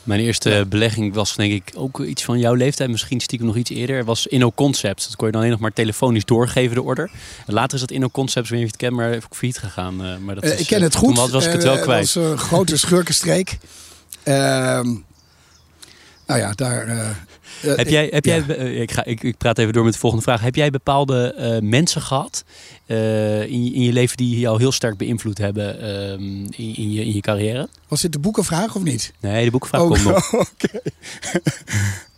Mijn 0.04 0.20
eerste 0.20 0.66
belegging 0.68 1.14
was 1.14 1.36
denk 1.36 1.52
ik 1.52 1.72
ook 1.74 2.00
iets 2.00 2.24
van 2.24 2.38
jouw 2.38 2.54
leeftijd, 2.54 2.90
misschien 2.90 3.20
stiekem 3.20 3.46
nog 3.46 3.56
iets 3.56 3.70
eerder. 3.70 4.04
was 4.04 4.26
InnoConcepts. 4.26 5.06
Dat 5.06 5.16
kon 5.16 5.26
je 5.26 5.32
dan 5.32 5.40
alleen 5.40 5.52
nog 5.52 5.62
maar 5.62 5.72
telefonisch 5.72 6.24
doorgeven, 6.24 6.74
de 6.74 6.82
order. 6.82 7.10
En 7.46 7.54
later 7.54 7.74
is 7.74 7.80
dat 7.80 7.90
InnoConcepts, 7.90 8.50
ik 8.50 8.56
weet 8.56 8.64
niet 8.64 8.74
of 8.74 8.78
je 8.80 8.86
het 8.86 8.94
kent, 8.96 9.06
maar 9.06 9.16
even 9.16 9.36
failliet 9.36 9.58
gegaan. 9.58 10.04
eh, 10.04 10.16
maar 10.16 10.34
dat 10.34 10.44
Eh, 10.44 10.52
is, 10.52 10.60
ik 10.60 10.66
ken 10.66 10.76
eh, 10.78 10.82
het 10.82 10.94
goed. 10.94 11.14
Toen 11.14 11.30
was, 11.30 11.46
ik 11.46 11.52
het 11.52 11.62
wel 11.62 11.78
kwijt. 11.78 12.14
Was 12.14 12.24
een 12.24 12.38
grote 12.38 12.76
schurkenstreek. 12.76 13.58
Ehm, 14.22 14.86
nou 16.26 16.40
ja, 16.40 16.52
daar. 16.52 16.86
heb 17.60 17.88
jij, 17.88 18.08
heb 18.10 18.24
jij, 18.24 18.38
ik, 18.74 18.90
ga, 18.90 19.04
ik, 19.04 19.22
ik, 19.22 19.36
praat 19.36 19.58
even 19.58 19.72
door 19.72 19.84
met 19.84 19.92
de 19.92 19.98
volgende 19.98 20.24
vraag. 20.24 20.40
Heb 20.40 20.54
jij 20.54 20.70
bepaalde 20.70 21.58
mensen 21.62 22.02
gehad 22.02 22.44
in, 22.90 23.64
je, 23.64 23.72
in 23.72 23.83
je 23.83 23.92
leven 23.92 24.16
die 24.16 24.38
jou 24.38 24.59
heel 24.59 24.72
sterk 24.72 24.96
beïnvloed 24.96 25.38
hebben 25.38 25.81
ehm, 25.81 26.22
in, 26.50 26.76
in, 26.76 26.92
je, 26.92 27.05
in 27.05 27.14
je 27.14 27.20
carrière? 27.20 27.68
Was 27.88 28.00
dit 28.00 28.12
de 28.12 28.18
boekenvraag 28.18 28.76
of 28.76 28.83
niet? 28.83 29.12
Nee, 29.20 29.44
de 29.44 29.50
boekenvraag 29.50 29.81
komt 29.81 30.05
nog. 30.05 30.33
Oké. 30.48 30.81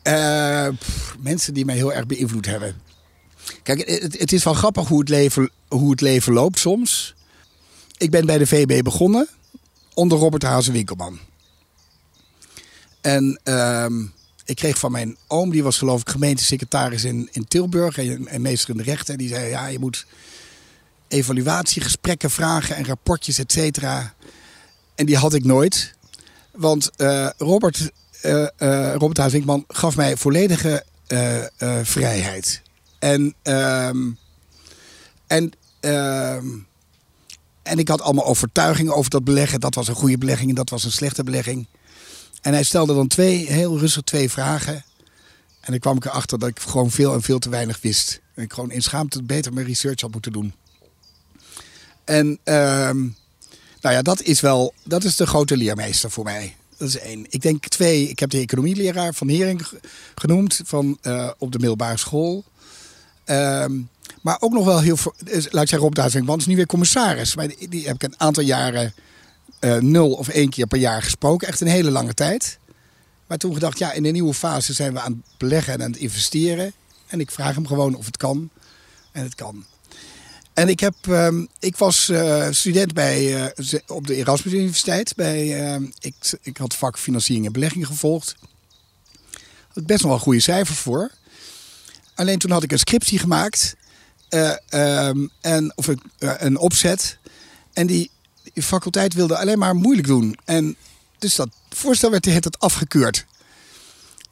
mensen 1.18 1.54
die 1.54 1.64
mij 1.64 1.76
heel 1.76 1.92
erg 1.92 2.06
beïnvloed 2.06 2.46
hebben. 2.46 2.74
Kijk, 3.62 3.88
het, 3.88 4.18
het, 4.18 4.32
is 4.32 4.44
wel 4.44 4.54
grappig 4.54 4.88
hoe 4.88 5.00
het, 5.00 5.08
leven, 5.08 5.50
hoe 5.68 5.90
het 5.90 6.00
leven 6.00 6.32
loopt 6.32 6.58
soms. 6.58 7.14
Ik 7.98 8.10
ben 8.10 8.26
bij 8.26 8.38
de 8.38 8.46
VB 8.46 8.82
begonnen 8.82 9.28
onder 9.94 10.18
Robert 10.18 10.42
Hazen 10.42 10.72
Winkelman. 10.72 11.18
En 13.00 13.40
ehm, 13.42 14.02
ik 14.44 14.56
kreeg 14.56 14.78
van 14.78 14.92
mijn 14.92 15.16
oom, 15.26 15.50
die 15.50 15.62
was 15.62 15.78
geloof 15.78 16.00
ik 16.00 16.08
gemeentesecretaris 16.08 17.04
in, 17.04 17.28
in 17.32 17.48
Tilburg 17.48 17.98
en, 17.98 18.28
en 18.28 18.42
meester 18.42 18.70
in 18.70 18.76
de 18.76 18.82
rechten. 18.82 19.18
Die 19.18 19.28
zei, 19.28 19.48
ja, 19.48 19.66
je 19.66 19.78
moet 19.78 20.06
evaluatiegesprekken 21.12 22.30
vragen 22.30 22.76
en 22.76 22.86
rapportjes, 22.86 23.38
et 23.38 23.52
cetera. 23.52 24.14
En 24.94 25.06
die 25.06 25.16
had 25.16 25.34
ik 25.34 25.44
nooit. 25.44 25.94
Want 26.52 26.90
uh, 26.96 27.28
Robert, 27.36 27.90
uh, 28.22 28.46
uh, 28.58 28.94
Robert 28.94 29.30
Winkman 29.30 29.64
gaf 29.68 29.96
mij 29.96 30.16
volledige 30.16 30.84
vrijheid. 31.82 32.62
En, 32.98 33.34
ehm, 33.42 34.10
en, 35.26 35.52
ehm, 35.80 36.46
en 37.62 37.78
ik 37.78 37.88
had 37.88 38.00
allemaal 38.00 38.26
overtuigingen 38.26 38.94
over 38.94 39.10
dat 39.10 39.24
beleggen. 39.24 39.60
Dat 39.60 39.74
was 39.74 39.88
een 39.88 39.94
goede 39.94 40.18
belegging 40.18 40.48
en 40.48 40.54
dat 40.54 40.70
was 40.70 40.84
een 40.84 40.92
slechte 40.92 41.24
belegging. 41.24 41.66
En 42.42 42.52
hij 42.52 42.62
stelde 42.62 42.94
dan 42.94 43.08
twee, 43.08 43.46
heel 43.46 43.78
rustig 43.78 44.02
twee 44.02 44.30
vragen. 44.30 44.74
En 45.60 45.70
dan 45.70 45.78
kwam 45.78 45.96
ik 45.96 46.04
erachter 46.04 46.38
dat 46.38 46.48
ik 46.48 46.60
gewoon 46.60 46.90
veel 46.90 47.12
en 47.12 47.22
veel 47.22 47.38
te 47.38 47.48
weinig 47.48 47.80
wist. 47.80 48.20
En 48.34 48.42
ik 48.42 48.52
gewoon 48.52 48.70
in 48.70 48.82
schaamte 48.82 49.22
beter 49.22 49.52
mijn 49.52 49.66
research 49.66 50.00
had 50.00 50.12
moeten 50.12 50.32
doen. 50.32 50.54
En 52.04 52.38
ehm, 52.44 53.00
nou 53.80 53.94
ja, 53.94 54.02
dat 54.02 54.22
is 54.22 54.40
wel, 54.40 54.74
dat 54.84 55.04
is 55.04 55.16
de 55.16 55.26
grote 55.26 55.56
leermeester 55.56 56.10
voor 56.10 56.24
mij. 56.24 56.56
Dat 56.76 56.88
is 56.88 56.98
één. 56.98 57.26
Ik 57.28 57.42
denk 57.42 57.66
twee, 57.66 58.08
ik 58.08 58.18
heb 58.18 58.30
de 58.30 58.38
economieleraar 58.38 59.14
van 59.14 59.28
Hering 59.28 59.66
genoemd, 60.14 60.60
van, 60.64 60.98
uh, 61.02 61.30
op 61.38 61.52
de 61.52 61.58
middelbare 61.58 61.96
school. 61.96 62.44
Ehm, 63.24 63.80
maar 64.22 64.36
ook 64.40 64.52
nog 64.52 64.64
wel 64.64 64.80
heel 64.80 64.96
veel, 64.96 65.14
laat 65.24 65.44
ik 65.44 65.50
zeggen 65.52 65.78
Rob 65.78 65.94
Duitsing, 65.94 66.26
want 66.26 66.40
is 66.40 66.46
nu 66.46 66.56
weer 66.56 66.66
commissaris. 66.66 67.34
Maar 67.34 67.48
die, 67.68 67.86
heb 67.86 67.94
ik 67.94 68.02
een 68.02 68.20
aantal 68.20 68.42
jaren 68.42 68.94
uh, 69.60 69.76
nul 69.76 70.12
of 70.12 70.28
één 70.28 70.50
keer 70.50 70.66
per 70.66 70.78
jaar 70.78 71.02
gesproken. 71.02 71.48
Echt 71.48 71.60
een 71.60 71.66
hele 71.66 71.90
lange 71.90 72.14
tijd. 72.14 72.58
Maar 73.26 73.38
toen 73.38 73.54
gedacht, 73.54 73.78
ja, 73.78 73.92
in 73.92 74.04
een 74.04 74.12
nieuwe 74.12 74.34
fase 74.34 74.72
zijn 74.72 74.92
we 74.92 75.00
aan 75.00 75.12
het 75.12 75.38
beleggen 75.38 75.72
en 75.72 75.82
aan 75.82 75.90
het 75.90 76.00
investeren. 76.00 76.72
En 77.06 77.20
ik 77.20 77.30
vraag 77.30 77.54
hem 77.54 77.66
gewoon 77.66 77.94
of 77.94 78.06
het 78.06 78.16
kan. 78.16 78.50
En 79.12 79.22
het 79.22 79.34
kan. 79.34 79.64
En 80.54 80.68
ik, 80.68 80.80
heb, 80.80 80.94
uh, 81.08 81.28
ik 81.58 81.76
was 81.76 82.08
uh, 82.08 82.46
student 82.50 82.92
bij, 82.92 83.44
uh, 83.56 83.80
op 83.86 84.06
de 84.06 84.14
Erasmus 84.14 84.52
Universiteit. 84.52 85.14
Bij, 85.14 85.76
uh, 85.76 85.88
ik, 86.00 86.14
ik 86.42 86.56
had 86.56 86.74
vak 86.74 86.98
financiering 86.98 87.46
en 87.46 87.52
belegging 87.52 87.86
gevolgd. 87.86 88.34
Had 89.68 89.86
best 89.86 90.02
nog 90.02 90.10
wel 90.10 90.20
goede 90.20 90.40
cijfers 90.40 90.78
voor. 90.78 91.10
Alleen 92.14 92.38
toen 92.38 92.50
had 92.50 92.62
ik 92.62 92.72
een 92.72 92.78
scriptie 92.78 93.18
gemaakt. 93.18 93.76
Um, 94.70 95.30
en, 95.40 95.72
of 95.76 95.86
een, 95.86 96.02
een 96.18 96.56
opzet. 96.56 97.18
En 97.72 97.86
die, 97.86 98.10
faculteit 98.54 99.14
wilde 99.14 99.38
alleen 99.38 99.58
maar 99.58 99.74
moeilijk 99.74 100.06
doen. 100.06 100.38
En 100.44 100.76
dus 101.18 101.34
dat 101.34 101.48
voorstel 101.68 102.10
werd 102.10 102.24
het 102.24 102.58
afgekeurd. 102.58 103.26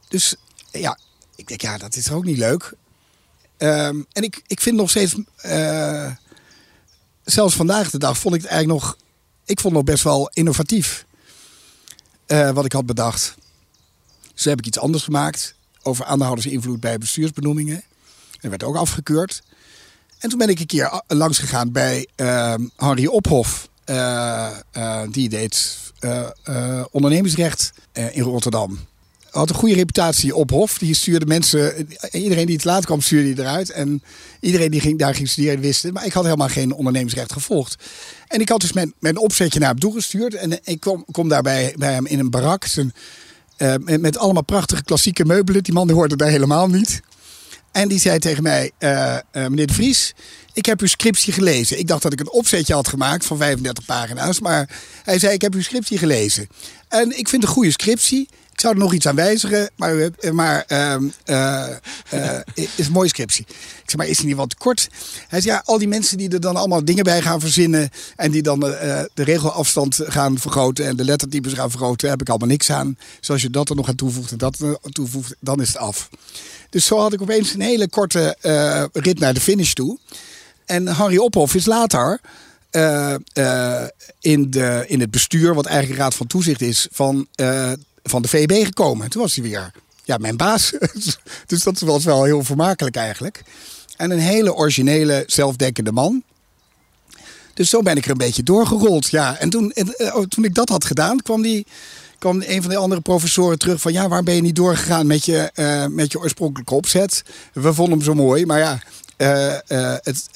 Dus 0.09 0.35
ja, 0.73 0.99
ik 1.37 1.49
denk 1.49 1.61
ja, 1.61 1.79
dat 1.79 1.97
is 1.97 2.11
ook 2.11 2.25
niet 2.25 2.39
leuk. 2.39 2.73
Um, 3.63 4.07
en 4.13 4.23
ik, 4.23 4.43
ik 4.47 4.61
vind 4.61 4.77
nog 4.77 4.91
steeds, 4.91 5.15
uh, 5.47 6.11
zelfs 7.25 7.55
vandaag 7.55 7.91
de 7.91 7.99
dag, 7.99 8.19
vond 8.19 8.35
ik 8.35 8.41
het 8.41 8.51
eigenlijk 8.51 8.81
nog, 8.81 8.97
ik 9.45 9.61
vond 9.61 9.75
het 9.75 9.85
nog 9.85 9.95
best 9.95 10.05
wel 10.05 10.31
innovatief. 10.33 11.07
Uh, 12.27 12.51
wat 12.51 12.65
ik 12.65 12.73
had 12.73 12.87
bedacht. 12.87 13.35
Dus 14.35 14.45
heb 14.45 14.59
ik 14.59 14.67
iets 14.67 14.79
anders 14.79 15.05
gemaakt 15.05 15.55
over 15.83 16.05
aandeelhoudersinvloed 16.05 16.81
bij 16.81 16.99
bestuursbenoemingen. 16.99 17.83
Dat 18.41 18.51
werd 18.51 18.63
ook 18.63 18.77
afgekeurd. 18.77 19.43
En 20.19 20.29
toen 20.29 20.39
ben 20.39 20.49
ik 20.49 20.61
een 20.61 20.67
keer 20.67 21.03
langs 21.07 21.39
gegaan 21.39 21.73
bij 21.73 22.09
uh, 22.17 22.55
Harry 22.77 23.07
Ophof. 23.07 23.69
Uh, 23.87 24.57
die 25.11 25.29
deed 25.29 25.79
ondernemingsrecht 26.91 27.73
in 27.93 28.23
Rotterdam 28.23 28.89
had 29.31 29.51
een 29.51 29.55
goede 29.55 29.75
reputatie 29.75 30.35
op 30.35 30.51
Hof. 30.51 30.79
Die 30.79 30.95
stuurde 30.95 31.27
mensen, 31.27 31.89
iedereen 32.13 32.47
die 32.47 32.59
te 32.59 32.67
laat 32.67 32.85
kwam, 32.85 33.01
stuurde 33.01 33.43
hij 33.43 33.51
eruit. 33.51 33.71
En 33.71 34.03
iedereen 34.41 34.71
die 34.71 34.81
ging, 34.81 34.99
daar 34.99 35.15
ging 35.15 35.29
studeren 35.29 35.61
wist 35.61 35.83
het. 35.83 35.93
Maar 35.93 36.07
ik 36.07 36.13
had 36.13 36.25
helemaal 36.25 36.49
geen 36.49 36.73
ondernemingsrecht 36.73 37.33
gevolgd. 37.33 37.77
En 38.29 38.41
ik 38.41 38.49
had 38.49 38.61
dus 38.61 38.73
mijn, 38.73 38.95
mijn 38.99 39.19
opzetje 39.19 39.59
naar 39.59 39.69
hem 39.69 39.79
toegestuurd. 39.79 40.35
En 40.35 40.59
ik 40.65 40.81
kom, 40.81 41.05
kom 41.11 41.29
daarbij 41.29 41.75
bij 41.79 41.93
hem 41.93 42.07
in 42.07 42.19
een 42.19 42.31
barak. 42.31 42.67
Uh, 43.59 43.75
met, 43.77 44.19
allemaal 44.19 44.45
prachtige 44.45 44.83
klassieke 44.83 45.25
meubelen. 45.25 45.63
Die 45.63 45.75
man 45.75 45.87
die 45.87 45.97
hoorde 45.97 46.17
daar 46.17 46.29
helemaal 46.29 46.69
niet. 46.69 47.01
En 47.73 47.89
die 47.89 47.99
zei 47.99 48.19
tegen 48.19 48.43
mij, 48.43 48.71
uh, 48.79 48.91
uh, 48.91 49.19
meneer 49.33 49.67
de 49.67 49.73
Vries, 49.73 50.15
ik 50.53 50.67
heb 50.67 50.81
uw 50.81 50.87
scriptie 50.87 51.33
gelezen. 51.33 51.79
Ik 51.79 51.87
dacht 51.87 52.03
dat 52.03 52.13
ik 52.13 52.21
een 52.21 52.31
opzetje 52.31 52.75
had 52.75 52.89
gemaakt 52.89 53.25
van 53.25 53.37
35 53.37 53.85
pagina's. 53.85 54.41
Maar 54.41 54.69
hij 55.03 55.19
zei, 55.19 55.33
ik 55.33 55.41
heb 55.41 55.55
uw 55.55 55.63
scriptie 55.63 55.99
gelezen. 55.99 56.49
En 56.89 57.19
ik 57.19 57.29
vind 57.29 57.43
een 57.43 57.49
goede 57.49 57.71
scriptie. 57.71 58.29
Ik 58.61 58.67
zou 58.67 58.79
er 58.79 58.85
nog 58.85 58.95
iets 58.95 59.07
aan 59.07 59.15
wijzigen, 59.15 59.71
maar, 59.77 60.11
maar 60.33 60.65
uh, 60.69 60.95
uh, 61.27 61.69
uh, 62.15 62.39
is 62.55 62.87
een 62.87 62.93
mooie 62.93 63.09
scriptie. 63.09 63.45
Ik 63.49 63.83
zeg, 63.85 63.97
maar 63.97 64.07
is 64.07 64.17
het 64.17 64.27
niet 64.27 64.37
wat 64.37 64.55
kort? 64.55 64.89
Hij 65.29 65.41
zei, 65.41 65.55
ja, 65.55 65.63
al 65.65 65.79
die 65.79 65.89
mensen 65.89 66.19
die 66.19 66.29
er 66.29 66.41
dan 66.41 66.57
allemaal 66.57 66.85
dingen 66.85 67.05
bij 67.05 67.23
gaan 67.23 67.41
verzinnen... 67.41 67.91
en 68.17 68.31
die 68.31 68.43
dan 68.43 68.61
de 68.61 69.09
regelafstand 69.15 70.01
gaan 70.03 70.39
vergroten 70.39 70.87
en 70.87 70.97
de 70.97 71.05
lettertypes 71.05 71.53
gaan 71.53 71.71
vergroten... 71.71 72.09
heb 72.09 72.21
ik 72.21 72.29
allemaal 72.29 72.49
niks 72.49 72.71
aan. 72.71 72.99
Zoals 73.21 73.43
je 73.43 73.51
dat 73.51 73.69
er 73.71 73.77
nog 73.77 73.89
aan 73.89 73.95
toevoegt 73.95 74.33
en 74.33 74.39
dat 74.39 74.59
er 74.59 74.79
toevoegt, 74.93 75.35
dan 75.41 75.61
is 75.61 75.69
het 75.69 75.77
af. 75.77 76.09
Dus 76.71 76.87
zo 76.87 76.99
had 76.99 77.13
ik 77.13 77.23
opeens 77.23 77.55
een 77.55 77.61
hele 77.61 77.89
korte 77.89 78.37
rit 78.93 79.19
naar 79.19 79.35
de 79.35 79.41
finish 79.41 79.73
toe. 79.73 79.99
En 80.67 80.87
Harry 80.87 81.19
Ophoff 81.19 81.55
is 81.55 81.67
later... 81.67 82.21
In, 84.21 84.51
de, 84.51 84.85
in 84.87 85.01
het 85.01 85.11
bestuur, 85.11 85.55
wat 85.55 85.67
eigenlijk 85.67 86.01
raad 86.01 86.15
van 86.15 86.27
toezicht 86.27 86.61
is, 86.61 86.89
van 86.91 87.27
van 88.03 88.23
de 88.23 88.29
VB 88.29 88.65
gekomen. 88.65 89.11
Toen 89.11 89.23
was 89.23 89.35
hij 89.35 89.45
weer 89.45 89.73
ja, 90.05 90.17
mijn 90.17 90.37
baas. 90.37 90.73
dus 91.47 91.63
dat 91.63 91.81
was 91.81 92.05
wel 92.05 92.25
heel 92.25 92.45
vermakelijk 92.45 92.97
eigenlijk. 92.97 93.43
En 93.97 94.11
een 94.11 94.19
hele 94.19 94.55
originele, 94.55 95.23
zelfdenkende 95.27 95.93
man. 95.93 96.23
Dus 97.55 97.71
zo 97.71 97.83
ben 97.83 97.97
ik 97.97 98.05
er 98.05 98.11
een 98.11 98.17
beetje 98.17 98.43
doorgerold. 98.43 99.11
Ja. 99.11 99.37
En 99.39 99.51
toen, 99.51 99.73
eh, 99.73 100.17
oh, 100.17 100.25
toen 100.25 100.45
ik 100.45 100.55
dat 100.55 100.69
had 100.69 100.85
gedaan, 100.85 101.23
kwam, 101.23 101.43
die, 101.43 101.67
kwam 102.19 102.43
een 102.47 102.63
van 102.63 102.71
de 102.71 102.77
andere 102.77 103.01
professoren 103.01 103.59
terug 103.59 103.81
van... 103.81 103.93
ja, 103.93 104.09
waarom 104.09 104.25
ben 104.25 104.35
je 104.35 104.41
niet 104.41 104.57
doorgegaan 104.57 105.07
met 105.07 105.25
je, 105.25 105.51
uh, 105.55 105.87
met 105.87 106.13
je 106.13 106.19
oorspronkelijke 106.19 106.75
opzet? 106.75 107.23
We 107.53 107.75
vonden 107.75 107.95
hem 107.95 108.05
zo 108.05 108.15
mooi, 108.15 108.47
maar 108.47 108.59
ja... 108.59 108.79
Uh, 109.17 109.95
het, 110.01 110.29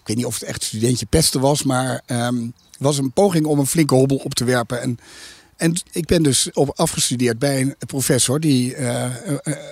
ik 0.00 0.06
weet 0.06 0.16
niet 0.16 0.26
of 0.26 0.34
het 0.34 0.42
echt 0.42 0.62
studentje 0.62 1.06
pesten 1.06 1.40
was, 1.40 1.62
maar 1.62 2.02
um, 2.06 2.52
was 2.78 2.98
een 2.98 3.12
poging 3.12 3.46
om 3.46 3.58
een 3.58 3.66
flinke 3.66 3.94
hobbel 3.94 4.16
op 4.16 4.34
te 4.34 4.44
werpen. 4.44 4.82
En 4.82 4.98
en 5.60 5.82
ik 5.92 6.06
ben 6.06 6.22
dus 6.22 6.52
op, 6.52 6.78
afgestudeerd 6.78 7.38
bij 7.38 7.60
een 7.60 7.74
professor 7.86 8.40
die 8.40 8.76
uh, 8.76 9.04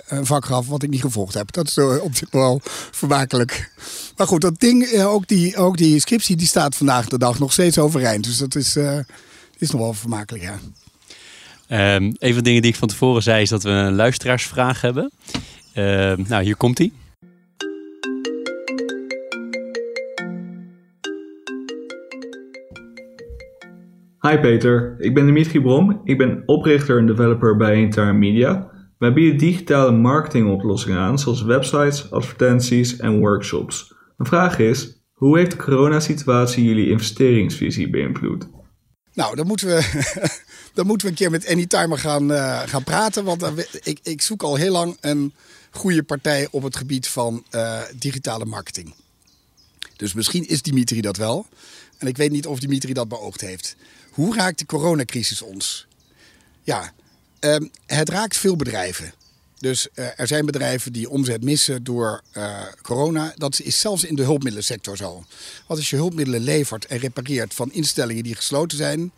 een 0.09 0.27
vak 0.27 0.45
gaf 0.45 0.67
wat 0.67 0.83
ik 0.83 0.91
niet 0.91 1.01
gevolgd 1.01 1.35
heb. 1.35 1.53
Dat 1.53 1.69
is 1.69 1.79
op 1.79 2.17
zich 2.17 2.31
wel 2.31 2.61
vermakelijk. 2.91 3.73
Maar 4.17 4.27
goed, 4.27 4.41
dat 4.41 4.61
ding, 4.61 5.03
ook, 5.03 5.29
die, 5.29 5.57
ook 5.57 5.77
die 5.77 6.01
scriptie, 6.01 6.37
die 6.37 6.47
staat 6.47 6.77
vandaag 6.77 7.09
de 7.09 7.19
dag 7.19 7.39
nog 7.39 7.53
steeds 7.53 7.79
overeind. 7.79 8.25
Dus 8.25 8.39
dat 8.39 8.55
is, 8.55 8.77
is 9.59 9.71
nog 9.71 9.81
wel 9.81 9.95
vermakelijk, 9.95 10.45
ja. 10.45 10.59
Um, 11.95 12.05
een 12.05 12.17
van 12.19 12.35
de 12.35 12.43
dingen 12.43 12.63
die 12.63 12.71
ik 12.71 12.79
van 12.79 12.89
tevoren 12.89 13.23
zei 13.23 13.43
is 13.43 13.49
dat 13.49 13.63
we 13.63 13.71
een 13.71 13.95
luisteraarsvraag 13.95 14.81
hebben. 14.81 15.11
Uh, 15.75 15.85
nou, 16.17 16.43
hier 16.43 16.57
komt 16.57 16.79
hij. 16.79 16.93
Hi 24.29 24.39
Peter, 24.39 24.97
ik 24.99 25.15
ben 25.15 25.27
Dimitri 25.27 25.61
Brom. 25.61 26.01
Ik 26.05 26.19
ben 26.19 26.43
oprichter 26.47 26.99
en 26.99 27.07
developer 27.07 27.57
bij 27.57 27.75
Entire 27.75 28.13
Media. 28.13 28.71
Wij 28.99 29.13
bieden 29.13 29.39
digitale 29.39 29.93
marketingoplossingen 29.93 30.99
aan, 30.99 31.19
zoals 31.19 31.43
websites, 31.43 32.11
advertenties 32.11 32.97
en 32.97 33.19
workshops. 33.19 33.95
Mijn 34.17 34.29
vraag 34.31 34.59
is, 34.59 35.03
hoe 35.13 35.39
heeft 35.39 35.51
de 35.51 35.57
coronasituatie 35.57 36.65
jullie 36.65 36.91
investeringsvisie 36.91 37.91
beïnvloed? 37.91 38.49
Nou, 39.13 39.37
dan 39.37 39.47
moeten 39.47 39.67
we, 39.67 40.05
dan 40.75 40.87
moeten 40.87 41.07
we 41.07 41.13
een 41.13 41.19
keer 41.19 41.31
met 41.31 41.49
Anytimer 41.49 41.99
gaan, 41.99 42.31
uh, 42.31 42.63
gaan 42.67 42.85
praten. 42.85 43.25
Want 43.25 43.43
uh, 43.43 43.51
ik, 43.83 43.99
ik, 44.03 44.23
zoek 44.23 44.43
al 44.43 44.57
heel 44.57 44.73
lang 44.73 44.97
een 45.01 45.33
goede 45.71 46.03
partij 46.03 46.49
op 46.51 46.63
het 46.63 46.77
gebied 46.77 47.09
van 47.09 47.45
uh, 47.55 47.81
digitale 47.99 48.45
marketing. 48.45 48.95
Dus 49.97 50.15
misschien 50.15 50.49
is 50.49 50.63
Dimitri 50.63 51.01
dat 51.01 51.17
wel. 51.17 51.47
En 51.99 52.07
ik 52.07 52.17
weet 52.17 52.31
niet 52.31 52.47
of 52.47 52.59
Dimitri 52.59 52.93
dat 52.93 53.09
beoogd 53.09 53.41
heeft. 53.41 53.77
Hoe 54.19 54.35
raakt 54.35 54.59
de 54.59 54.67
coronacrisis 54.67 55.43
ons? 55.43 55.87
Ja, 56.63 56.93
ehm, 57.39 57.67
het 57.87 58.09
raakt 58.09 58.37
veel 58.37 58.57
bedrijven. 58.57 59.13
Dus 59.59 59.89
er 59.95 60.27
zijn 60.27 60.47
bedrijven 60.47 60.93
die 60.93 61.11
omzet 61.11 61.43
missen 61.43 61.85
door 61.85 62.23
corona. 62.83 63.33
Dat 63.37 63.61
is 63.61 63.81
zelfs 63.81 64.05
in 64.05 64.15
de 64.15 64.23
hulpmiddelsector 64.23 64.97
zo. 64.97 65.13
Want 65.67 65.81
als 65.81 65.91
je 65.91 65.97
hulpmiddelen 65.97 66.41
levert 66.41 66.87
en 66.87 66.99
repareert 66.99 67.55
van 67.55 67.73
instellingen 67.73 68.23
die 68.23 68.35
gesloten 68.35 68.79
zijn, 68.79 69.13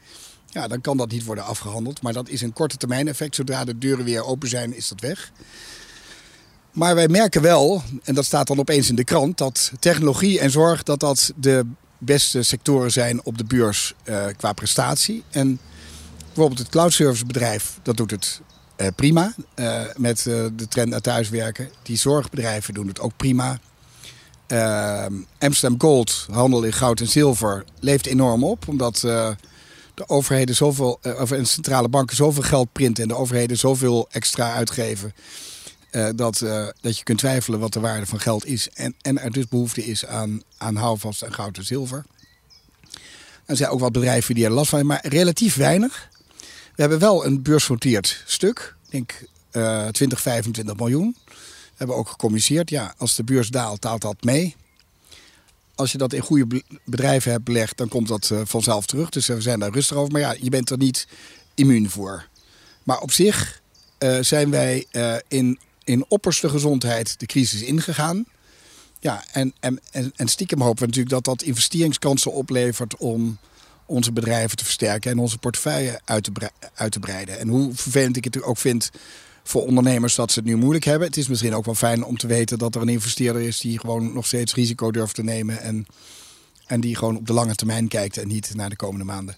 ja, 0.47 0.69
dan 0.69 0.81
kan 0.81 0.97
dat 0.97 1.11
niet 1.11 1.25
worden 1.25 1.45
afgehandeld. 1.45 2.03
Maar 2.03 2.13
dat 2.13 2.29
is 2.29 2.41
een 2.41 2.53
korte 2.53 2.77
termijn 2.77 3.09
effect. 3.09 3.35
Zodra 3.35 3.65
de 3.65 3.79
deuren 3.79 4.05
weer 4.05 4.25
open 4.25 4.49
zijn, 4.49 4.75
is 4.75 4.89
dat 4.89 5.01
weg. 5.01 5.33
Maar 6.73 6.95
wij 6.95 7.09
merken 7.09 7.43
wel, 7.43 7.83
en 8.03 8.15
dat 8.15 8.25
staat 8.25 8.47
dan 8.47 8.59
opeens 8.59 8.89
in 8.89 8.95
de 8.95 9.05
krant, 9.05 9.39
dat 9.39 9.73
technologie 9.79 10.41
en 10.41 10.51
zorg 10.51 10.83
dat 10.83 11.01
dat 11.01 11.33
de 11.37 11.67
beste 12.01 12.43
sectoren 12.43 12.93
zijn 12.93 13.25
op 13.25 13.39
de 13.39 13.45
beurs 13.45 13.95
uh, 14.05 14.25
qua 14.37 14.53
prestatie. 14.53 15.23
En 15.31 15.61
bijvoorbeeld 16.27 16.59
het 16.59 16.69
cloud 16.69 16.93
service 16.93 17.27
bedrijf, 17.27 17.79
dat 17.83 17.97
doet 17.97 18.11
het 18.11 18.41
uh, 18.77 18.87
prima 18.97 19.35
uh, 19.57 19.83
met 19.97 20.23
de 20.23 20.69
trend 20.69 20.89
naar 20.89 21.01
thuiswerken. 21.01 21.71
Die 21.83 21.97
zorgbedrijven 21.97 22.75
doen 22.75 22.87
het 22.87 23.01
ook 23.01 23.17
prima. 23.17 23.59
Amsterdam 25.39 25.81
Gold, 25.81 26.27
handel 26.31 26.63
in 26.63 26.73
goud 26.73 27.01
en 27.01 27.09
zilver, 27.09 27.65
leeft 27.81 28.07
enorm 28.07 28.45
op. 28.45 28.69
Omdat 28.69 28.97
de 29.01 30.07
overheden 30.07 30.55
zoveel, 30.55 31.01
of 31.19 31.31
en 31.31 31.47
centrale 31.47 31.89
banken 31.89 32.17
zoveel 32.17 32.43
geld 32.43 32.73
printen 32.73 33.03
en 33.03 33.09
de 33.09 33.17
overheden 33.17 33.59
zoveel 33.59 34.09
extra 34.11 34.53
uitgeven. 34.53 35.15
Uh, 35.91 36.09
dat, 36.15 36.41
uh, 36.41 36.69
dat 36.81 36.99
je 36.99 37.05
kunt 37.05 37.19
twijfelen 37.19 37.61
wat 37.61 37.73
de 37.73 37.81
waarde 37.81 38.07
van 38.07 38.21
geld 38.21 38.47
is. 38.47 38.69
En, 38.75 38.95
en 39.03 39.19
er 39.19 39.31
dus 39.31 39.49
behoefte 39.49 39.85
is 39.85 40.07
aan, 40.07 40.43
aan 40.59 40.77
houvast 40.77 41.23
en 41.23 41.33
goud 41.33 41.57
en 41.57 41.65
zilver. 41.65 42.05
Er 43.45 43.57
zijn 43.57 43.71
ook 43.71 43.81
wat 43.81 43.93
bedrijven 43.93 44.35
die 44.35 44.45
er 44.45 44.51
last 44.51 44.69
van 44.69 44.79
hebben, 44.79 44.97
maar 44.97 45.13
relatief 45.13 45.57
weinig. 45.57 46.09
We 46.75 46.87
hebben 46.87 46.99
wel 46.99 47.27
een 47.27 47.43
beursgenoteerd 47.43 48.23
stuk. 48.27 48.75
Denk 48.89 49.25
uh, 49.53 49.89
20, 49.89 50.21
25 50.21 50.77
miljoen. 50.77 51.17
We 51.27 51.77
hebben 51.77 51.97
ook 51.97 52.09
gecommuniceerd. 52.09 52.71
Ja, 52.71 52.95
als 52.97 53.15
de 53.15 53.25
beurs 53.25 53.49
daalt, 53.49 53.83
daalt 53.83 54.03
dat 54.03 54.25
mee. 54.25 54.57
Als 55.75 55.93
je 55.93 55.99
dat 55.99 56.13
in 56.13 56.21
goede 56.21 56.63
bedrijven 56.85 57.33
hebt 57.33 57.45
belegd, 57.45 57.77
dan 57.77 57.89
komt 57.89 58.09
dat 58.09 58.31
uh, 58.33 58.41
vanzelf 58.45 58.87
terug. 58.87 59.09
Dus 59.09 59.27
we 59.27 59.41
zijn 59.41 59.61
daar 59.61 59.73
rustig 59.73 59.97
over. 59.97 60.13
Maar 60.13 60.21
ja, 60.21 60.35
je 60.41 60.51
bent 60.51 60.71
er 60.71 60.79
niet 60.79 61.07
immuun 61.55 61.91
voor. 61.91 62.27
Maar 62.83 63.01
op 63.01 63.13
zich 63.13 63.61
zijn 64.21 64.51
wij 64.51 64.87
uh, 64.93 65.17
in 65.29 65.59
in 65.85 66.05
opperste 66.09 66.49
gezondheid 66.49 67.21
de 67.21 67.27
crisis 67.27 67.63
ingegaan. 67.63 68.25
Ja, 69.01 69.25
en, 69.33 69.55
en, 69.61 69.81
en 70.17 70.29
stiekem 70.29 70.61
hopen 70.61 70.81
we 70.81 70.87
natuurlijk 70.87 71.15
dat 71.15 71.25
dat 71.25 71.43
investeringskansen 71.43 72.33
oplevert 72.33 72.97
om 72.97 73.39
onze 73.87 74.13
bedrijven 74.13 74.57
te 74.57 74.65
versterken 74.65 75.11
en 75.11 75.19
onze 75.19 75.39
portefeuille 75.39 76.01
uit 76.05 76.25
te, 76.25 76.51
uit 76.75 76.93
te 76.93 76.99
breiden. 76.99 77.39
En 77.39 77.49
hoe 77.49 77.75
vervelend 77.75 78.17
ik 78.17 78.25
het 78.25 78.43
ook 78.43 78.59
vind 78.59 78.91
voor 79.43 79.67
ondernemers 79.67 80.15
dat 80.15 80.33
ze 80.33 80.39
het 80.39 80.49
nu 80.49 80.57
moeilijk 80.57 80.85
hebben. 80.85 81.09
Het 81.09 81.17
is 81.17 81.29
misschien 81.29 81.55
ook 81.55 81.65
wel 81.65 81.75
fijn 81.75 82.05
om 82.05 82.17
te 82.17 82.27
weten 82.27 82.59
dat 82.59 82.75
er 82.75 82.83
een 82.83 82.89
investeerder 82.89 83.43
is 83.43 83.61
die 83.61 83.79
gewoon 83.79 84.13
nog 84.13 84.27
steeds 84.27 84.55
risico 84.55 84.91
durft 84.91 85.15
te 85.15 85.23
nemen. 85.23 85.61
En, 85.61 85.87
en 86.67 86.81
die 86.81 86.97
gewoon 86.97 87.17
op 87.17 87.27
de 87.27 87.33
lange 87.33 87.55
termijn 87.55 87.89
kijkt 87.89 88.17
en 88.17 88.29
niet 88.29 88.55
naar 88.55 88.71
de 88.71 88.77
komende 88.77 89.05
maanden. 89.05 89.37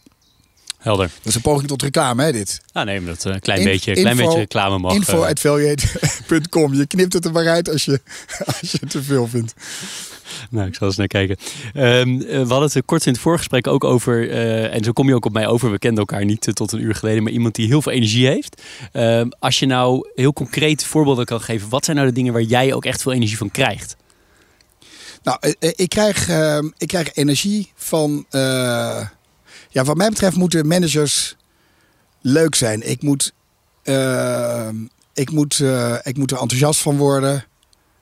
Helder. 0.83 1.11
Dat 1.16 1.26
is 1.26 1.35
een 1.35 1.41
poging 1.41 1.68
tot 1.68 1.83
reclame, 1.83 2.22
hè, 2.22 2.33
dit? 2.33 2.61
Ah, 2.72 2.85
nee, 2.85 3.05
dat 3.05 3.24
een 3.24 3.33
uh, 3.33 3.41
klein, 3.41 3.64
beetje, 3.64 3.93
klein 3.93 4.16
beetje 4.16 4.39
reclame 4.39 4.78
mag. 4.78 4.95
Info.affiliate.com. 4.95 6.74
Je 6.74 6.87
knipt 6.87 7.12
het 7.12 7.24
er 7.24 7.33
maar 7.33 7.49
uit 7.49 7.70
als 7.70 7.85
je, 7.85 8.01
als 8.61 8.72
je 8.72 8.87
te 8.87 9.03
veel 9.03 9.26
vindt. 9.26 9.55
Nou, 10.51 10.66
ik 10.66 10.74
zal 10.74 10.87
eens 10.87 10.97
naar 10.97 11.07
kijken. 11.07 11.37
Um, 11.74 12.18
we 12.18 12.37
hadden 12.37 12.70
het 12.72 12.85
kort 12.85 13.07
in 13.07 13.12
het 13.12 13.20
voorgesprek 13.20 13.66
ook 13.66 13.85
over, 13.85 14.28
uh, 14.28 14.74
en 14.74 14.85
zo 14.85 14.93
kom 14.93 15.09
je 15.09 15.14
ook 15.14 15.24
op 15.24 15.33
mij 15.33 15.47
over, 15.47 15.70
we 15.70 15.78
kenden 15.78 15.99
elkaar 15.99 16.24
niet 16.24 16.47
uh, 16.47 16.55
tot 16.55 16.72
een 16.72 16.83
uur 16.83 16.95
geleden, 16.95 17.22
maar 17.22 17.33
iemand 17.33 17.55
die 17.55 17.66
heel 17.66 17.83
veel 17.83 17.93
energie 17.93 18.26
heeft. 18.26 18.62
Uh, 18.93 19.22
als 19.39 19.59
je 19.59 19.66
nou 19.66 20.09
heel 20.14 20.33
concreet 20.33 20.85
voorbeelden 20.85 21.24
kan 21.24 21.41
geven, 21.41 21.68
wat 21.68 21.85
zijn 21.85 21.97
nou 21.97 22.09
de 22.09 22.14
dingen 22.14 22.33
waar 22.33 22.43
jij 22.43 22.74
ook 22.74 22.85
echt 22.85 23.03
veel 23.03 23.12
energie 23.12 23.37
van 23.37 23.51
krijgt? 23.51 23.97
Nou, 25.22 25.39
ik 25.59 25.89
krijg, 25.89 26.28
ehm, 26.28 26.70
ik 26.76 26.89
krijg 26.89 27.14
energie 27.14 27.72
van 27.74 28.26
ja, 29.73 29.85
wat 29.85 29.97
mij 29.97 30.09
betreft 30.09 30.37
moeten 30.37 30.66
managers 30.66 31.37
leuk 32.20 32.55
zijn. 32.55 32.89
Ik 32.89 33.03
moet, 33.03 33.33
uh, 33.85 34.68
ik, 35.14 35.31
moet, 35.31 35.59
uh, 35.59 35.97
ik 36.03 36.16
moet 36.16 36.31
er 36.31 36.39
enthousiast 36.39 36.81
van 36.81 36.97
worden. 36.97 37.45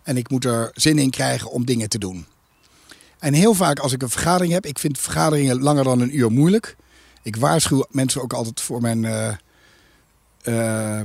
En 0.02 0.16
ik 0.16 0.30
moet 0.30 0.44
er 0.44 0.70
zin 0.74 0.98
in 0.98 1.10
krijgen 1.10 1.50
om 1.50 1.64
dingen 1.64 1.88
te 1.88 1.98
doen. 1.98 2.26
En 3.18 3.32
heel 3.32 3.54
vaak 3.54 3.78
als 3.78 3.92
ik 3.92 4.02
een 4.02 4.10
vergadering 4.10 4.52
heb, 4.52 4.66
ik 4.66 4.78
vind 4.78 4.98
vergaderingen 4.98 5.62
langer 5.62 5.84
dan 5.84 6.00
een 6.00 6.16
uur 6.16 6.30
moeilijk. 6.30 6.76
Ik 7.22 7.36
waarschuw 7.36 7.84
mensen 7.90 8.22
ook 8.22 8.32
altijd 8.32 8.60
voor 8.60 8.80
mijn. 8.80 9.02
Uh, 10.44 11.00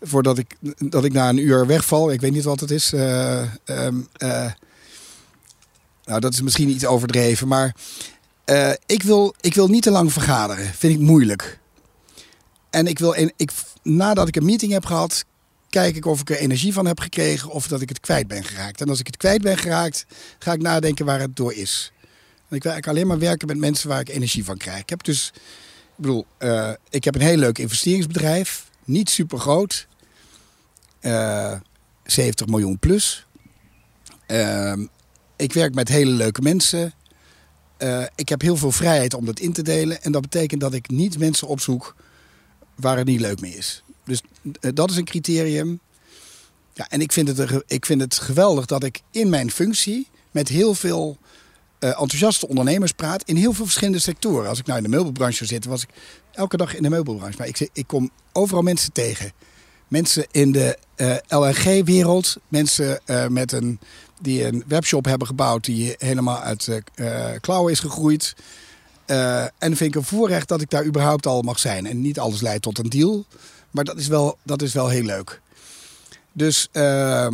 voordat 0.00 0.38
ik, 0.38 0.56
dat 0.78 1.04
ik 1.04 1.12
na 1.12 1.28
een 1.28 1.46
uur 1.46 1.66
wegval. 1.66 2.12
Ik 2.12 2.20
weet 2.20 2.32
niet 2.32 2.44
wat 2.44 2.60
het 2.60 2.70
is. 2.70 2.92
Um, 2.92 4.08
nou, 6.04 6.20
dat 6.20 6.32
is 6.32 6.40
misschien 6.40 6.68
iets 6.68 6.86
overdreven. 6.86 7.48
Maar 7.48 7.74
uh, 8.50 8.72
ik, 8.86 9.02
wil, 9.02 9.34
ik 9.40 9.54
wil 9.54 9.68
niet 9.68 9.82
te 9.82 9.90
lang 9.90 10.12
vergaderen. 10.12 10.74
Vind 10.74 10.94
ik 10.94 11.00
moeilijk. 11.00 11.58
En 12.70 12.86
ik 12.86 12.98
wil, 12.98 13.14
ik, 13.36 13.52
nadat 13.82 14.28
ik 14.28 14.36
een 14.36 14.44
meeting 14.44 14.72
heb 14.72 14.86
gehad, 14.86 15.24
kijk 15.68 15.96
ik 15.96 16.06
of 16.06 16.20
ik 16.20 16.30
er 16.30 16.36
energie 16.36 16.72
van 16.72 16.86
heb 16.86 17.00
gekregen 17.00 17.50
of 17.50 17.68
dat 17.68 17.80
ik 17.80 17.88
het 17.88 18.00
kwijt 18.00 18.26
ben 18.26 18.44
geraakt. 18.44 18.80
En 18.80 18.88
als 18.88 19.00
ik 19.00 19.06
het 19.06 19.16
kwijt 19.16 19.42
ben 19.42 19.58
geraakt, 19.58 20.06
ga 20.38 20.52
ik 20.52 20.62
nadenken 20.62 21.04
waar 21.04 21.20
het 21.20 21.36
door 21.36 21.54
is. 21.54 21.92
Ik 22.50 22.62
wil 22.62 22.72
eigenlijk 22.72 22.86
alleen 22.86 23.06
maar 23.06 23.28
werken 23.28 23.46
met 23.46 23.58
mensen 23.58 23.88
waar 23.88 24.00
ik 24.00 24.08
energie 24.08 24.44
van 24.44 24.56
krijg. 24.56 24.80
Ik 24.80 24.88
heb 24.88 25.02
dus, 25.02 25.32
ik 25.34 25.96
bedoel, 25.96 26.26
uh, 26.38 26.70
ik 26.88 27.04
heb 27.04 27.14
een 27.14 27.20
heel 27.20 27.36
leuk 27.36 27.58
investeringsbedrijf. 27.58 28.70
Niet 28.84 29.10
super 29.10 29.38
groot. 29.38 29.86
Uh, 31.00 31.54
70 32.04 32.46
miljoen 32.46 32.78
plus. 32.78 33.26
Uh, 34.26 34.72
ik 35.36 35.52
werk 35.52 35.74
met 35.74 35.88
hele 35.88 36.10
leuke 36.10 36.42
mensen. 36.42 36.92
Uh, 37.82 38.04
ik 38.14 38.28
heb 38.28 38.40
heel 38.40 38.56
veel 38.56 38.72
vrijheid 38.72 39.14
om 39.14 39.24
dat 39.24 39.40
in 39.40 39.52
te 39.52 39.62
delen. 39.62 40.02
En 40.02 40.12
dat 40.12 40.22
betekent 40.22 40.60
dat 40.60 40.74
ik 40.74 40.90
niet 40.90 41.18
mensen 41.18 41.48
opzoek 41.48 41.94
waar 42.74 42.96
het 42.96 43.06
niet 43.06 43.20
leuk 43.20 43.40
mee 43.40 43.56
is. 43.56 43.82
Dus 44.04 44.22
uh, 44.42 44.70
dat 44.74 44.90
is 44.90 44.96
een 44.96 45.04
criterium. 45.04 45.80
Ja, 46.72 46.88
en 46.88 47.00
ik 47.00 47.12
vind, 47.12 47.36
het, 47.36 47.62
ik 47.66 47.86
vind 47.86 48.00
het 48.00 48.18
geweldig 48.18 48.66
dat 48.66 48.84
ik 48.84 49.00
in 49.10 49.28
mijn 49.28 49.50
functie 49.50 50.08
met 50.30 50.48
heel 50.48 50.74
veel 50.74 51.18
uh, 51.80 51.90
enthousiaste 51.90 52.48
ondernemers 52.48 52.92
praat. 52.92 53.22
In 53.22 53.36
heel 53.36 53.52
veel 53.52 53.64
verschillende 53.64 53.98
sectoren. 53.98 54.48
Als 54.48 54.58
ik 54.58 54.66
nou 54.66 54.78
in 54.78 54.84
de 54.84 54.90
meubelbranche 54.90 55.44
zit, 55.44 55.64
was 55.64 55.82
ik 55.82 55.88
elke 56.32 56.56
dag 56.56 56.74
in 56.74 56.82
de 56.82 56.90
meubelbranche. 56.90 57.38
Maar 57.38 57.46
ik, 57.46 57.68
ik 57.72 57.86
kom 57.86 58.10
overal 58.32 58.62
mensen 58.62 58.92
tegen. 58.92 59.32
Mensen 59.88 60.26
in 60.30 60.52
de 60.52 60.78
LNG-wereld. 61.28 62.36
Mensen 62.48 63.00
met 63.28 63.52
een 63.52 63.80
die 64.20 64.44
een 64.44 64.64
webshop 64.66 65.04
hebben 65.04 65.26
gebouwd 65.26 65.64
die 65.64 65.94
helemaal 65.98 66.40
uit 66.40 66.68
uh, 66.94 67.30
klauwen 67.40 67.72
is 67.72 67.80
gegroeid. 67.80 68.34
Uh, 69.06 69.42
en 69.42 69.52
vind 69.58 69.80
ik 69.80 69.94
een 69.94 70.04
voorrecht 70.04 70.48
dat 70.48 70.60
ik 70.60 70.70
daar 70.70 70.84
überhaupt 70.84 71.26
al 71.26 71.42
mag 71.42 71.58
zijn. 71.58 71.86
En 71.86 72.00
niet 72.00 72.18
alles 72.18 72.40
leidt 72.40 72.62
tot 72.62 72.78
een 72.78 72.88
deal, 72.88 73.24
maar 73.70 73.84
dat 73.84 73.98
is 73.98 74.06
wel, 74.06 74.38
dat 74.42 74.62
is 74.62 74.72
wel 74.72 74.88
heel 74.88 75.02
leuk. 75.02 75.40
Dus 76.32 76.68
uh, 76.72 77.28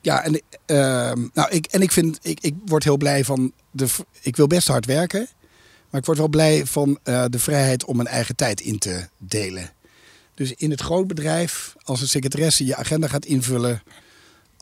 ja, 0.00 0.24
en, 0.24 0.34
uh, 0.66 1.12
nou, 1.32 1.50
ik, 1.50 1.66
en 1.66 1.82
ik 1.82 1.92
vind, 1.92 2.18
ik, 2.22 2.40
ik 2.40 2.54
word 2.64 2.84
heel 2.84 2.96
blij 2.96 3.24
van 3.24 3.52
de. 3.70 3.86
Ik 4.20 4.36
wil 4.36 4.46
best 4.46 4.68
hard 4.68 4.86
werken, 4.86 5.28
maar 5.90 6.00
ik 6.00 6.06
word 6.06 6.18
wel 6.18 6.28
blij 6.28 6.66
van 6.66 6.98
de 7.02 7.38
vrijheid 7.38 7.84
om 7.84 7.96
mijn 7.96 8.08
eigen 8.08 8.36
tijd 8.36 8.60
in 8.60 8.78
te 8.78 9.08
delen. 9.18 9.70
Dus 10.34 10.52
in 10.52 10.70
het 10.70 10.80
grootbedrijf, 10.80 11.74
als 11.82 12.00
een 12.00 12.08
secretaresse 12.08 12.64
je 12.64 12.76
agenda 12.76 13.08
gaat 13.08 13.24
invullen 13.24 13.82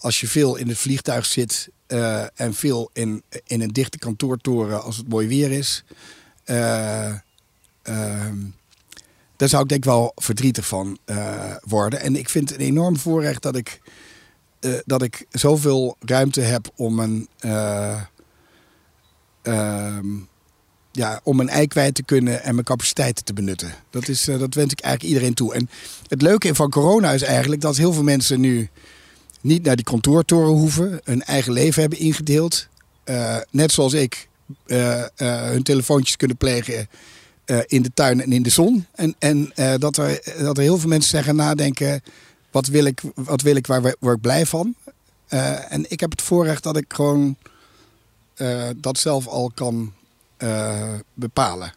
als 0.00 0.20
je 0.20 0.28
veel 0.28 0.56
in 0.56 0.68
het 0.68 0.78
vliegtuig 0.78 1.26
zit 1.26 1.68
uh, 1.88 2.24
en 2.34 2.54
veel 2.54 2.90
in, 2.92 3.22
in 3.46 3.60
een 3.60 3.72
dichte 3.72 3.98
kantoortoren 3.98 4.82
als 4.82 4.96
het 4.96 5.08
mooi 5.08 5.28
weer 5.28 5.50
is. 5.50 5.84
Uh, 6.46 7.12
uh, 7.88 8.32
daar 9.36 9.48
zou 9.48 9.62
ik 9.62 9.68
denk 9.68 9.84
wel 9.84 10.12
verdrietig 10.14 10.66
van 10.66 10.98
eh, 11.04 11.54
worden. 11.60 12.00
En 12.00 12.16
ik 12.16 12.28
vind 12.28 12.50
het 12.50 12.60
een 12.60 12.66
enorm 12.66 12.96
voorrecht 12.96 13.42
dat 13.42 13.56
ik, 13.56 13.80
dat 14.84 15.02
ik 15.02 15.26
zoveel 15.30 15.96
ruimte 16.00 16.40
heb 16.40 16.70
om 16.76 16.98
een, 16.98 17.28
ehm, 19.42 20.04
ja, 20.92 21.20
om 21.22 21.36
mijn 21.36 21.48
ei 21.48 21.66
kwijt 21.66 21.94
te 21.94 22.02
kunnen 22.02 22.42
en 22.42 22.54
mijn 22.54 22.66
capaciteiten 22.66 23.24
te 23.24 23.32
benutten. 23.32 23.74
Dat, 23.90 24.08
is, 24.08 24.24
dat 24.24 24.54
wens 24.54 24.72
ik 24.72 24.80
eigenlijk 24.80 25.14
iedereen 25.14 25.34
toe. 25.34 25.54
En 25.54 25.68
het 26.08 26.22
leuke 26.22 26.54
van 26.54 26.70
corona 26.70 27.12
is 27.12 27.22
eigenlijk 27.22 27.60
dat 27.60 27.76
heel 27.76 27.92
veel 27.92 28.02
mensen 28.02 28.40
nu 28.40 28.70
niet 29.40 29.64
naar 29.64 29.76
die 29.76 29.84
kantoortoren 29.84 30.52
hoeven, 30.52 31.00
hun 31.04 31.22
eigen 31.22 31.52
leven 31.52 31.80
hebben 31.80 31.98
ingedeeld. 31.98 32.68
Uh, 33.04 33.36
net 33.50 33.72
zoals 33.72 33.92
ik 33.92 34.28
uh, 34.66 34.98
uh, 35.16 35.42
hun 35.42 35.62
telefoontjes 35.62 36.16
kunnen 36.16 36.36
plegen 36.36 36.88
in 37.66 37.82
de 37.82 37.90
tuin 37.94 38.22
en 38.22 38.32
in 38.32 38.42
de 38.42 38.50
zon. 38.50 38.86
En, 38.94 39.14
en 39.18 39.52
dat, 39.78 39.96
er, 39.96 40.20
dat 40.38 40.56
er 40.56 40.62
heel 40.62 40.78
veel 40.78 40.88
mensen 40.88 41.10
zeggen 41.10 41.36
nadenken, 41.36 42.02
wat 42.50 42.66
wil 42.66 42.84
ik, 42.84 43.00
wat 43.14 43.42
wil 43.42 43.56
ik 43.56 43.66
waar 43.66 43.94
word 43.98 44.16
ik 44.16 44.20
blij 44.20 44.46
van? 44.46 44.74
en 45.68 45.90
ik 45.90 46.00
heb 46.00 46.10
het 46.10 46.22
voorrecht 46.22 46.62
dat 46.62 46.76
ik 46.76 46.92
gewoon 46.92 47.36
dat 48.76 48.98
zelf 48.98 49.26
al 49.26 49.50
kan 49.54 49.92
bepalen. 51.14 51.72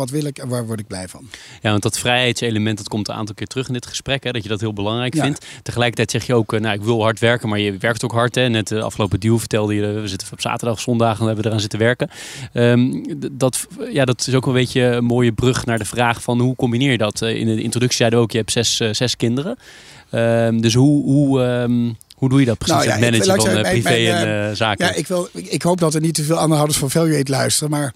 Wat 0.00 0.10
wil 0.10 0.24
ik 0.24 0.38
en 0.38 0.48
waar 0.48 0.66
word 0.66 0.80
ik 0.80 0.86
blij 0.86 1.08
van. 1.08 1.28
Ja, 1.62 1.70
want 1.70 1.82
dat 1.82 1.98
vrijheidselement 1.98 2.76
dat 2.78 2.88
komt 2.88 3.08
een 3.08 3.14
aantal 3.14 3.34
keer 3.34 3.46
terug 3.46 3.66
in 3.66 3.72
dit 3.72 3.86
gesprek. 3.86 4.24
Hè, 4.24 4.30
dat 4.32 4.42
je 4.42 4.48
dat 4.48 4.60
heel 4.60 4.72
belangrijk 4.72 5.14
Ja. 5.14 5.22
vindt. 5.22 5.46
Tegelijkertijd 5.62 6.10
zeg 6.10 6.26
je 6.26 6.34
ook, 6.34 6.52
eh, 6.52 6.60
nou 6.60 6.74
ik 6.74 6.82
wil 6.82 7.02
hard 7.02 7.18
werken, 7.18 7.48
maar 7.48 7.58
je 7.58 7.76
werkt 7.78 8.04
ook 8.04 8.12
hard. 8.12 8.34
Hè. 8.34 8.48
Net 8.48 8.68
de 8.68 8.80
afgelopen 8.82 9.20
deal 9.20 9.38
vertelde 9.38 9.74
je, 9.74 9.86
eh, 9.86 10.00
we 10.00 10.08
zitten 10.08 10.28
op 10.32 10.40
zaterdag, 10.40 10.80
zondag 10.80 11.14
en 11.14 11.20
we 11.20 11.26
hebben 11.26 11.44
eraan 11.46 11.60
zitten 11.60 11.78
werken. 11.78 12.10
Ehm, 12.52 12.92
dat, 13.32 13.66
ja, 13.92 14.04
dat 14.04 14.26
is 14.26 14.34
ook 14.34 14.46
een 14.46 14.52
beetje 14.52 14.82
een 14.82 15.04
mooie 15.04 15.32
brug 15.32 15.64
naar 15.66 15.78
de 15.78 15.84
vraag 15.84 16.22
van 16.22 16.40
hoe 16.40 16.56
combineer 16.56 16.90
je 16.90 16.98
dat? 16.98 17.22
Eh, 17.22 17.34
in 17.34 17.46
de 17.46 17.62
introductie 17.62 17.96
zeiden 17.96 18.18
we 18.18 18.24
ook, 18.24 18.30
je 18.32 18.38
hebt 18.38 18.52
zes, 18.52 18.80
eh, 18.80 18.88
zes 18.92 19.16
kinderen. 19.16 19.56
Ehm, 20.10 20.60
dus 20.60 20.74
hoe, 20.74 21.02
hoe, 21.04 21.42
ehm, 21.42 21.92
hoe 22.14 22.28
doe 22.28 22.40
je 22.40 22.46
dat 22.46 22.58
precies? 22.58 22.74
Nou 22.76 22.86
ja, 22.86 22.92
het 22.92 23.00
managen 23.00 23.26
van 23.26 23.36
eh, 23.36 23.42
zeggen, 23.42 23.62
privé 23.72 23.88
mijn- 23.90 24.02
mijn, 24.12 24.26
en 24.44 24.50
eh, 24.50 24.56
zaken. 24.56 24.86
Ja, 24.86 24.92
ik, 24.92 25.06
wil, 25.06 25.28
ik, 25.32 25.46
ik 25.46 25.62
hoop 25.62 25.78
dat 25.80 25.94
er 25.94 26.00
niet 26.00 26.14
te 26.14 26.22
veel 26.22 26.38
aandeelhouders 26.38 26.78
van 26.78 26.90
Valuate 26.90 27.30
luisteren. 27.30 27.70
Maar 27.70 27.92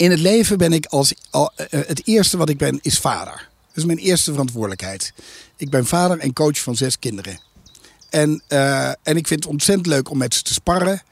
in 0.00 0.10
het 0.10 0.20
leven 0.20 0.58
ben 0.58 0.72
ik 0.72 0.86
als. 0.86 1.14
Al, 1.30 1.52
eh, 1.56 1.80
het 1.86 2.06
eerste 2.06 2.36
wat 2.36 2.48
ik 2.48 2.58
ben, 2.58 2.78
is 2.82 2.98
vader. 2.98 3.48
Dat 3.68 3.76
is 3.76 3.84
mijn 3.84 3.98
eerste 3.98 4.30
verantwoordelijkheid. 4.30 5.12
Ik 5.56 5.70
ben 5.70 5.86
vader 5.86 6.18
en 6.18 6.32
coach 6.32 6.58
van 6.60 6.76
zes 6.76 6.98
kinderen. 6.98 7.40
En, 8.10 8.42
eh, 8.48 8.88
en 8.88 9.16
ik 9.16 9.26
vind 9.26 9.44
het 9.44 9.52
ontzettend 9.52 9.86
leuk 9.86 10.10
om 10.10 10.18
met 10.18 10.34
ze 10.34 10.42
te 10.42 10.52
sparren. 10.52 11.02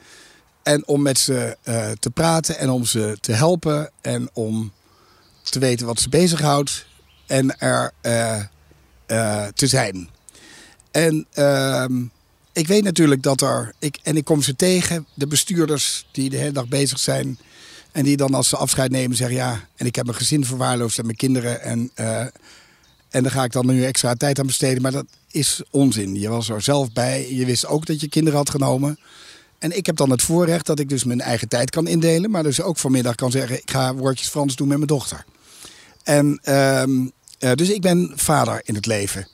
En 0.63 0.87
om 0.87 1.03
met 1.03 1.19
ze 1.19 1.57
eh, 1.63 1.91
te 1.91 2.11
praten 2.11 2.59
en 2.59 2.71
om 2.71 2.85
ze 2.85 3.17
te 3.21 3.33
helpen. 3.33 3.91
En 4.01 4.31
om 4.33 4.73
te 5.43 5.59
weten 5.59 5.87
wat 5.87 6.01
ze 6.01 6.09
bezighoudt. 6.09 6.87
En 7.27 7.59
er 7.59 7.93
eh, 8.01 8.41
eh, 9.07 9.47
te 9.55 9.67
zijn. 9.67 10.09
En 10.91 11.27
ehm, 11.33 12.03
ik 12.53 12.67
weet 12.67 12.85
natuurlijk 12.85 13.23
dat 13.23 13.41
er. 13.41 13.75
Ik, 13.79 13.99
en 14.03 14.17
ik 14.17 14.25
kom 14.25 14.43
ze 14.43 14.57
tegen, 14.57 15.07
de 15.15 15.27
bestuurders 15.27 16.07
die 16.13 16.31
de 16.31 16.37
hele 16.37 16.53
dag 16.53 16.69
bezig 16.69 16.99
zijn. 16.99 17.39
En 17.99 18.05
die 18.05 18.17
dan 18.17 18.35
als 18.35 18.49
ze 18.49 18.57
afscheid 18.57 18.91
nemen 18.91 19.17
zeggen: 19.17 19.37
Ja, 19.37 19.69
en 19.77 19.87
ik 19.87 19.95
heb 19.95 20.05
mijn 20.05 20.19
gezin 20.19 20.45
verwaarloosd 20.45 20.99
en 20.99 21.05
mijn 21.05 21.17
kinderen. 21.17 21.63
En, 21.63 21.91
eh, 21.95 22.21
en 23.09 23.23
daar 23.23 23.31
ga 23.31 23.45
ik 23.45 23.53
dan 23.53 23.67
nu 23.67 23.85
extra 23.85 24.15
tijd 24.15 24.39
aan 24.39 24.47
besteden. 24.47 24.83
Maar 24.83 24.93
dat 24.93 25.07
is 25.31 25.63
onzin. 25.71 26.15
Je 26.15 26.29
was 26.29 26.49
er 26.49 26.63
zelf 26.63 26.93
bij. 26.93 27.35
Je 27.35 27.45
wist 27.45 27.67
ook 27.67 27.87
dat 27.87 28.01
je 28.01 28.09
kinderen 28.09 28.39
had 28.39 28.51
genomen. 28.51 28.99
En 29.59 29.77
ik 29.77 29.87
heb 29.87 29.97
dan 29.97 30.11
het 30.11 30.23
voorrecht 30.23 30.67
dat 30.67 30.79
ik 30.79 30.89
dus 30.89 31.05
mijn 31.05 31.21
eigen 31.21 31.49
tijd 31.49 31.71
kan 31.71 31.87
indelen. 31.87 32.31
Maar 32.31 32.43
dus 32.43 32.61
ook 32.61 32.79
vanmiddag 32.79 33.15
kan 33.15 33.31
zeggen: 33.31 33.57
Ik 33.57 33.71
ga 33.71 33.95
woordjes 33.95 34.29
Frans 34.29 34.57
doen 34.57 34.69
met 34.69 34.77
mijn 34.77 34.89
dochter. 34.89 35.25
En 36.03 36.41
ehm, 36.43 37.07
eh, 37.39 37.53
dus 37.53 37.71
ik 37.71 37.81
ben 37.81 38.13
vader 38.15 38.61
in 38.65 38.75
het 38.75 38.87
leven. 38.87 39.29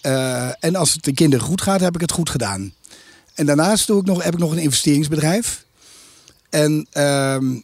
Eh, 0.00 0.50
en 0.60 0.76
als 0.76 0.92
het 0.92 1.04
de 1.04 1.14
kinderen 1.14 1.46
goed 1.46 1.62
gaat, 1.62 1.80
heb 1.80 1.94
ik 1.94 2.00
het 2.00 2.12
goed 2.12 2.30
gedaan. 2.30 2.72
En 3.34 3.46
daarnaast 3.46 3.86
doe 3.86 4.00
ik 4.00 4.06
nog, 4.06 4.22
heb 4.22 4.32
ik 4.32 4.40
nog 4.40 4.52
een 4.52 4.58
investeringsbedrijf. 4.58 5.66
En 6.50 6.86
ehm, 6.92 7.56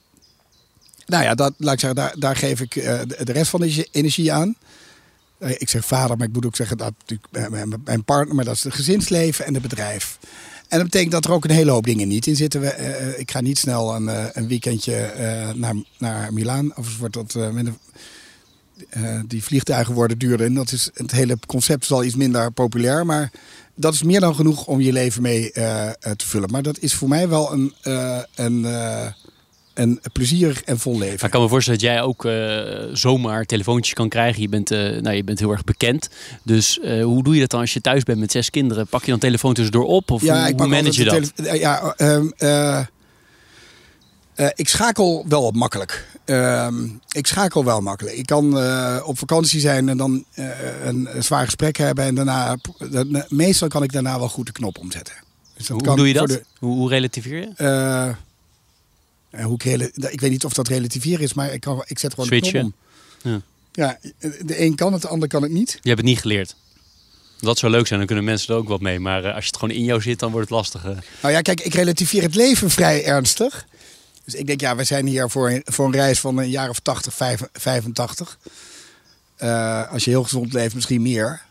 nou 1.06 1.24
ja, 1.24 1.34
dat, 1.34 1.54
laat 1.56 1.72
ik 1.72 1.80
zeggen, 1.80 1.98
daar, 1.98 2.14
daar 2.18 2.36
geef 2.36 2.60
ik 2.60 2.76
eh, 2.76 3.00
de, 3.06 3.32
rest 3.32 3.50
van 3.50 3.60
de 3.60 3.88
energie 3.90 4.32
aan. 4.32 4.56
Eh, 5.38 5.50
ik 5.50 5.68
zeg 5.68 5.84
vader, 5.84 6.16
maar 6.16 6.26
ik 6.26 6.32
moet 6.32 6.46
ook 6.46 6.56
zeggen 6.56 6.76
dat 6.76 6.92
natuurlijk 6.98 7.28
eh, 7.32 7.78
mijn- 7.84 8.04
partner, 8.04 8.34
maar 8.34 8.44
dat 8.44 8.54
is 8.54 8.64
het 8.64 8.74
gezinsleven 8.74 9.46
en 9.46 9.54
het 9.54 9.62
bedrijf. 9.62 10.18
En 10.68 10.78
dat 10.78 10.90
betekent 10.90 11.12
dat 11.12 11.24
er 11.24 11.32
ook 11.32 11.44
een 11.44 11.50
hele 11.50 11.70
hoop 11.70 11.84
dingen 11.84 12.08
niet 12.08 12.26
in 12.26 12.36
zitten. 12.36 12.60
We, 12.60 13.14
ik 13.18 13.30
ga 13.30 13.40
niet 13.40 13.58
snel 13.58 13.94
een, 13.94 14.36
een 14.38 14.48
weekendje 14.48 15.12
naar, 15.54 15.74
naar 15.98 16.32
Milaan. 16.32 16.76
Of 16.76 16.98
wordt 16.98 17.14
dat 17.14 17.52
met 17.52 17.66
die 19.26 19.44
vliegtuigen 19.44 19.94
worden 19.94 20.18
duurder. 20.18 20.46
En 20.46 20.54
dat 20.54 20.72
is, 20.72 20.90
het 20.94 21.10
hele 21.10 21.38
concept 21.46 21.82
is 21.82 21.92
al 21.92 22.04
iets 22.04 22.14
minder 22.14 22.52
populair. 22.52 23.06
Maar 23.06 23.30
dat 23.74 23.94
is 23.94 24.02
meer 24.02 24.20
dan 24.20 24.34
genoeg 24.34 24.66
om 24.66 24.80
je 24.80 24.92
leven 24.92 25.22
mee 25.22 25.50
te 25.52 26.26
vullen. 26.26 26.50
Maar 26.50 26.62
dat 26.62 26.78
is 26.78 26.94
voor 26.94 27.08
mij 27.08 27.28
wel 27.28 27.52
een, 27.52 27.74
een, 28.34 28.66
een 29.74 30.00
plezierig 30.12 30.62
en 30.62 30.78
vol 30.78 30.98
leven. 30.98 31.14
Maar 31.14 31.24
ik 31.24 31.30
kan 31.30 31.42
me 31.42 31.48
voorstellen 31.48 31.80
dat 31.80 31.88
jij 31.88 32.02
ook 32.02 32.24
eh, 32.24 32.94
zomaar 32.96 33.44
telefoontjes 33.44 33.94
kan 33.94 34.08
krijgen. 34.08 34.42
Je 34.42 34.48
bent, 34.48 34.70
eh, 34.70 34.78
nou, 35.00 35.10
je 35.16 35.24
bent 35.24 35.38
heel 35.38 35.50
erg 35.50 35.64
bekend. 35.64 36.08
Dus 36.42 36.80
eh, 36.80 37.02
hoe 37.04 37.22
doe 37.22 37.34
je 37.34 37.40
dat 37.40 37.50
dan 37.50 37.60
als 37.60 37.72
je 37.72 37.80
thuis 37.80 38.02
bent 38.02 38.18
met 38.18 38.30
zes 38.32 38.50
kinderen? 38.50 38.86
Pak 38.86 39.04
je 39.04 39.10
dan 39.10 39.20
telefoon 39.20 39.54
tussendoor 39.54 39.84
op? 39.84 40.10
Of 40.10 40.20
hoe, 40.20 40.30
hoe 40.30 40.54
pak 40.54 40.68
manage 40.68 41.04
je 41.04 41.04
dat? 41.04 41.58
Ja, 41.58 41.94
ehm, 41.96 42.26
eh, 42.36 42.78
eh, 44.34 44.48
ik 44.54 44.68
schakel 44.68 45.24
wel 45.28 45.42
wat 45.42 45.54
makkelijk. 45.54 46.08
Ehm, 46.24 46.84
ik 47.08 47.26
schakel 47.26 47.64
wel 47.64 47.80
makkelijk. 47.80 48.16
Ik 48.16 48.26
kan 48.26 48.46
op 49.04 49.18
vakantie 49.18 49.60
zijn 49.60 49.88
en 49.88 49.96
dan 49.96 50.24
een, 50.34 51.08
een 51.14 51.22
zwaar 51.22 51.44
gesprek 51.44 51.76
hebben. 51.76 52.04
En 52.04 52.14
daarna, 52.14 52.56
meestal 53.28 53.68
kan 53.68 53.82
ik 53.82 53.92
daarna 53.92 54.18
wel 54.18 54.28
goed 54.28 54.46
de 54.46 54.52
knop 54.52 54.78
omzetten. 54.78 55.14
Dus 55.56 55.66
dat 55.66 55.76
Hoe, 55.76 55.86
kan 55.86 55.88
hoe 55.88 55.96
doe 55.96 56.08
je 56.08 56.14
dat? 56.14 56.28
de- 56.28 56.44
Hoe, 56.58 56.74
hoe 56.76 56.88
relativeer 56.88 57.38
je? 57.38 58.14
Hoe 59.42 59.54
ik, 59.54 59.62
rela- 59.62 60.08
ik 60.08 60.20
weet 60.20 60.30
niet 60.30 60.44
of 60.44 60.52
dat 60.52 60.68
relativeren 60.68 61.20
is, 61.24 61.34
maar 61.34 61.52
ik, 61.52 61.60
kan, 61.60 61.84
ik 61.86 61.98
zet 61.98 62.14
gewoon 62.14 62.28
de 62.30 62.36
knop 62.40 62.50
Switchen. 62.50 62.74
om. 63.22 63.30
Ja. 63.30 63.40
Ja, 63.72 63.98
de 64.40 64.60
een 64.60 64.74
kan 64.74 64.92
het, 64.92 65.02
de 65.02 65.08
ander 65.08 65.28
kan 65.28 65.42
het 65.42 65.50
niet. 65.50 65.70
Je 65.82 65.88
hebt 65.88 66.00
het 66.00 66.08
niet 66.10 66.20
geleerd. 66.20 66.54
Dat 67.40 67.58
zou 67.58 67.72
leuk 67.72 67.86
zijn, 67.86 67.98
dan 67.98 68.06
kunnen 68.06 68.24
mensen 68.24 68.54
er 68.54 68.60
ook 68.60 68.68
wat 68.68 68.80
mee. 68.80 69.00
Maar 69.00 69.24
eh, 69.24 69.34
als 69.34 69.44
je 69.44 69.50
het 69.50 69.58
gewoon 69.58 69.74
in 69.74 69.84
jou 69.84 70.00
zit, 70.00 70.18
dan 70.18 70.30
wordt 70.30 70.48
het 70.48 70.56
lastig. 70.58 70.84
eh. 70.84 70.90
Nou 71.22 71.34
ja, 71.34 71.40
kijk, 71.40 71.60
ik 71.60 71.74
relativeer 71.74 72.22
het 72.22 72.34
leven 72.34 72.70
vrij 72.70 73.04
ernstig. 73.04 73.66
Dus 74.24 74.34
ik 74.34 74.46
denk, 74.46 74.60
ja, 74.60 74.76
we 74.76 74.84
zijn 74.84 75.06
hier 75.06 75.30
voor, 75.30 75.50
een- 75.50 75.62
voor 75.64 75.86
een 75.86 75.92
reis 75.92 76.20
van 76.20 76.38
een 76.38 76.50
jaar 76.50 76.68
of 76.70 76.78
80, 76.78 77.14
vijf- 77.14 77.48
85. 77.52 78.38
Eh, 79.36 79.90
als 79.92 80.04
je 80.04 80.10
heel 80.10 80.22
gezond 80.22 80.52
leeft, 80.52 80.74
misschien 80.74 81.02
meer. 81.02 81.42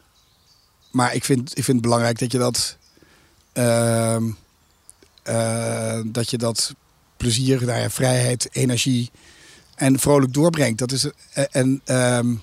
Maar 0.92 1.16
ik 1.16 1.24
vind, 1.24 1.50
ik 1.58 1.64
vind 1.64 1.68
het 1.78 1.82
belangrijk 1.82 2.20
dat 2.20 2.32
je 2.32 2.38
dat... 2.38 2.78
ehm, 3.54 4.24
eh, 5.24 6.00
dat 6.06 6.30
je 6.30 6.38
dat 6.38 6.74
plezier, 7.24 7.66
nou 7.66 7.80
ja, 7.80 7.90
vrijheid, 7.90 8.50
energie 8.52 9.12
en 9.76 10.00
vrolijk 10.00 10.34
doorbrengt. 10.34 10.80
Dat 10.80 10.92
is, 10.92 11.10
eh, 11.34 11.44
en, 11.52 11.82
ehm, 11.86 12.36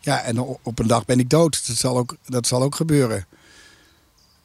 ja, 0.00 0.22
en 0.22 0.38
op 0.38 0.78
een 0.78 0.86
dag 0.86 1.04
ben 1.04 1.18
ik 1.18 1.30
dood. 1.30 1.66
Dat 1.66 1.76
zal 1.76 1.98
ook, 1.98 2.16
dat 2.26 2.46
zal 2.46 2.62
ook 2.62 2.74
gebeuren. 2.74 3.26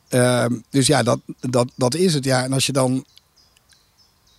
Ehm, 0.10 0.54
dus 0.70 0.88
ja, 0.88 1.04
dat, 1.04 1.20
dat, 1.40 1.68
dat 1.76 1.96
is 1.96 2.14
het. 2.14 2.24
Ja. 2.24 2.44
En 2.44 2.54
als 2.54 2.66
je 2.66 2.72
dan 2.72 3.06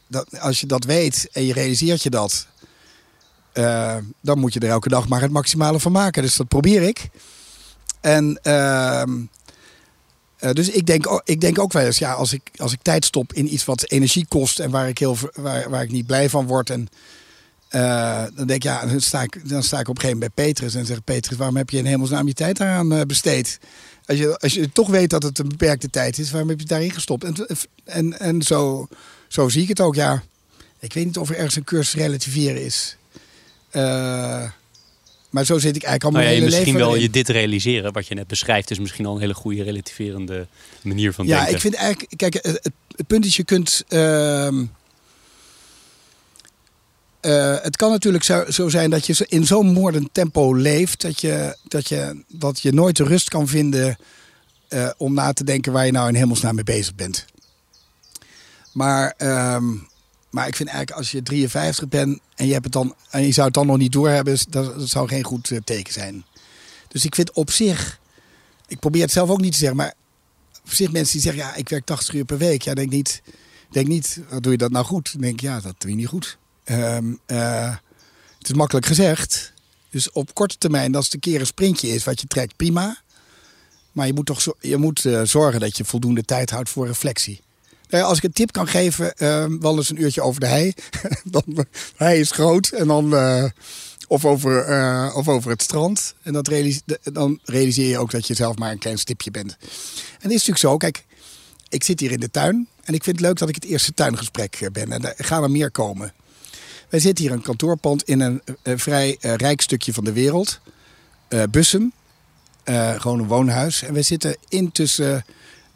dat, 0.06 0.40
als 0.40 0.60
je 0.60 0.66
dat 0.66 0.84
weet 0.84 1.28
en 1.32 1.44
je 1.44 1.52
realiseert 1.52 2.02
je 2.02 2.10
dat, 2.10 2.46
eh, 3.52 3.96
dan 4.20 4.38
moet 4.38 4.52
je 4.52 4.60
er 4.60 4.68
elke 4.68 4.88
dag 4.88 5.08
maar 5.08 5.20
het 5.20 5.30
maximale 5.30 5.80
van 5.80 5.92
maken. 5.92 6.22
Dus 6.22 6.36
dat 6.36 6.48
probeer 6.48 6.82
ik. 6.82 7.08
En 8.00 8.38
ehm, 8.42 9.20
eh, 10.44 10.52
dus 10.52 10.68
ik 10.68 10.86
denk, 10.86 11.22
ik 11.24 11.40
denk 11.40 11.58
ook 11.58 11.72
wel 11.72 11.84
eens, 11.84 11.98
ja, 11.98 12.12
als 12.12 12.32
ik, 12.32 12.50
als 12.56 12.72
ik 12.72 12.82
tijd 12.82 13.04
stop 13.04 13.32
in 13.32 13.54
iets 13.54 13.64
wat 13.64 13.90
energie 13.90 14.26
kost 14.28 14.58
en 14.58 14.70
waar 14.70 14.88
ik, 14.88 14.98
heel, 14.98 15.16
waar, 15.34 15.70
waar 15.70 15.82
ik 15.82 15.90
niet 15.90 16.06
blij 16.06 16.30
van 16.30 16.46
word. 16.46 16.70
En, 16.70 16.88
eh, 17.68 18.24
dan 18.34 18.46
denk 18.46 18.50
ik, 18.50 18.62
ja, 18.62 18.86
dan 18.86 19.00
sta 19.00 19.22
ik, 19.22 19.48
dan 19.48 19.62
sta 19.62 19.78
ik 19.80 19.88
op 19.88 19.94
een 19.94 20.00
gegeven 20.00 20.18
moment 20.18 20.34
bij 20.34 20.44
Petrus 20.44 20.74
en 20.74 20.86
zeg 20.86 21.04
Petrus, 21.04 21.38
waarom 21.38 21.56
heb 21.56 21.70
je 21.70 21.78
in 21.78 21.86
hemelsnaam 21.86 22.26
je 22.26 22.34
tijd 22.34 22.56
daaraan 22.56 22.92
eh, 22.92 23.00
besteed? 23.00 23.58
Als 24.06 24.18
je, 24.18 24.38
als 24.38 24.54
je 24.54 24.72
toch 24.72 24.88
weet 24.88 25.10
dat 25.10 25.22
het 25.22 25.38
een 25.38 25.48
beperkte 25.48 25.90
tijd 25.90 26.18
is, 26.18 26.30
waarom 26.30 26.48
heb 26.48 26.60
je 26.60 26.66
daarin 26.66 26.90
gestopt? 26.90 27.24
En, 27.24 27.46
en, 27.84 28.18
en 28.18 28.42
zo, 28.42 28.88
zo 29.28 29.48
zie 29.48 29.62
ik 29.62 29.68
het 29.68 29.80
ook, 29.80 29.94
ja. 29.94 30.22
Ik 30.78 30.92
weet 30.92 31.04
niet 31.04 31.18
of 31.18 31.28
er 31.28 31.36
ergens 31.36 31.56
een 31.56 31.64
cursus 31.64 31.94
relativeren 31.94 32.64
is. 32.64 32.96
Maar 35.34 35.44
zo 35.44 35.58
zit 35.58 35.76
ik 35.76 35.82
eigenlijk 35.82 36.04
al 36.04 36.10
Nou 36.10 36.24
mijn 36.24 36.26
ja, 36.26 36.40
je 36.40 36.44
hele 36.44 36.56
misschien 36.56 36.74
leven 36.78 36.92
wel 36.92 37.02
je 37.02 37.10
dit 37.10 37.28
realiseren, 37.28 37.92
wat 37.92 38.06
je 38.06 38.14
net 38.14 38.26
beschrijft, 38.26 38.70
is 38.70 38.78
misschien 38.78 39.06
al 39.06 39.14
een 39.14 39.20
hele 39.20 39.34
goede 39.34 39.62
relativerende 39.62 40.46
manier 40.82 41.12
van 41.12 41.26
Ja, 41.26 41.36
denken. 41.36 41.54
ik 41.54 41.60
vind 41.60 41.74
eigenlijk, 41.74 42.12
kijk, 42.16 42.34
het, 42.34 42.70
punt 43.06 43.24
is, 43.26 43.36
je 43.36 43.44
kunt. 43.44 43.84
ehm, 43.88 44.64
eh, 47.20 47.56
het 47.62 47.76
kan 47.76 47.90
natuurlijk 47.90 48.24
zo, 48.24 48.44
zo 48.48 48.68
zijn 48.68 48.90
dat 48.90 49.06
je 49.06 49.26
in 49.28 49.46
zo'n 49.46 49.66
moordend 49.66 50.08
tempo 50.12 50.54
leeft 50.54 51.00
dat 51.00 51.20
je, 51.20 51.56
dat, 51.68 51.88
je, 51.88 52.22
dat 52.28 52.60
je 52.60 52.72
nooit 52.72 52.96
de 52.96 53.04
rust 53.04 53.28
kan 53.28 53.48
vinden 53.48 53.96
eh, 54.68 54.90
om 54.96 55.14
na 55.14 55.32
te 55.32 55.44
denken 55.44 55.72
waar 55.72 55.86
je 55.86 55.92
nou 55.92 56.08
in 56.08 56.14
hemelsnaam 56.14 56.54
mee 56.54 56.64
bezig 56.64 56.94
bent. 56.94 57.24
Maar, 58.72 59.14
ehm, 59.16 59.64
maar 60.34 60.46
ik 60.46 60.56
vind 60.56 60.68
eigenlijk 60.68 60.98
als 60.98 61.10
je 61.10 61.22
53 61.22 61.88
bent 61.88 62.20
en 62.34 62.46
je, 62.46 62.52
hebt 62.52 62.64
het 62.64 62.72
dan, 62.72 62.94
en 63.10 63.22
je 63.26 63.32
zou 63.32 63.46
het 63.46 63.54
dan 63.54 63.66
nog 63.66 63.76
niet 63.76 63.92
doorhebben, 63.92 64.38
dat, 64.48 64.78
dat 64.78 64.88
zou 64.88 65.08
geen 65.08 65.24
goed 65.24 65.50
eh, 65.50 65.58
teken 65.64 65.92
zijn. 65.92 66.24
Dus 66.88 67.04
ik 67.04 67.14
vind 67.14 67.32
op 67.32 67.50
zich, 67.50 68.00
ik 68.66 68.78
probeer 68.78 69.02
het 69.02 69.12
zelf 69.12 69.30
ook 69.30 69.40
niet 69.40 69.52
te 69.52 69.58
zeggen, 69.58 69.76
maar 69.76 69.94
op 70.64 70.72
zich 70.72 70.92
mensen 70.92 71.12
die 71.12 71.22
zeggen, 71.22 71.42
ja, 71.42 71.54
ik 71.54 71.68
werk 71.68 71.84
80 71.84 72.14
uur 72.14 72.24
per 72.24 72.38
week. 72.38 72.62
Ja, 72.62 72.74
denk 72.74 72.90
niet, 72.90 73.22
denk 73.70 73.86
niet, 73.86 74.20
doe 74.40 74.52
je 74.52 74.58
dat 74.58 74.70
nou 74.70 74.84
goed? 74.84 75.20
Denk 75.20 75.40
ja, 75.40 75.60
dat 75.60 75.74
doe 75.78 75.90
je 75.90 75.96
niet 75.96 76.06
goed. 76.06 76.38
Ehm, 76.64 77.14
eh, 77.26 77.76
het 78.38 78.48
is 78.48 78.54
makkelijk 78.54 78.86
gezegd. 78.86 79.52
Dus 79.90 80.10
op 80.10 80.34
korte 80.34 80.58
termijn, 80.58 80.94
als 80.94 81.04
het 81.04 81.14
een 81.14 81.20
keer 81.20 81.40
een 81.40 81.46
sprintje 81.46 81.88
is 81.88 82.04
wat 82.04 82.20
je 82.20 82.26
trekt, 82.26 82.56
prima. 82.56 83.02
Maar 83.92 84.06
je 84.06 84.12
moet 84.12 84.26
toch 84.26 84.54
je 84.60 84.76
moet, 84.76 85.04
eh, 85.04 85.22
zorgen 85.22 85.60
dat 85.60 85.76
je 85.76 85.84
voldoende 85.84 86.24
tijd 86.24 86.50
houdt 86.50 86.68
voor 86.68 86.86
reflectie. 86.86 87.40
Nou 87.94 88.06
als 88.06 88.18
ik 88.18 88.24
een 88.24 88.32
tip 88.32 88.52
kan 88.52 88.68
geven, 88.68 89.16
ehm, 89.16 89.58
wel 89.58 89.76
eens 89.76 89.90
een 89.90 90.02
uurtje 90.02 90.22
over 90.22 90.40
de 90.40 90.46
hei. 90.46 90.72
dan, 91.24 91.66
hei 91.96 92.20
is 92.20 92.30
groot. 92.30 92.68
En 92.68 92.86
dan, 92.86 93.16
eh, 93.16 93.44
of, 94.08 94.24
over, 94.24 94.64
eh, 94.64 95.16
of 95.16 95.28
over 95.28 95.50
het 95.50 95.62
strand. 95.62 96.14
En 96.22 96.32
dat 96.32 96.50
dan 97.02 97.38
realiseer 97.44 97.88
je 97.88 97.98
ook 97.98 98.10
dat 98.10 98.26
je 98.26 98.34
zelf 98.34 98.56
maar 98.56 98.70
een 98.70 98.78
klein 98.78 98.98
stipje 98.98 99.30
bent. 99.30 99.56
En 99.58 99.58
het 100.20 100.30
is 100.30 100.46
natuurlijk 100.46 100.58
zo, 100.58 100.76
kijk, 100.76 101.04
ik 101.68 101.84
zit 101.84 102.00
hier 102.00 102.12
in 102.12 102.20
de 102.20 102.30
tuin. 102.30 102.68
En 102.84 102.94
ik 102.94 103.04
vind 103.04 103.16
het 103.16 103.26
leuk 103.26 103.38
dat 103.38 103.48
ik 103.48 103.54
het 103.54 103.64
eerste 103.64 103.94
tuingesprek 103.94 104.54
eh, 104.60 104.70
ben. 104.70 104.92
En 104.92 105.04
er 105.16 105.24
gaan 105.24 105.42
er 105.42 105.50
meer 105.50 105.70
komen. 105.70 106.06
We 106.06 106.52
Wij 106.88 107.00
zitten 107.00 107.24
hier 107.24 107.34
een 107.34 107.42
kantoorpand 107.42 108.02
in 108.02 108.20
een 108.20 108.42
vrij 108.78 109.16
rijk 109.20 109.60
stukje 109.60 109.92
van 109.92 110.04
de 110.04 110.12
wereld. 110.12 110.60
Bussum. 111.50 111.92
Eh, 112.64 113.00
gewoon 113.00 113.18
een 113.18 113.26
woonhuis. 113.26 113.82
En 113.82 113.92
wij 113.92 114.02
zitten 114.02 114.36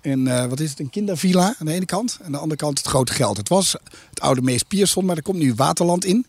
in 0.09 0.29
eh, 0.29 0.45
wat 0.45 0.61
is 0.61 0.71
het, 0.71 0.81
een 0.81 0.91
kindervilla 0.91 1.55
aan 1.59 1.67
de 1.67 1.73
ene 1.73 1.85
kant. 1.85 2.17
En 2.19 2.27
aan 2.27 2.33
de 2.33 2.39
andere 2.39 2.61
kant 2.61 2.79
het 2.79 2.87
grote 2.87 3.13
geld. 3.13 3.37
Het 3.37 3.49
was 3.49 3.77
het 4.11 4.21
oude 4.21 4.43
Mees 4.43 4.63
Pierson, 4.63 5.05
maar 5.05 5.17
er 5.17 5.23
komt 5.23 5.39
nu 5.39 5.55
Waterland 5.55 6.05
in. 6.05 6.27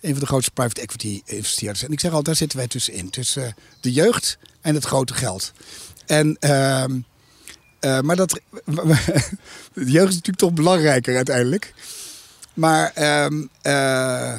Een 0.00 0.10
van 0.10 0.20
de 0.20 0.26
grootste 0.26 0.50
private 0.50 0.80
equity 0.80 1.22
investeerders. 1.24 1.82
En 1.82 1.92
ik 1.92 2.00
zeg 2.00 2.10
altijd, 2.10 2.26
daar 2.26 2.36
zitten 2.36 2.58
wij 2.58 2.68
tussenin. 2.68 3.10
Tussen 3.10 3.46
eh, 3.46 3.52
de 3.80 3.92
jeugd 3.92 4.38
en 4.60 4.74
het 4.74 4.84
grote 4.84 5.14
geld. 5.14 5.52
En, 6.06 6.36
ehm, 6.40 6.98
eh, 7.80 8.00
maar 8.00 8.16
dat, 8.16 8.30
de 9.74 9.90
jeugd 9.90 10.08
is 10.08 10.14
natuurlijk 10.14 10.36
toch 10.36 10.52
belangrijker 10.52 11.16
uiteindelijk. 11.16 11.74
Maar 12.54 12.92
ehm, 12.94 13.46
eh, 13.62 14.32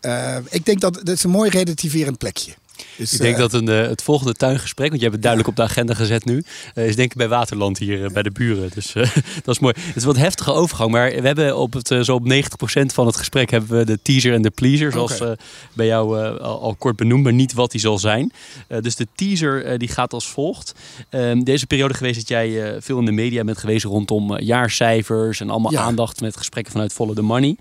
eh, 0.00 0.36
ik 0.50 0.64
denk 0.64 0.80
dat 0.80 1.00
dat 1.02 1.22
een 1.22 1.30
mooi 1.30 1.50
relativerend 1.50 2.18
plekje. 2.18 2.54
Ik 2.96 3.18
denk 3.18 3.34
eh, 3.34 3.40
dat 3.40 3.52
een, 3.52 3.68
eh, 3.68 3.88
het 3.88 4.02
volgende 4.02 4.34
tuingesprek, 4.34 4.88
want 4.88 5.00
je 5.00 5.08
hebt 5.08 5.12
het 5.12 5.22
duidelijk 5.22 5.50
op 5.50 5.56
de 5.56 5.70
agenda 5.70 5.94
gezet 5.94 6.24
nu, 6.24 6.44
eh, 6.74 6.86
is 6.86 6.96
denk 6.96 7.10
ik 7.10 7.16
bij 7.16 7.28
Waterland 7.28 7.78
hier 7.78 8.12
bij 8.12 8.22
de 8.22 8.30
buren. 8.30 8.70
Dus 8.74 8.92
dat 9.44 9.54
is 9.54 9.58
mooi. 9.58 9.74
Het 9.78 9.96
is 9.96 10.02
een 10.02 10.08
wat 10.08 10.16
heftige 10.16 10.52
overgang, 10.52 10.90
maar 10.90 11.10
we 11.10 11.26
hebben 11.26 11.56
op 11.56 11.72
het, 11.72 11.86
zo 12.02 12.14
op 12.14 12.24
90% 12.24 12.92
van 12.94 13.06
het 13.06 13.16
gesprek 13.16 13.50
hebben 13.50 13.78
we 13.78 13.84
de 13.84 13.98
teaser 14.02 14.34
en 14.34 14.42
de 14.42 14.50
pleaser, 14.50 14.92
zoals 14.92 15.20
eh, 15.20 15.30
bij 15.72 15.86
jou 15.86 16.38
al, 16.38 16.60
al 16.60 16.74
kort 16.74 16.96
benoemd, 16.96 17.22
maar 17.22 17.32
niet 17.32 17.52
wat 17.52 17.70
die 17.70 17.80
zal 17.80 17.98
zijn. 17.98 18.32
Dus 18.80 18.96
de 18.96 19.06
teaser 19.14 19.78
die 19.78 19.88
gaat 19.88 20.12
als 20.12 20.28
volgt. 20.28 20.72
Ehm, 21.08 21.40
deze 21.42 21.66
periode 21.66 21.94
geweest 21.94 22.16
dat 22.18 22.28
jij 22.28 22.76
veel 22.80 22.98
in 22.98 23.04
de 23.04 23.12
media 23.12 23.44
bent 23.44 23.58
geweest 23.58 23.84
rondom 23.84 24.38
jaarcijfers 24.38 25.40
en 25.40 25.50
allemaal 25.50 25.72
Ja. 25.72 25.80
aandacht 25.80 26.20
met 26.20 26.36
gesprekken 26.36 26.72
vanuit 26.72 26.92
Follow 26.92 27.14
the 27.14 27.22
Money. 27.22 27.56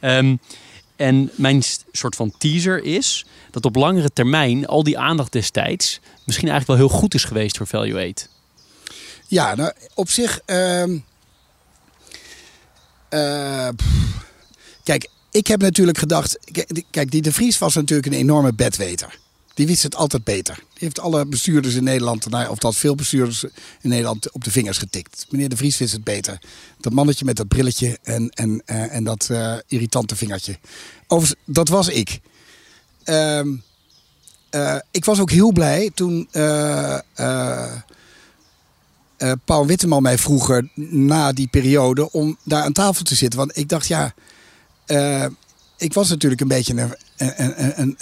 Ehm, 0.00 0.36
en 1.02 1.30
mijn 1.34 1.62
soort 1.92 2.16
van 2.16 2.34
teaser 2.38 2.84
is 2.84 3.26
dat 3.50 3.64
op 3.64 3.74
langere 3.74 4.12
termijn 4.12 4.66
al 4.66 4.82
die 4.82 4.98
aandacht 4.98 5.32
destijds 5.32 6.00
misschien 6.24 6.48
eigenlijk 6.48 6.78
wel 6.78 6.88
heel 6.88 6.98
goed 6.98 7.14
is 7.14 7.24
geweest 7.24 7.56
voor 7.56 7.66
Value 7.66 8.10
8. 8.10 8.28
Ja, 9.26 9.54
nou, 9.54 9.72
op 9.94 10.10
zich. 10.10 10.40
ehm, 10.44 10.98
eh, 13.08 13.68
kijk, 14.82 15.08
ik 15.30 15.46
heb 15.46 15.60
natuurlijk 15.60 15.98
gedacht. 15.98 16.38
Kijk, 16.90 17.10
die 17.10 17.22
De 17.22 17.32
Vries 17.32 17.58
was 17.58 17.74
natuurlijk 17.74 18.06
een 18.06 18.20
enorme 18.20 18.52
bedweter. 18.52 19.18
Die 19.54 19.66
wist 19.66 19.82
het 19.82 19.94
altijd 19.96 20.24
beter. 20.24 20.54
Die 20.54 20.64
heeft 20.74 21.00
alle 21.00 21.26
bestuurders 21.26 21.74
in 21.74 21.84
Nederland, 21.84 22.26
of 22.48 22.58
dat 22.58 22.76
veel 22.76 22.94
bestuurders 22.94 23.44
in 23.80 23.88
Nederland, 23.88 24.30
op 24.30 24.44
de 24.44 24.50
vingers 24.50 24.78
getikt. 24.78 25.26
Meneer 25.30 25.48
De 25.48 25.56
Vries 25.56 25.78
wist 25.78 25.92
het 25.92 26.04
beter. 26.04 26.38
Dat 26.80 26.92
mannetje 26.92 27.24
met 27.24 27.36
dat 27.36 27.48
brilletje 27.48 27.98
en, 28.02 28.28
en, 28.28 28.62
eh, 28.64 28.94
en 28.94 29.04
dat 29.04 29.28
eh, 29.30 29.54
irritante 29.66 30.16
vingertje. 30.16 30.58
Overigens, 31.06 31.40
dat 31.46 31.68
was 31.68 31.88
ik. 31.88 32.20
Ehm, 33.04 33.48
eh, 34.50 34.76
ik 34.90 35.04
was 35.04 35.20
ook 35.20 35.30
heel 35.30 35.52
blij 35.52 35.90
toen. 35.94 36.28
Paul 39.44 39.66
Witteman 39.66 40.02
mij 40.02 40.18
vroeger 40.18 40.68
na 40.90 41.32
die 41.32 41.48
periode 41.48 42.10
om 42.12 42.36
daar 42.44 42.62
aan 42.62 42.72
tafel 42.72 43.04
te 43.04 43.14
zitten. 43.14 43.38
Want 43.38 43.56
ik 43.56 43.68
dacht, 43.68 43.86
ja, 43.86 44.14
ik 45.76 45.92
was 45.92 46.08
natuurlijk 46.08 46.40
een 46.40 46.48
beetje 46.48 46.74
een- 47.16 47.80
een- 47.80 47.80
een- 47.80 47.96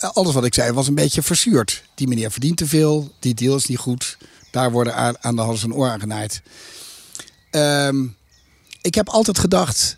alles 0.00 0.34
wat 0.34 0.44
ik 0.44 0.54
zei 0.54 0.72
was 0.72 0.88
een 0.88 0.94
beetje 0.94 1.22
verzuurd. 1.22 1.82
Die 1.94 2.08
meneer 2.08 2.30
verdient 2.30 2.56
te 2.56 2.66
veel, 2.66 3.12
die 3.18 3.34
deal 3.34 3.56
is 3.56 3.66
niet 3.66 3.78
goed. 3.78 4.18
Daar 4.50 4.70
worden 4.70 4.94
aan, 4.94 5.14
aan 5.20 5.36
de 5.36 5.42
hals 5.42 5.62
en 5.62 5.74
oor 5.74 5.88
aan 5.88 6.00
genaaid. 6.00 6.42
Ehm, 7.50 8.06
ik 8.80 8.94
heb 8.94 9.08
altijd 9.08 9.38
gedacht, 9.38 9.96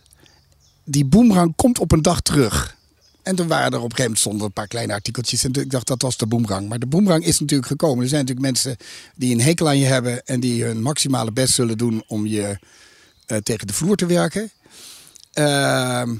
die 0.84 1.04
boemerang 1.04 1.52
komt 1.56 1.78
op 1.78 1.92
een 1.92 2.02
dag 2.02 2.20
terug. 2.20 2.76
En 3.22 3.36
toen 3.36 3.48
waren 3.48 3.72
er 3.72 3.78
op 3.78 3.84
een 3.84 3.90
gegeven 3.90 4.02
moment 4.02 4.18
stonden 4.18 4.46
een 4.46 4.52
paar 4.52 4.68
kleine 4.68 4.92
artikeltjes. 4.92 5.44
En 5.44 5.52
ik 5.52 5.70
dacht 5.70 5.86
dat 5.86 6.02
was 6.02 6.16
de 6.16 6.26
boemerang. 6.26 6.68
Maar 6.68 6.78
de 6.78 6.86
boemerang 6.86 7.24
is 7.24 7.40
natuurlijk 7.40 7.68
gekomen. 7.68 8.02
Er 8.02 8.08
zijn 8.08 8.20
natuurlijk 8.20 8.46
mensen 8.46 8.76
die 9.16 9.34
een 9.34 9.40
hekel 9.40 9.68
aan 9.68 9.78
je 9.78 9.86
hebben. 9.86 10.26
En 10.26 10.40
die 10.40 10.64
hun 10.64 10.82
maximale 10.82 11.32
best 11.32 11.54
zullen 11.54 11.78
doen 11.78 12.04
om 12.06 12.26
je 12.26 12.58
eh, 13.26 13.36
tegen 13.36 13.66
de 13.66 13.72
vloer 13.72 13.96
te 13.96 14.06
werken. 14.06 14.50
Ehm, 15.32 16.14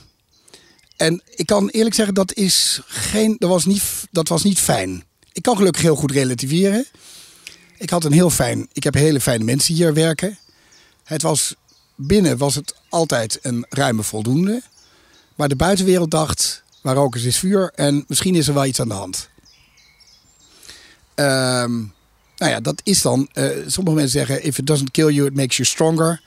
en 1.03 1.23
ik 1.35 1.47
kan 1.47 1.69
eerlijk 1.69 1.95
zeggen, 1.95 2.15
dat, 2.15 2.35
is 2.35 2.81
geen, 2.87 3.37
dat, 3.39 3.49
was 3.49 3.65
niet, 3.65 3.83
dat 4.11 4.29
was 4.29 4.43
niet 4.43 4.59
fijn. 4.59 5.05
Ik 5.33 5.43
kan 5.43 5.57
gelukkig 5.57 5.83
heel 5.83 5.97
goed 5.97 6.11
relativeren. 6.11 6.87
Ik 7.79 7.91
had 7.91 8.05
een 8.05 8.13
heel 8.13 8.31
fijn, 8.31 8.69
ik 8.73 8.85
heb 8.85 8.95
hele 8.95 9.21
fijne 9.21 9.45
mensen 9.45 9.75
hier 9.75 9.95
werken. 9.95 10.39
Het 11.05 11.23
was, 11.23 11.55
binnen 11.97 12.39
was 12.39 12.55
het 12.55 12.75
altijd 12.89 13.39
een 13.43 13.67
ruime 13.69 14.03
voldoende. 14.03 14.63
Maar 15.35 15.49
de 15.49 15.57
buitenwereld 15.57 16.11
dacht, 16.11 16.63
waar 16.83 16.97
ook 16.97 17.17
is, 17.17 17.25
is 17.25 17.39
vuur. 17.39 17.73
En 17.75 18.05
misschien 18.09 18.35
is 18.35 18.49
er 18.49 18.55
wel 18.55 18.67
iets 18.67 18.81
aan 18.81 18.89
de 18.89 18.95
hand. 18.95 19.29
Ehm, 21.15 21.79
nou 22.37 22.53
ja, 22.53 22.61
dat 22.61 22.81
is 22.85 23.03
dan. 23.03 23.29
eh, 23.33 23.49
sommige 23.67 23.97
mensen 23.97 24.19
zeggen: 24.19 24.45
if 24.45 24.59
it 24.59 24.67
doesn't 24.67 24.91
kill 24.91 25.09
you, 25.09 25.27
it 25.27 25.35
makes 25.35 25.57
you 25.57 25.69
stronger. 25.69 26.23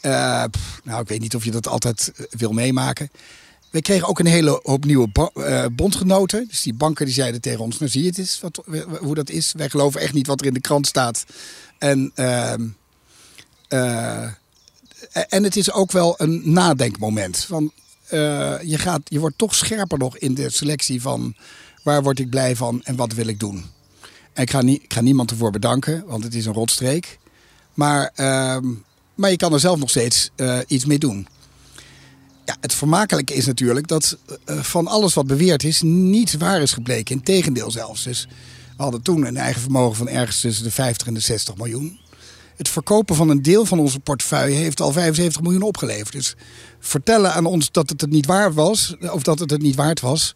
Eh, 0.00 0.44
nou, 0.84 1.00
ik 1.00 1.08
weet 1.08 1.20
niet 1.20 1.34
of 1.34 1.44
je 1.44 1.50
dat 1.50 1.68
altijd 1.68 2.12
eh, 2.16 2.26
wil 2.30 2.52
meemaken. 2.52 3.10
We 3.74 3.82
kregen 3.82 4.08
ook 4.08 4.18
een 4.18 4.26
hele 4.26 4.60
hoop 4.62 4.84
nieuwe 4.84 5.30
eh, 5.34 5.64
bondgenoten. 5.72 6.48
Dus 6.48 6.62
die 6.62 6.74
banken 6.74 7.04
die 7.04 7.14
zeiden 7.14 7.40
tegen 7.40 7.60
ons: 7.60 7.78
Nou, 7.78 7.90
zie 7.90 8.02
je 8.02 8.08
het 8.08 8.18
eens 8.18 8.40
wat, 8.40 8.62
hoe 9.00 9.14
dat 9.14 9.30
is. 9.30 9.52
Wij 9.56 9.68
geloven 9.68 10.00
echt 10.00 10.12
niet 10.12 10.26
wat 10.26 10.40
er 10.40 10.46
in 10.46 10.54
de 10.54 10.60
krant 10.60 10.86
staat. 10.86 11.24
En, 11.78 12.12
ehm, 12.14 12.66
eh, 13.68 14.22
en 15.28 15.42
het 15.42 15.56
is 15.56 15.72
ook 15.72 15.92
wel 15.92 16.14
een 16.16 16.42
nadenkmoment. 16.44 17.38
Van, 17.38 17.72
eh, 18.06 18.54
je, 18.62 18.78
gaat, 18.78 19.00
je 19.04 19.18
wordt 19.18 19.38
toch 19.38 19.54
scherper 19.54 19.98
nog 19.98 20.18
in 20.18 20.34
de 20.34 20.50
selectie 20.50 21.00
van 21.00 21.34
waar 21.82 22.02
word 22.02 22.18
ik 22.18 22.30
blij 22.30 22.56
van 22.56 22.82
en 22.84 22.96
wat 22.96 23.12
wil 23.12 23.26
ik 23.26 23.40
doen. 23.40 23.64
En 24.32 24.42
ik 24.42 24.50
ga, 24.50 24.60
ik 24.60 24.92
ga 24.92 25.00
niemand 25.00 25.30
ervoor 25.30 25.50
bedanken, 25.50 26.04
want 26.06 26.24
het 26.24 26.34
is 26.34 26.46
een 26.46 26.52
rotstreek. 26.52 27.18
Maar, 27.74 28.10
ehm, 28.14 28.66
maar 29.14 29.30
je 29.30 29.36
kan 29.36 29.52
er 29.52 29.60
zelf 29.60 29.78
nog 29.78 29.90
steeds 29.90 30.30
iets 30.66 30.84
mee 30.84 30.98
doen. 30.98 31.26
Ja, 32.44 32.56
het 32.60 32.74
vermakelijke 32.74 33.34
is 33.34 33.46
natuurlijk 33.46 33.88
dat 33.88 34.18
eh, 34.44 34.60
van 34.60 34.86
alles 34.86 35.14
wat 35.14 35.26
beweerd 35.26 35.64
is, 35.64 35.82
niets 35.82 36.34
waar 36.34 36.62
is 36.62 36.72
gebleken. 36.72 37.14
Integendeel 37.14 37.70
zelfs. 37.70 38.02
Dus 38.02 38.26
we 38.76 38.82
hadden 38.82 39.02
toen 39.02 39.26
een 39.26 39.36
eigen 39.36 39.60
vermogen 39.60 39.96
van 39.96 40.08
ergens 40.08 40.40
tussen 40.40 40.64
de 40.64 40.70
50 40.70 41.06
en 41.06 41.14
de 41.14 41.20
60 41.20 41.56
miljoen. 41.56 41.98
Het 42.56 42.68
verkopen 42.68 43.16
van 43.16 43.28
een 43.28 43.42
deel 43.42 43.66
van 43.66 43.78
onze 43.78 44.00
portefeuille 44.00 44.56
heeft 44.56 44.80
al 44.80 44.92
75 44.92 45.42
miljoen 45.42 45.62
opgeleverd. 45.62 46.12
Dus 46.12 46.34
vertellen 46.80 47.32
aan 47.32 47.46
ons 47.46 47.70
dat 47.70 47.90
het 47.90 48.00
het 48.00 48.10
niet 48.10 48.26
waard 48.26 48.54
was, 48.54 48.96
of 49.00 49.22
dat 49.22 49.38
het 49.38 49.50
het 49.50 49.62
niet 49.62 49.74
waard 49.74 50.00
was, 50.00 50.34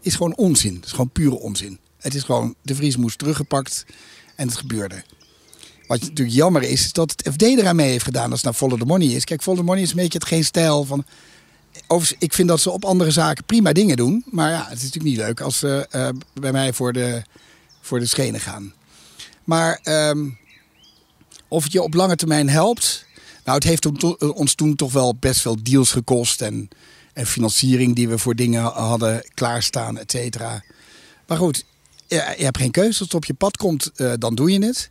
is 0.00 0.14
gewoon 0.14 0.36
onzin. 0.36 0.74
Het 0.74 0.84
is 0.84 0.90
gewoon 0.90 1.10
pure 1.10 1.38
onzin. 1.38 1.78
Het 1.98 2.14
is 2.14 2.22
gewoon, 2.22 2.54
de 2.62 2.74
Vries 2.74 2.96
moest 2.96 3.18
teruggepakt 3.18 3.84
en 4.36 4.48
het 4.48 4.56
gebeurde. 4.56 5.02
Wat 5.86 6.00
natuurlijk 6.00 6.36
jammer 6.36 6.62
is, 6.62 6.84
is 6.84 6.92
dat 6.92 7.10
het 7.10 7.32
FD 7.32 7.42
eraan 7.42 7.76
mee 7.76 7.90
heeft 7.90 8.04
gedaan 8.04 8.30
als 8.30 8.34
het 8.34 8.44
naar 8.44 8.54
Follow 8.54 8.78
the 8.78 8.84
Money 8.84 9.08
is. 9.08 9.24
Kijk, 9.24 9.42
Follow 9.42 9.60
the 9.60 9.64
Money 9.64 9.82
is 9.82 9.90
een 9.90 9.96
beetje 9.96 10.18
het 10.18 10.26
geen 10.26 10.44
stijl 10.44 10.84
van... 10.84 11.04
Overigens, 11.86 12.20
ik 12.20 12.32
vind 12.32 12.48
dat 12.48 12.60
ze 12.60 12.70
op 12.70 12.84
andere 12.84 13.10
zaken 13.10 13.44
prima 13.44 13.72
dingen 13.72 13.96
doen. 13.96 14.24
Maar 14.30 14.50
ja, 14.50 14.64
het 14.68 14.76
is 14.76 14.82
natuurlijk 14.82 15.14
niet 15.16 15.26
leuk 15.26 15.40
als 15.40 15.58
ze 15.58 15.86
eh, 15.90 16.08
bij 16.40 16.52
mij 16.52 16.72
voor 16.72 16.92
de, 16.92 17.22
voor 17.80 17.98
de 17.98 18.06
schenen 18.06 18.40
gaan. 18.40 18.74
Maar 19.44 19.80
ehm, 19.82 20.28
of 21.48 21.62
het 21.62 21.72
je 21.72 21.82
op 21.82 21.94
lange 21.94 22.16
termijn 22.16 22.48
helpt... 22.48 23.04
Nou, 23.44 23.56
het 23.56 23.66
heeft 23.66 23.82
to- 23.98 24.16
ons 24.18 24.54
toen 24.54 24.74
toch 24.76 24.92
wel 24.92 25.16
best 25.16 25.40
veel 25.40 25.56
deals 25.62 25.90
gekost. 25.90 26.40
En, 26.40 26.68
en 27.12 27.26
financiering 27.26 27.94
die 27.94 28.08
we 28.08 28.18
voor 28.18 28.34
dingen 28.34 28.62
hadden 28.62 29.24
klaarstaan, 29.34 29.98
et 29.98 30.10
cetera. 30.10 30.62
Maar 31.26 31.38
goed, 31.38 31.64
je, 32.06 32.34
je 32.38 32.44
hebt 32.44 32.58
geen 32.58 32.70
keuze. 32.70 32.88
Als 32.88 32.98
het 32.98 33.14
op 33.14 33.24
je 33.24 33.34
pad 33.34 33.56
komt, 33.56 33.90
eh, 33.96 34.12
dan 34.18 34.34
doe 34.34 34.50
je 34.50 34.64
het. 34.64 34.90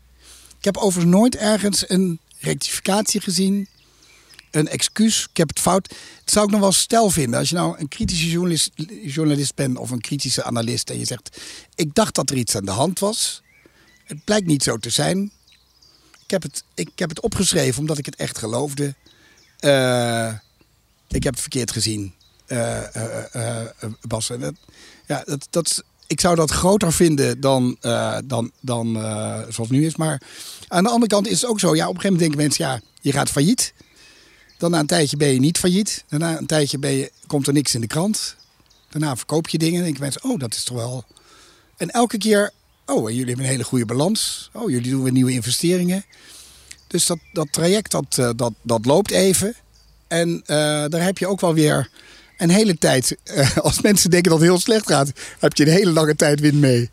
Ik 0.57 0.65
heb 0.65 0.77
overigens 0.77 1.15
nooit 1.15 1.36
ergens 1.36 1.89
een 1.89 2.19
rectificatie 2.39 3.21
gezien. 3.21 3.67
Een 4.51 4.67
excuus. 4.67 5.27
Ik 5.29 5.38
heb 5.38 5.49
het 5.49 5.59
fout. 5.59 5.93
Het 6.24 6.34
zou 6.34 6.45
ik 6.45 6.51
nog 6.51 6.59
wel 6.59 6.71
stijl 6.71 7.09
vinden. 7.09 7.39
Als 7.39 7.49
je 7.49 7.55
nou 7.55 7.80
een 7.80 7.88
kritische 7.88 8.30
journalist, 8.30 8.71
journalist 9.05 9.55
bent 9.55 9.78
of 9.78 9.89
een 9.91 10.01
kritische 10.01 10.43
analist. 10.43 10.89
En 10.89 10.99
je 10.99 11.05
zegt, 11.05 11.41
ik 11.76 11.95
dacht 11.95 12.15
dat 12.15 12.30
er 12.30 12.38
iets 12.38 12.55
aan 12.55 12.65
de 12.65 12.71
hand 12.71 12.99
was. 12.99 13.41
Het 14.03 14.24
blijkt 14.24 14.45
niet 14.47 14.63
zo 14.63 14.78
te 14.78 14.89
zijn. 14.89 15.32
Ik 16.24 16.32
heb 16.32 16.41
het, 16.41 16.63
ik 16.74 16.89
heb 16.95 17.09
het 17.09 17.21
opgeschreven 17.21 17.80
omdat 17.80 17.97
ik 17.97 18.05
het 18.05 18.15
echt 18.15 18.38
geloofde. 18.38 18.95
Eh, 19.59 20.34
ik 21.07 21.24
heb 21.24 21.34
het 21.34 21.41
verkeerd 21.41 21.71
gezien. 21.71 22.13
eh, 22.45 23.61
Bas. 24.01 24.30
En 24.30 24.57
ja, 25.07 25.24
dat, 25.26 25.47
dat, 25.49 25.84
ik 26.07 26.19
zou 26.19 26.36
dat 26.36 26.51
groter 26.51 26.93
vinden 26.93 27.39
dan, 27.39 27.78
dan, 28.26 28.51
dan 28.59 28.93
zoals 29.49 29.57
het 29.57 29.69
nu 29.69 29.86
is. 29.86 29.95
Maar 29.95 30.21
aan 30.67 30.84
de 30.84 30.89
andere 30.89 31.11
kant 31.11 31.28
is 31.28 31.41
het 31.41 31.49
ook 31.49 31.59
zo. 31.59 31.76
Ja, 31.76 31.88
op 31.88 31.95
een 31.95 32.01
gegeven 32.01 32.11
moment 32.11 32.19
denken 32.19 32.38
mensen, 32.38 32.65
ja, 32.65 32.82
je 33.01 33.11
gaat 33.11 33.30
failliet. 33.30 33.74
Dan 34.64 34.72
na 34.72 34.80
een 34.80 34.88
tijdje 34.88 35.18
ben 35.18 35.28
je 35.28 35.39
niet 35.39 35.57
failliet. 35.57 36.03
Daarna 36.09 36.38
een 36.38 36.45
tijdje 36.45 36.78
ben 36.78 36.91
je, 36.91 37.11
komt 37.28 37.47
er 37.47 37.53
niks 37.53 37.76
in 37.76 37.82
de 37.82 37.88
krant. 37.88 38.36
Daarna 38.89 39.16
verkoop 39.16 39.47
je 39.47 39.57
dingen 39.57 39.78
en 39.78 39.84
denken 39.84 40.01
mensen, 40.01 40.24
oh, 40.24 40.39
dat 40.39 40.53
is 40.53 40.64
toch 40.64 40.78
wel... 40.78 41.05
En 41.78 41.89
elke 41.89 42.18
keer, 42.18 42.51
oh, 42.86 43.09
jullie 43.09 43.26
hebben 43.26 43.45
een 43.45 43.51
hele 43.51 43.64
goede 43.64 43.86
balans. 43.86 44.49
Oh, 44.53 44.70
jullie 44.70 44.91
doen 44.91 45.03
weer 45.03 45.11
nieuwe 45.11 45.32
investeringen. 45.32 46.05
Dus 46.88 47.05
dat, 47.05 47.18
dat 47.34 47.47
traject, 47.51 47.91
dat, 47.91 48.18
eh, 48.18 48.30
dat, 48.36 48.53
dat 48.61 48.86
loopt 48.86 49.11
even. 49.11 49.55
En 50.07 50.41
eh, 50.45 50.55
daar 50.88 51.03
heb 51.03 51.18
je 51.18 51.28
ook 51.28 51.41
wel 51.41 51.53
weer 51.53 51.89
En 52.38 52.47
de 52.47 52.53
hele 52.53 52.78
tijd, 52.78 53.18
eh, 53.24 53.57
als 53.68 53.82
mensen 53.82 54.09
denken 54.09 54.32
dat 54.32 54.39
het 54.39 54.49
heel 54.49 54.59
slecht 54.59 54.88
gaat, 54.88 55.11
heb 55.39 55.53
je 55.57 55.66
een 55.66 55.72
hele 55.72 55.91
lange 55.91 56.16
tijd 56.16 56.39
wind 56.39 56.59
mee. 56.59 56.89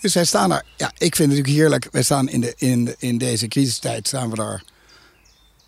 Dus 0.00 0.14
wij 0.14 0.24
staan 0.24 0.52
er, 0.52 0.64
ja, 0.76 0.92
ik 0.98 1.16
vind 1.16 1.18
het 1.18 1.26
natuurlijk 1.28 1.56
heerlijk. 1.56 1.88
Wij 1.92 2.02
staan 2.02 2.28
in, 2.28 2.40
de, 2.40 2.54
in, 2.56 2.94
in 2.98 3.18
deze 3.18 3.48
crisistijd, 3.48 4.06
staan 4.06 4.30
we 4.30 4.36
daar 4.36 4.62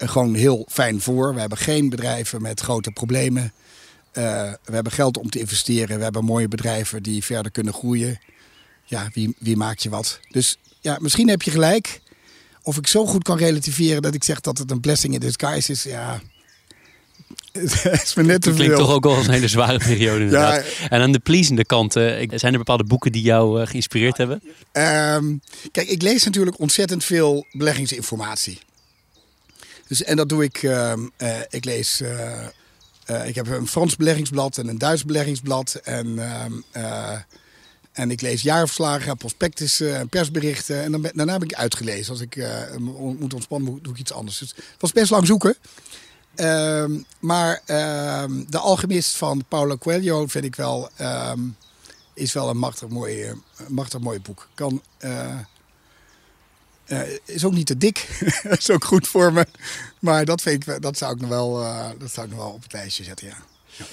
gewoon 0.08 0.34
heel 0.34 0.66
fijn 0.70 1.00
voor. 1.00 1.34
We 1.34 1.40
hebben 1.40 1.58
geen 1.58 1.88
bedrijven 1.88 2.42
met 2.42 2.60
grote 2.60 2.90
problemen. 2.90 3.42
Uh, 3.42 4.52
we 4.64 4.74
hebben 4.74 4.92
geld 4.92 5.18
om 5.18 5.30
te 5.30 5.38
investeren. 5.38 5.96
We 5.96 6.02
hebben 6.02 6.24
mooie 6.24 6.48
bedrijven 6.48 7.02
die 7.02 7.24
verder 7.24 7.52
kunnen 7.52 7.72
groeien. 7.72 8.18
Ja, 8.84 9.10
wie, 9.12 9.34
wie 9.38 9.56
maakt 9.56 9.82
je 9.82 9.88
wat? 9.88 10.20
Dus 10.30 10.58
ja, 10.80 10.98
misschien 11.00 11.28
heb 11.28 11.42
je 11.42 11.50
gelijk. 11.50 12.00
Of 12.62 12.76
ik 12.76 12.86
zo 12.86 13.06
goed 13.06 13.22
kan 13.22 13.38
relativeren 13.38 14.02
dat 14.02 14.14
ik 14.14 14.24
zeg 14.24 14.40
dat 14.40 14.58
het 14.58 14.70
een 14.70 14.80
blessing 14.80 15.14
in 15.14 15.20
disguise 15.20 15.72
is. 15.72 15.82
Ja, 15.82 16.20
het 17.52 18.02
is 18.02 18.14
me 18.14 18.22
net 18.22 18.42
te 18.42 18.48
Het 18.48 18.58
klinkt 18.58 18.76
toch 18.76 18.90
ook 18.90 19.04
wel 19.04 19.16
als 19.16 19.26
een 19.26 19.32
hele 19.32 19.48
zware 19.48 19.78
periode 19.78 20.24
inderdaad. 20.24 20.66
Ja, 20.66 20.88
en 20.88 21.00
aan 21.00 21.12
de 21.12 21.18
pleasende 21.18 21.64
kant, 21.64 21.96
uh, 21.96 22.28
zijn 22.28 22.52
er 22.52 22.58
bepaalde 22.58 22.84
boeken 22.84 23.12
die 23.12 23.22
jou 23.22 23.60
uh, 23.60 23.66
geïnspireerd 23.66 24.16
hebben? 24.16 24.42
Um, 24.72 25.40
kijk, 25.72 25.88
ik 25.88 26.02
lees 26.02 26.24
natuurlijk 26.24 26.58
ontzettend 26.58 27.04
veel 27.04 27.46
beleggingsinformatie. 27.52 28.58
Dus, 29.92 30.02
en 30.02 30.16
dat 30.16 30.28
doe 30.28 30.44
ik, 30.44 30.62
uh, 30.62 30.92
ik 31.48 31.64
lees, 31.64 32.02
ik 33.24 33.34
heb 33.34 33.46
een 33.46 33.68
Frans 33.68 33.96
beleggingsblad 33.96 34.58
en 34.58 34.68
een 34.68 34.78
Duits 34.78 35.04
beleggingsblad. 35.04 35.74
En, 35.74 36.18
ehm, 36.18 37.18
en 37.92 38.10
ik 38.10 38.20
lees 38.20 38.42
jaarverslagen, 38.42 39.16
prospectussen 39.16 39.96
en 39.96 40.08
persberichten. 40.08 40.82
En 40.82 40.92
dan, 40.92 41.10
daarna 41.14 41.32
heb 41.32 41.42
ik 41.42 41.54
uitgelezen. 41.54 42.12
Als 42.12 42.20
ik 42.20 42.46
moet 42.78 43.34
ontspannen, 43.34 43.78
doe 43.82 43.92
ik 43.92 43.98
iets 43.98 44.12
anders. 44.12 44.38
Dus 44.38 44.48
het 44.56 44.80
was 44.80 44.92
best 44.92 45.10
lang 45.10 45.26
zoeken. 45.26 45.56
Um, 46.36 47.04
maar 47.20 47.62
de 48.48 48.58
alchemist 48.58 49.16
van 49.16 49.44
Paulo 49.48 49.76
Coelho 49.76 50.26
vind 50.26 50.44
ik 50.44 50.56
wel, 50.56 50.90
is 52.14 52.32
wel 52.32 52.48
een 52.48 52.58
machtig 52.58 52.88
mooi, 52.88 53.32
machtig 53.68 54.00
mooi 54.00 54.20
boek. 54.20 54.48
Kan, 54.54 54.82
uh, 56.92 56.98
uh, 56.98 57.18
is 57.24 57.44
ook 57.44 57.52
niet 57.52 57.66
te 57.66 57.76
dik, 57.76 58.20
is 58.58 58.70
ook 58.70 58.84
goed 58.84 59.08
voor 59.08 59.32
me. 59.32 59.46
Maar 59.98 60.24
dat, 60.24 60.42
vind 60.42 60.66
ik, 60.66 60.82
dat, 60.82 60.98
zou 60.98 61.14
ik 61.14 61.20
nog 61.20 61.30
wel, 61.30 61.52
dat 61.98 62.10
zou 62.10 62.26
ik 62.26 62.32
nog 62.32 62.42
wel 62.42 62.52
op 62.52 62.62
het 62.62 62.72
lijstje 62.72 63.04
zetten, 63.04 63.26
ja. 63.26 63.36
ja. 63.76 63.84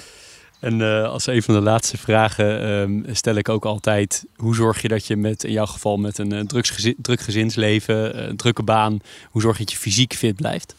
En 0.60 0.82
als 1.10 1.28
een 1.28 1.44
van 1.44 1.54
de 1.54 1.62
laatste 1.62 1.98
vragen 1.98 3.06
stel 3.12 3.36
ik 3.36 3.50
ook 3.50 3.66
altijd: 3.66 4.26
hoe 4.36 4.56
zorg 4.56 4.82
je 4.82 4.88
dat 4.88 5.06
je 5.06 5.16
met, 5.16 5.44
in 5.44 5.52
jouw 5.52 5.66
geval, 5.66 5.98
met 5.98 6.18
een 6.18 6.48
drugsgezin, 6.48 6.96
druk 6.98 7.22
gezinsleven, 7.22 8.30
een 8.30 8.38
drukke 8.38 8.64
baan, 8.64 9.00
hoe 9.32 9.42
zorg 9.42 9.58
je 9.58 9.64
dat 9.64 9.74
je 9.74 9.80
fysiek 9.80 10.14
fit 10.14 10.36
blijft? 10.36 10.76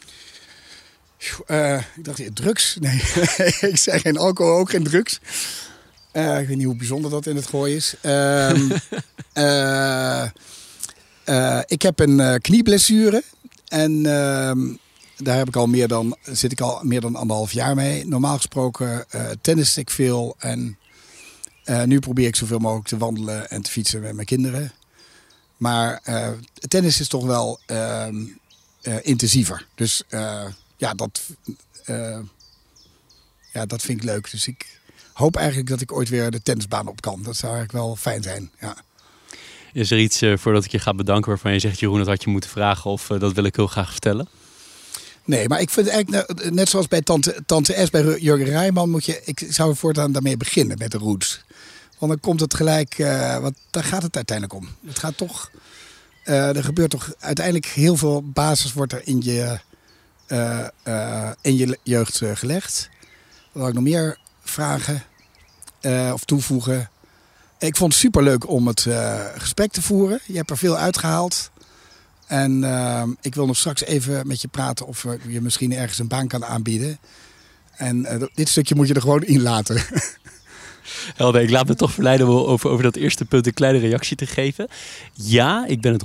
Uh, 1.47 1.77
ik 1.77 2.05
dacht, 2.05 2.35
drugs? 2.35 2.75
Nee, 2.79 3.01
ik 3.71 3.77
zei 3.77 3.99
geen 3.99 4.17
alcohol, 4.17 4.57
ook 4.57 4.69
geen 4.69 4.83
drugs. 4.83 5.19
Ik 6.11 6.47
weet 6.47 6.55
niet 6.55 6.65
hoe 6.65 6.75
bijzonder 6.75 7.11
dat 7.11 7.25
in 7.25 7.35
het 7.35 7.47
gooi 7.47 7.75
is. 7.75 7.95
Um, 8.03 8.71
uh, 11.25 11.59
ik 11.65 11.81
heb 11.81 11.99
een 11.99 12.41
knieblessure. 12.41 13.23
En 13.67 14.05
ehm, 14.05 14.73
daar 15.17 15.37
heb 15.37 15.47
ik 15.47 15.55
al 15.55 15.67
meer 15.67 15.87
dan, 15.87 16.17
zit 16.23 16.51
ik 16.51 16.61
al 16.61 16.79
meer 16.83 17.01
dan 17.01 17.15
anderhalf 17.15 17.51
jaar 17.51 17.75
mee. 17.75 18.07
Normaal 18.07 18.35
gesproken 18.35 19.05
tennis 19.41 19.77
ik 19.77 19.89
veel. 19.89 20.35
En 20.39 20.77
nu 21.85 21.99
probeer 21.99 22.27
ik 22.27 22.35
zoveel 22.35 22.59
mogelijk 22.59 22.87
te 22.87 22.97
wandelen 22.97 23.49
en 23.49 23.61
te 23.61 23.71
fietsen 23.71 24.01
met 24.01 24.13
mijn 24.13 24.27
kinderen. 24.27 24.71
Maar 25.57 26.01
tennis 26.67 26.99
is 26.99 27.07
toch 27.07 27.25
wel 27.25 27.59
ehm, 27.65 28.25
intensiever. 29.01 29.67
Dus 29.75 30.03
ja, 30.77 30.93
dat, 30.95 31.21
ja, 33.53 33.65
dat 33.65 33.81
vind 33.81 33.99
ik 33.99 34.05
leuk. 34.05 34.31
Dus 34.31 34.47
ik 34.47 34.79
hoop 35.13 35.35
eigenlijk 35.35 35.69
dat 35.69 35.81
ik 35.81 35.91
ooit 35.91 36.09
weer 36.09 36.31
de 36.31 36.41
tennisbaan 36.41 36.87
op 36.87 37.01
kan. 37.01 37.23
Dat 37.23 37.35
zou 37.35 37.53
eigenlijk 37.53 37.85
wel 37.85 37.95
fijn 37.95 38.23
zijn. 38.23 38.51
Ja. 38.59 38.75
Is 39.73 39.91
er 39.91 39.99
iets 39.99 40.21
uh, 40.21 40.37
voordat 40.37 40.65
ik 40.65 40.71
je 40.71 40.79
ga 40.79 40.93
bedanken 40.93 41.29
waarvan 41.29 41.53
je 41.53 41.59
zegt, 41.59 41.79
Jeroen, 41.79 41.97
dat 41.97 42.07
had 42.07 42.23
je 42.23 42.29
moeten 42.29 42.49
vragen 42.49 42.91
of 42.91 43.09
uh, 43.09 43.19
dat 43.19 43.33
wil 43.33 43.43
ik 43.43 43.55
heel 43.55 43.67
graag 43.67 43.91
vertellen? 43.91 44.27
Nee, 45.25 45.47
maar 45.47 45.61
ik 45.61 45.69
vind 45.69 45.87
eigenlijk, 45.87 46.51
net 46.51 46.69
zoals 46.69 46.87
bij 46.87 47.01
Tante, 47.01 47.43
Tante 47.45 47.85
S, 47.85 47.89
bij 47.89 48.19
Jurgen 48.19 48.45
Rijman, 48.45 48.89
moet 48.89 49.05
je, 49.05 49.21
ik 49.25 49.45
zou 49.49 49.75
voortaan 49.75 50.11
daarmee 50.11 50.37
beginnen 50.37 50.77
met 50.77 50.91
de 50.91 50.97
roots. 50.97 51.41
Want 51.97 52.11
dan 52.11 52.21
komt 52.21 52.39
het 52.39 52.53
gelijk, 52.53 52.97
uh, 52.97 53.37
want 53.37 53.57
daar 53.69 53.83
gaat 53.83 54.03
het 54.03 54.15
uiteindelijk 54.15 54.59
om. 54.59 54.69
Het 54.87 54.99
gaat 54.99 55.17
toch, 55.17 55.51
er 56.23 56.63
gebeurt 56.63 56.89
toch 56.89 57.13
uiteindelijk 57.19 57.65
heel 57.65 57.95
veel 57.95 58.23
basis 58.23 58.73
wordt 58.73 58.93
er 58.93 59.01
in 59.07 59.21
je 59.21 59.59
in 61.41 61.57
je 61.57 61.77
jeugd 61.83 62.21
gelegd. 62.33 62.89
Wil 63.51 63.67
ik 63.67 63.73
nog 63.73 63.83
meer 63.83 64.17
vragen 64.43 65.03
of 66.13 66.23
toevoegen? 66.25 66.89
Ik 67.61 67.75
vond 67.75 67.91
het 67.91 68.01
super 68.01 68.23
leuk 68.23 68.49
om 68.49 68.67
het 68.67 68.87
gesprek 69.37 69.71
te 69.71 69.81
voeren. 69.81 70.19
Je 70.25 70.37
hebt 70.37 70.49
er 70.49 70.57
veel 70.57 70.77
uitgehaald. 70.77 71.51
En 72.27 72.63
ik 73.21 73.35
wil 73.35 73.45
nog 73.45 73.57
straks 73.57 73.83
even 73.83 74.27
met 74.27 74.41
je 74.41 74.47
praten 74.47 74.87
of 74.87 75.05
je 75.27 75.41
misschien 75.41 75.73
ergens 75.73 75.99
een 75.99 76.07
baan 76.07 76.27
kan 76.27 76.45
aanbieden. 76.45 76.99
En 77.75 78.29
dit 78.33 78.49
stukje 78.49 78.75
moet 78.75 78.87
je 78.87 78.93
er 78.93 79.01
gewoon 79.01 79.23
in 79.23 79.41
laten. 79.41 79.83
Helder, 81.15 81.41
ik 81.41 81.49
laat 81.49 81.67
me 81.67 81.75
toch 81.75 81.91
verleiden 81.91 82.27
om 82.27 82.35
over, 82.35 82.69
over 82.69 82.83
dat 82.83 82.95
eerste 82.95 83.25
punt 83.25 83.47
een 83.47 83.53
kleine 83.53 83.79
reactie 83.79 84.15
te 84.15 84.25
geven. 84.25 84.67
Ja, 85.13 85.65
ik 85.67 85.81
ben 85.81 85.93
het 85.93 86.03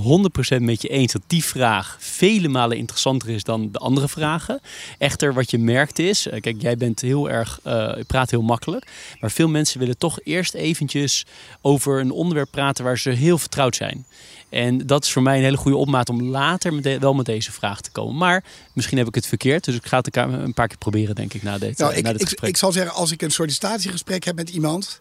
100% 0.58 0.62
met 0.62 0.82
je 0.82 0.88
eens 0.88 1.12
dat 1.12 1.22
die 1.26 1.44
vraag 1.44 1.96
vele 2.00 2.48
malen 2.48 2.76
interessanter 2.76 3.28
is 3.28 3.42
dan 3.42 3.68
de 3.72 3.78
andere 3.78 4.08
vragen. 4.08 4.60
Echter, 4.98 5.34
wat 5.34 5.50
je 5.50 5.58
merkt 5.58 5.98
is, 5.98 6.28
eh, 6.28 6.40
kijk, 6.40 6.62
jij 6.62 6.76
bent 6.76 7.00
heel 7.00 7.30
erg, 7.30 7.60
je 7.64 8.04
praat 8.06 8.30
heel 8.30 8.42
makkelijk, 8.42 8.86
maar 9.20 9.30
veel 9.30 9.48
mensen 9.48 9.78
willen 9.78 9.98
toch 9.98 10.18
eerst 10.24 10.54
eventjes 10.54 11.26
over 11.60 12.00
een 12.00 12.10
onderwerp 12.10 12.50
praten 12.50 12.84
waar 12.84 12.98
ze 12.98 13.10
heel 13.10 13.38
vertrouwd 13.38 13.76
zijn. 13.76 14.06
En 14.48 14.86
dat 14.86 15.04
is 15.04 15.12
voor 15.12 15.22
mij 15.22 15.36
een 15.36 15.42
hele 15.42 15.56
goede 15.56 15.76
opmaat 15.76 16.08
om 16.08 16.22
later 16.22 16.74
met 16.74 16.98
wel 16.98 17.14
met 17.14 17.26
deze 17.26 17.52
vraag 17.52 17.80
te 17.80 17.90
komen. 17.90 18.16
Maar 18.16 18.44
misschien 18.72 18.98
heb 18.98 19.06
ik 19.06 19.14
het 19.14 19.26
verkeerd. 19.26 19.64
Dus 19.64 19.74
ik 19.74 19.86
ga 19.86 19.96
het 19.98 20.16
een 20.16 20.54
paar 20.54 20.68
keer 20.68 20.78
proberen, 20.78 21.14
denk 21.14 21.34
ik, 21.34 21.42
na, 21.42 21.58
dit, 21.58 21.78
nou, 21.78 21.94
ik, 21.94 22.02
na 22.02 22.12
dit 22.12 22.22
gesprek. 22.22 22.42
Ik, 22.42 22.48
ik 22.48 22.56
zal 22.56 22.72
zeggen, 22.72 22.94
als 22.94 23.10
ik 23.10 23.22
een 23.22 23.30
sollicitatiegesprek 23.30 24.24
heb 24.24 24.36
met 24.36 24.50
iemand... 24.50 25.00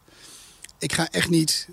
ik 0.79 0.93
ga 0.93 1.07
echt 1.11 1.29
niet 1.29 1.67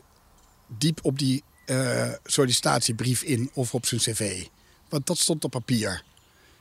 diep 0.66 0.98
op 1.02 1.18
die 1.18 1.42
uh, 1.66 2.08
sollicitatiebrief 2.24 3.22
in 3.22 3.50
of 3.54 3.74
op 3.74 3.86
zijn 3.86 4.00
cv. 4.00 4.44
Want 4.88 5.06
dat 5.06 5.18
stond 5.18 5.44
op 5.44 5.50
papier. 5.50 6.02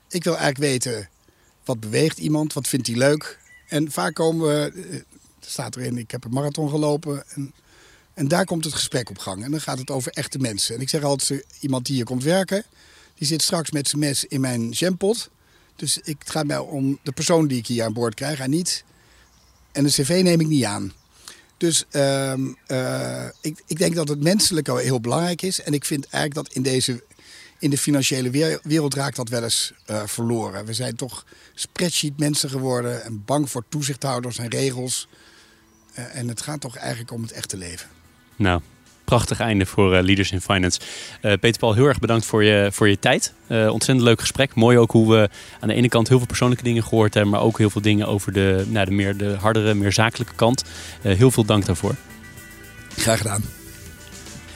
Ik 0.10 0.24
wil 0.24 0.38
eigenlijk 0.38 0.72
weten, 0.72 1.10
wat 1.66 1.80
beweegt 1.80 2.18
iemand? 2.18 2.54
Wat 2.54 2.68
vindt 2.68 2.88
hij 2.88 2.96
leuk? 2.96 3.40
En 3.68 3.92
vaak 3.92 4.14
komen 4.14 4.48
we... 4.48 4.72
Er 5.40 5.50
staat 5.50 5.76
erin, 5.76 5.98
ik 5.98 6.12
heb 6.12 6.24
een 6.24 6.34
marathon 6.34 6.70
gelopen... 6.70 7.24
En, 7.30 7.54
en 8.14 8.28
daar 8.28 8.46
komt 8.46 8.64
het 8.64 8.74
gesprek 8.74 9.10
op 9.10 9.18
gang. 9.18 9.44
En 9.44 9.52
dan 9.52 9.62
gaat 9.62 9.78
het 9.78 9.90
over 9.90 10.12
echte 10.12 10.38
mensen. 10.38 10.76
En 10.76 10.82
ik 10.82 10.90
zeg 10.90 11.04
altijd, 11.04 11.46
iemand 11.60 11.86
die 11.86 11.96
hier 11.96 12.06
komt 12.06 12.24
werken, 12.24 12.64
die 13.16 13.28
zit 13.28 13.42
straks 13.42 13.72
met 13.72 13.88
zijn 13.88 14.02
mes 14.02 14.26
in 14.26 14.42
mijn 14.42 14.70
jampot. 14.70 15.30
Dus 15.76 15.98
ik, 15.98 16.16
het 16.20 16.30
gaat 16.30 16.46
mij 16.46 16.58
om 16.58 17.00
de 17.04 17.12
persoon 17.12 17.48
die 17.48 17.58
ik 17.58 17.68
hier 17.68 17.84
aan 17.84 17.94
boord 17.94 18.14
krijg 18.14 18.40
en 18.40 18.50
niet. 18.50 18.84
En 19.72 19.84
de 19.84 19.90
cv 19.90 20.22
neem 20.24 20.40
ik 20.40 20.48
niet 20.48 20.64
aan. 20.64 20.94
Dus 21.58 21.86
uh, 21.92 22.34
uh, 22.68 23.26
ik, 23.42 23.64
ik 23.66 23.78
denk 23.78 23.96
dat 23.96 24.08
het 24.08 24.24
menselijke 24.24 24.80
heel 24.80 25.00
belangrijk 25.00 25.42
is. 25.42 25.62
En 25.62 25.74
ik 25.74 25.86
vind 25.86 26.08
eigenlijk 26.08 26.48
dat 26.48 26.56
in 26.56 26.62
deze 26.62 27.04
in 27.60 27.70
de 27.70 27.78
financiële 27.78 28.60
wereld 28.64 28.94
raakt 28.94 29.16
dat 29.16 29.30
wel 29.30 29.44
eens 29.44 29.74
uh, 29.90 30.02
verloren. 30.06 30.66
We 30.66 30.74
zijn 30.74 30.96
toch 30.96 31.26
spreadsheet 31.54 32.20
mensen 32.20 32.50
geworden 32.50 33.04
en 33.04 33.26
bang 33.26 33.50
voor 33.50 33.64
toezichthouders 33.70 34.38
en 34.38 34.48
regels. 34.48 35.08
En 35.94 36.28
het 36.28 36.42
gaat 36.42 36.62
toch 36.62 36.76
eigenlijk 36.76 37.12
om 37.12 37.22
het 37.22 37.32
echte 37.32 37.58
leven. 37.58 38.01
Nou, 38.36 38.62
prachtig 39.04 39.40
einde 39.40 39.66
voor 39.66 39.96
uh, 39.96 40.04
Leaders 40.04 40.32
in 40.32 40.42
Finance. 40.42 40.80
Uh, 41.22 41.34
Peter 41.40 41.60
Paul, 41.60 41.74
heel 41.74 41.86
erg 41.86 42.00
bedankt 42.00 42.26
voor 42.26 42.44
je, 42.44 42.70
voor 42.72 42.90
je 42.90 43.00
tijd. 43.00 43.34
Uh, 43.48 43.72
ontzettend 43.72 44.08
leuk 44.08 44.20
gesprek. 44.20 44.56
Mooi 44.56 44.78
ook 44.78 44.92
hoe 44.92 45.12
we 45.12 45.30
aan 45.60 45.68
de 45.68 45.74
ene 45.74 45.90
kant 45.90 46.08
heel 46.08 46.18
veel 46.18 46.28
persoonlijke 46.28 46.64
dingen 46.64 46.84
gehoord 46.84 47.14
hebben, 47.14 47.32
maar 47.32 47.42
ook 47.42 47.58
heel 47.58 47.70
veel 47.70 47.82
dingen 47.82 48.08
over 48.08 48.34
de, 48.34 48.66
nou, 48.68 48.86
de, 48.86 48.92
meer, 48.92 49.18
de 49.18 49.36
hardere, 49.40 49.74
meer 49.74 49.92
zakelijke 49.94 50.36
kant. 50.36 50.64
heel 51.02 51.32
veel 51.32 51.46
dank 51.46 51.66
daarvoor. 51.66 51.96
Graag 52.98 53.18
gedaan. 53.18 53.44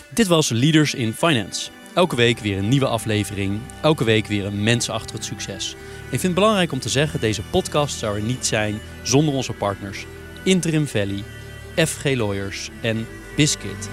Dit 0.10 0.28
was 0.28 0.50
Leaders 0.50 0.94
in 0.94 1.14
Finance. 1.14 1.70
Elke 1.94 2.16
week 2.16 2.40
weer 2.40 2.58
een 2.58 2.68
nieuwe 2.68 2.88
aflevering. 2.88 3.60
Elke 3.82 4.04
week 4.04 4.28
weer 4.28 4.46
een 4.46 4.64
mens 4.64 4.90
achter 4.90 5.16
het 5.16 5.26
succes. 5.26 5.76
Ik 6.04 6.10
vind 6.10 6.24
het 6.24 6.34
belangrijk 6.34 6.72
om 6.72 6.80
te 6.80 6.90
zeggen, 6.90 7.20
deze 7.20 7.42
podcast 7.42 7.98
zou 7.98 8.16
er 8.16 8.24
niet 8.24 8.46
zijn 8.46 8.80
zonder 9.04 9.34
onze 9.34 9.54
partners. 9.54 10.06
Interim 10.44 10.88
Valley, 10.88 11.24
FG 11.76 12.04
Lawyers 12.04 12.70
en 12.82 13.08
Biscuit. 13.38 13.90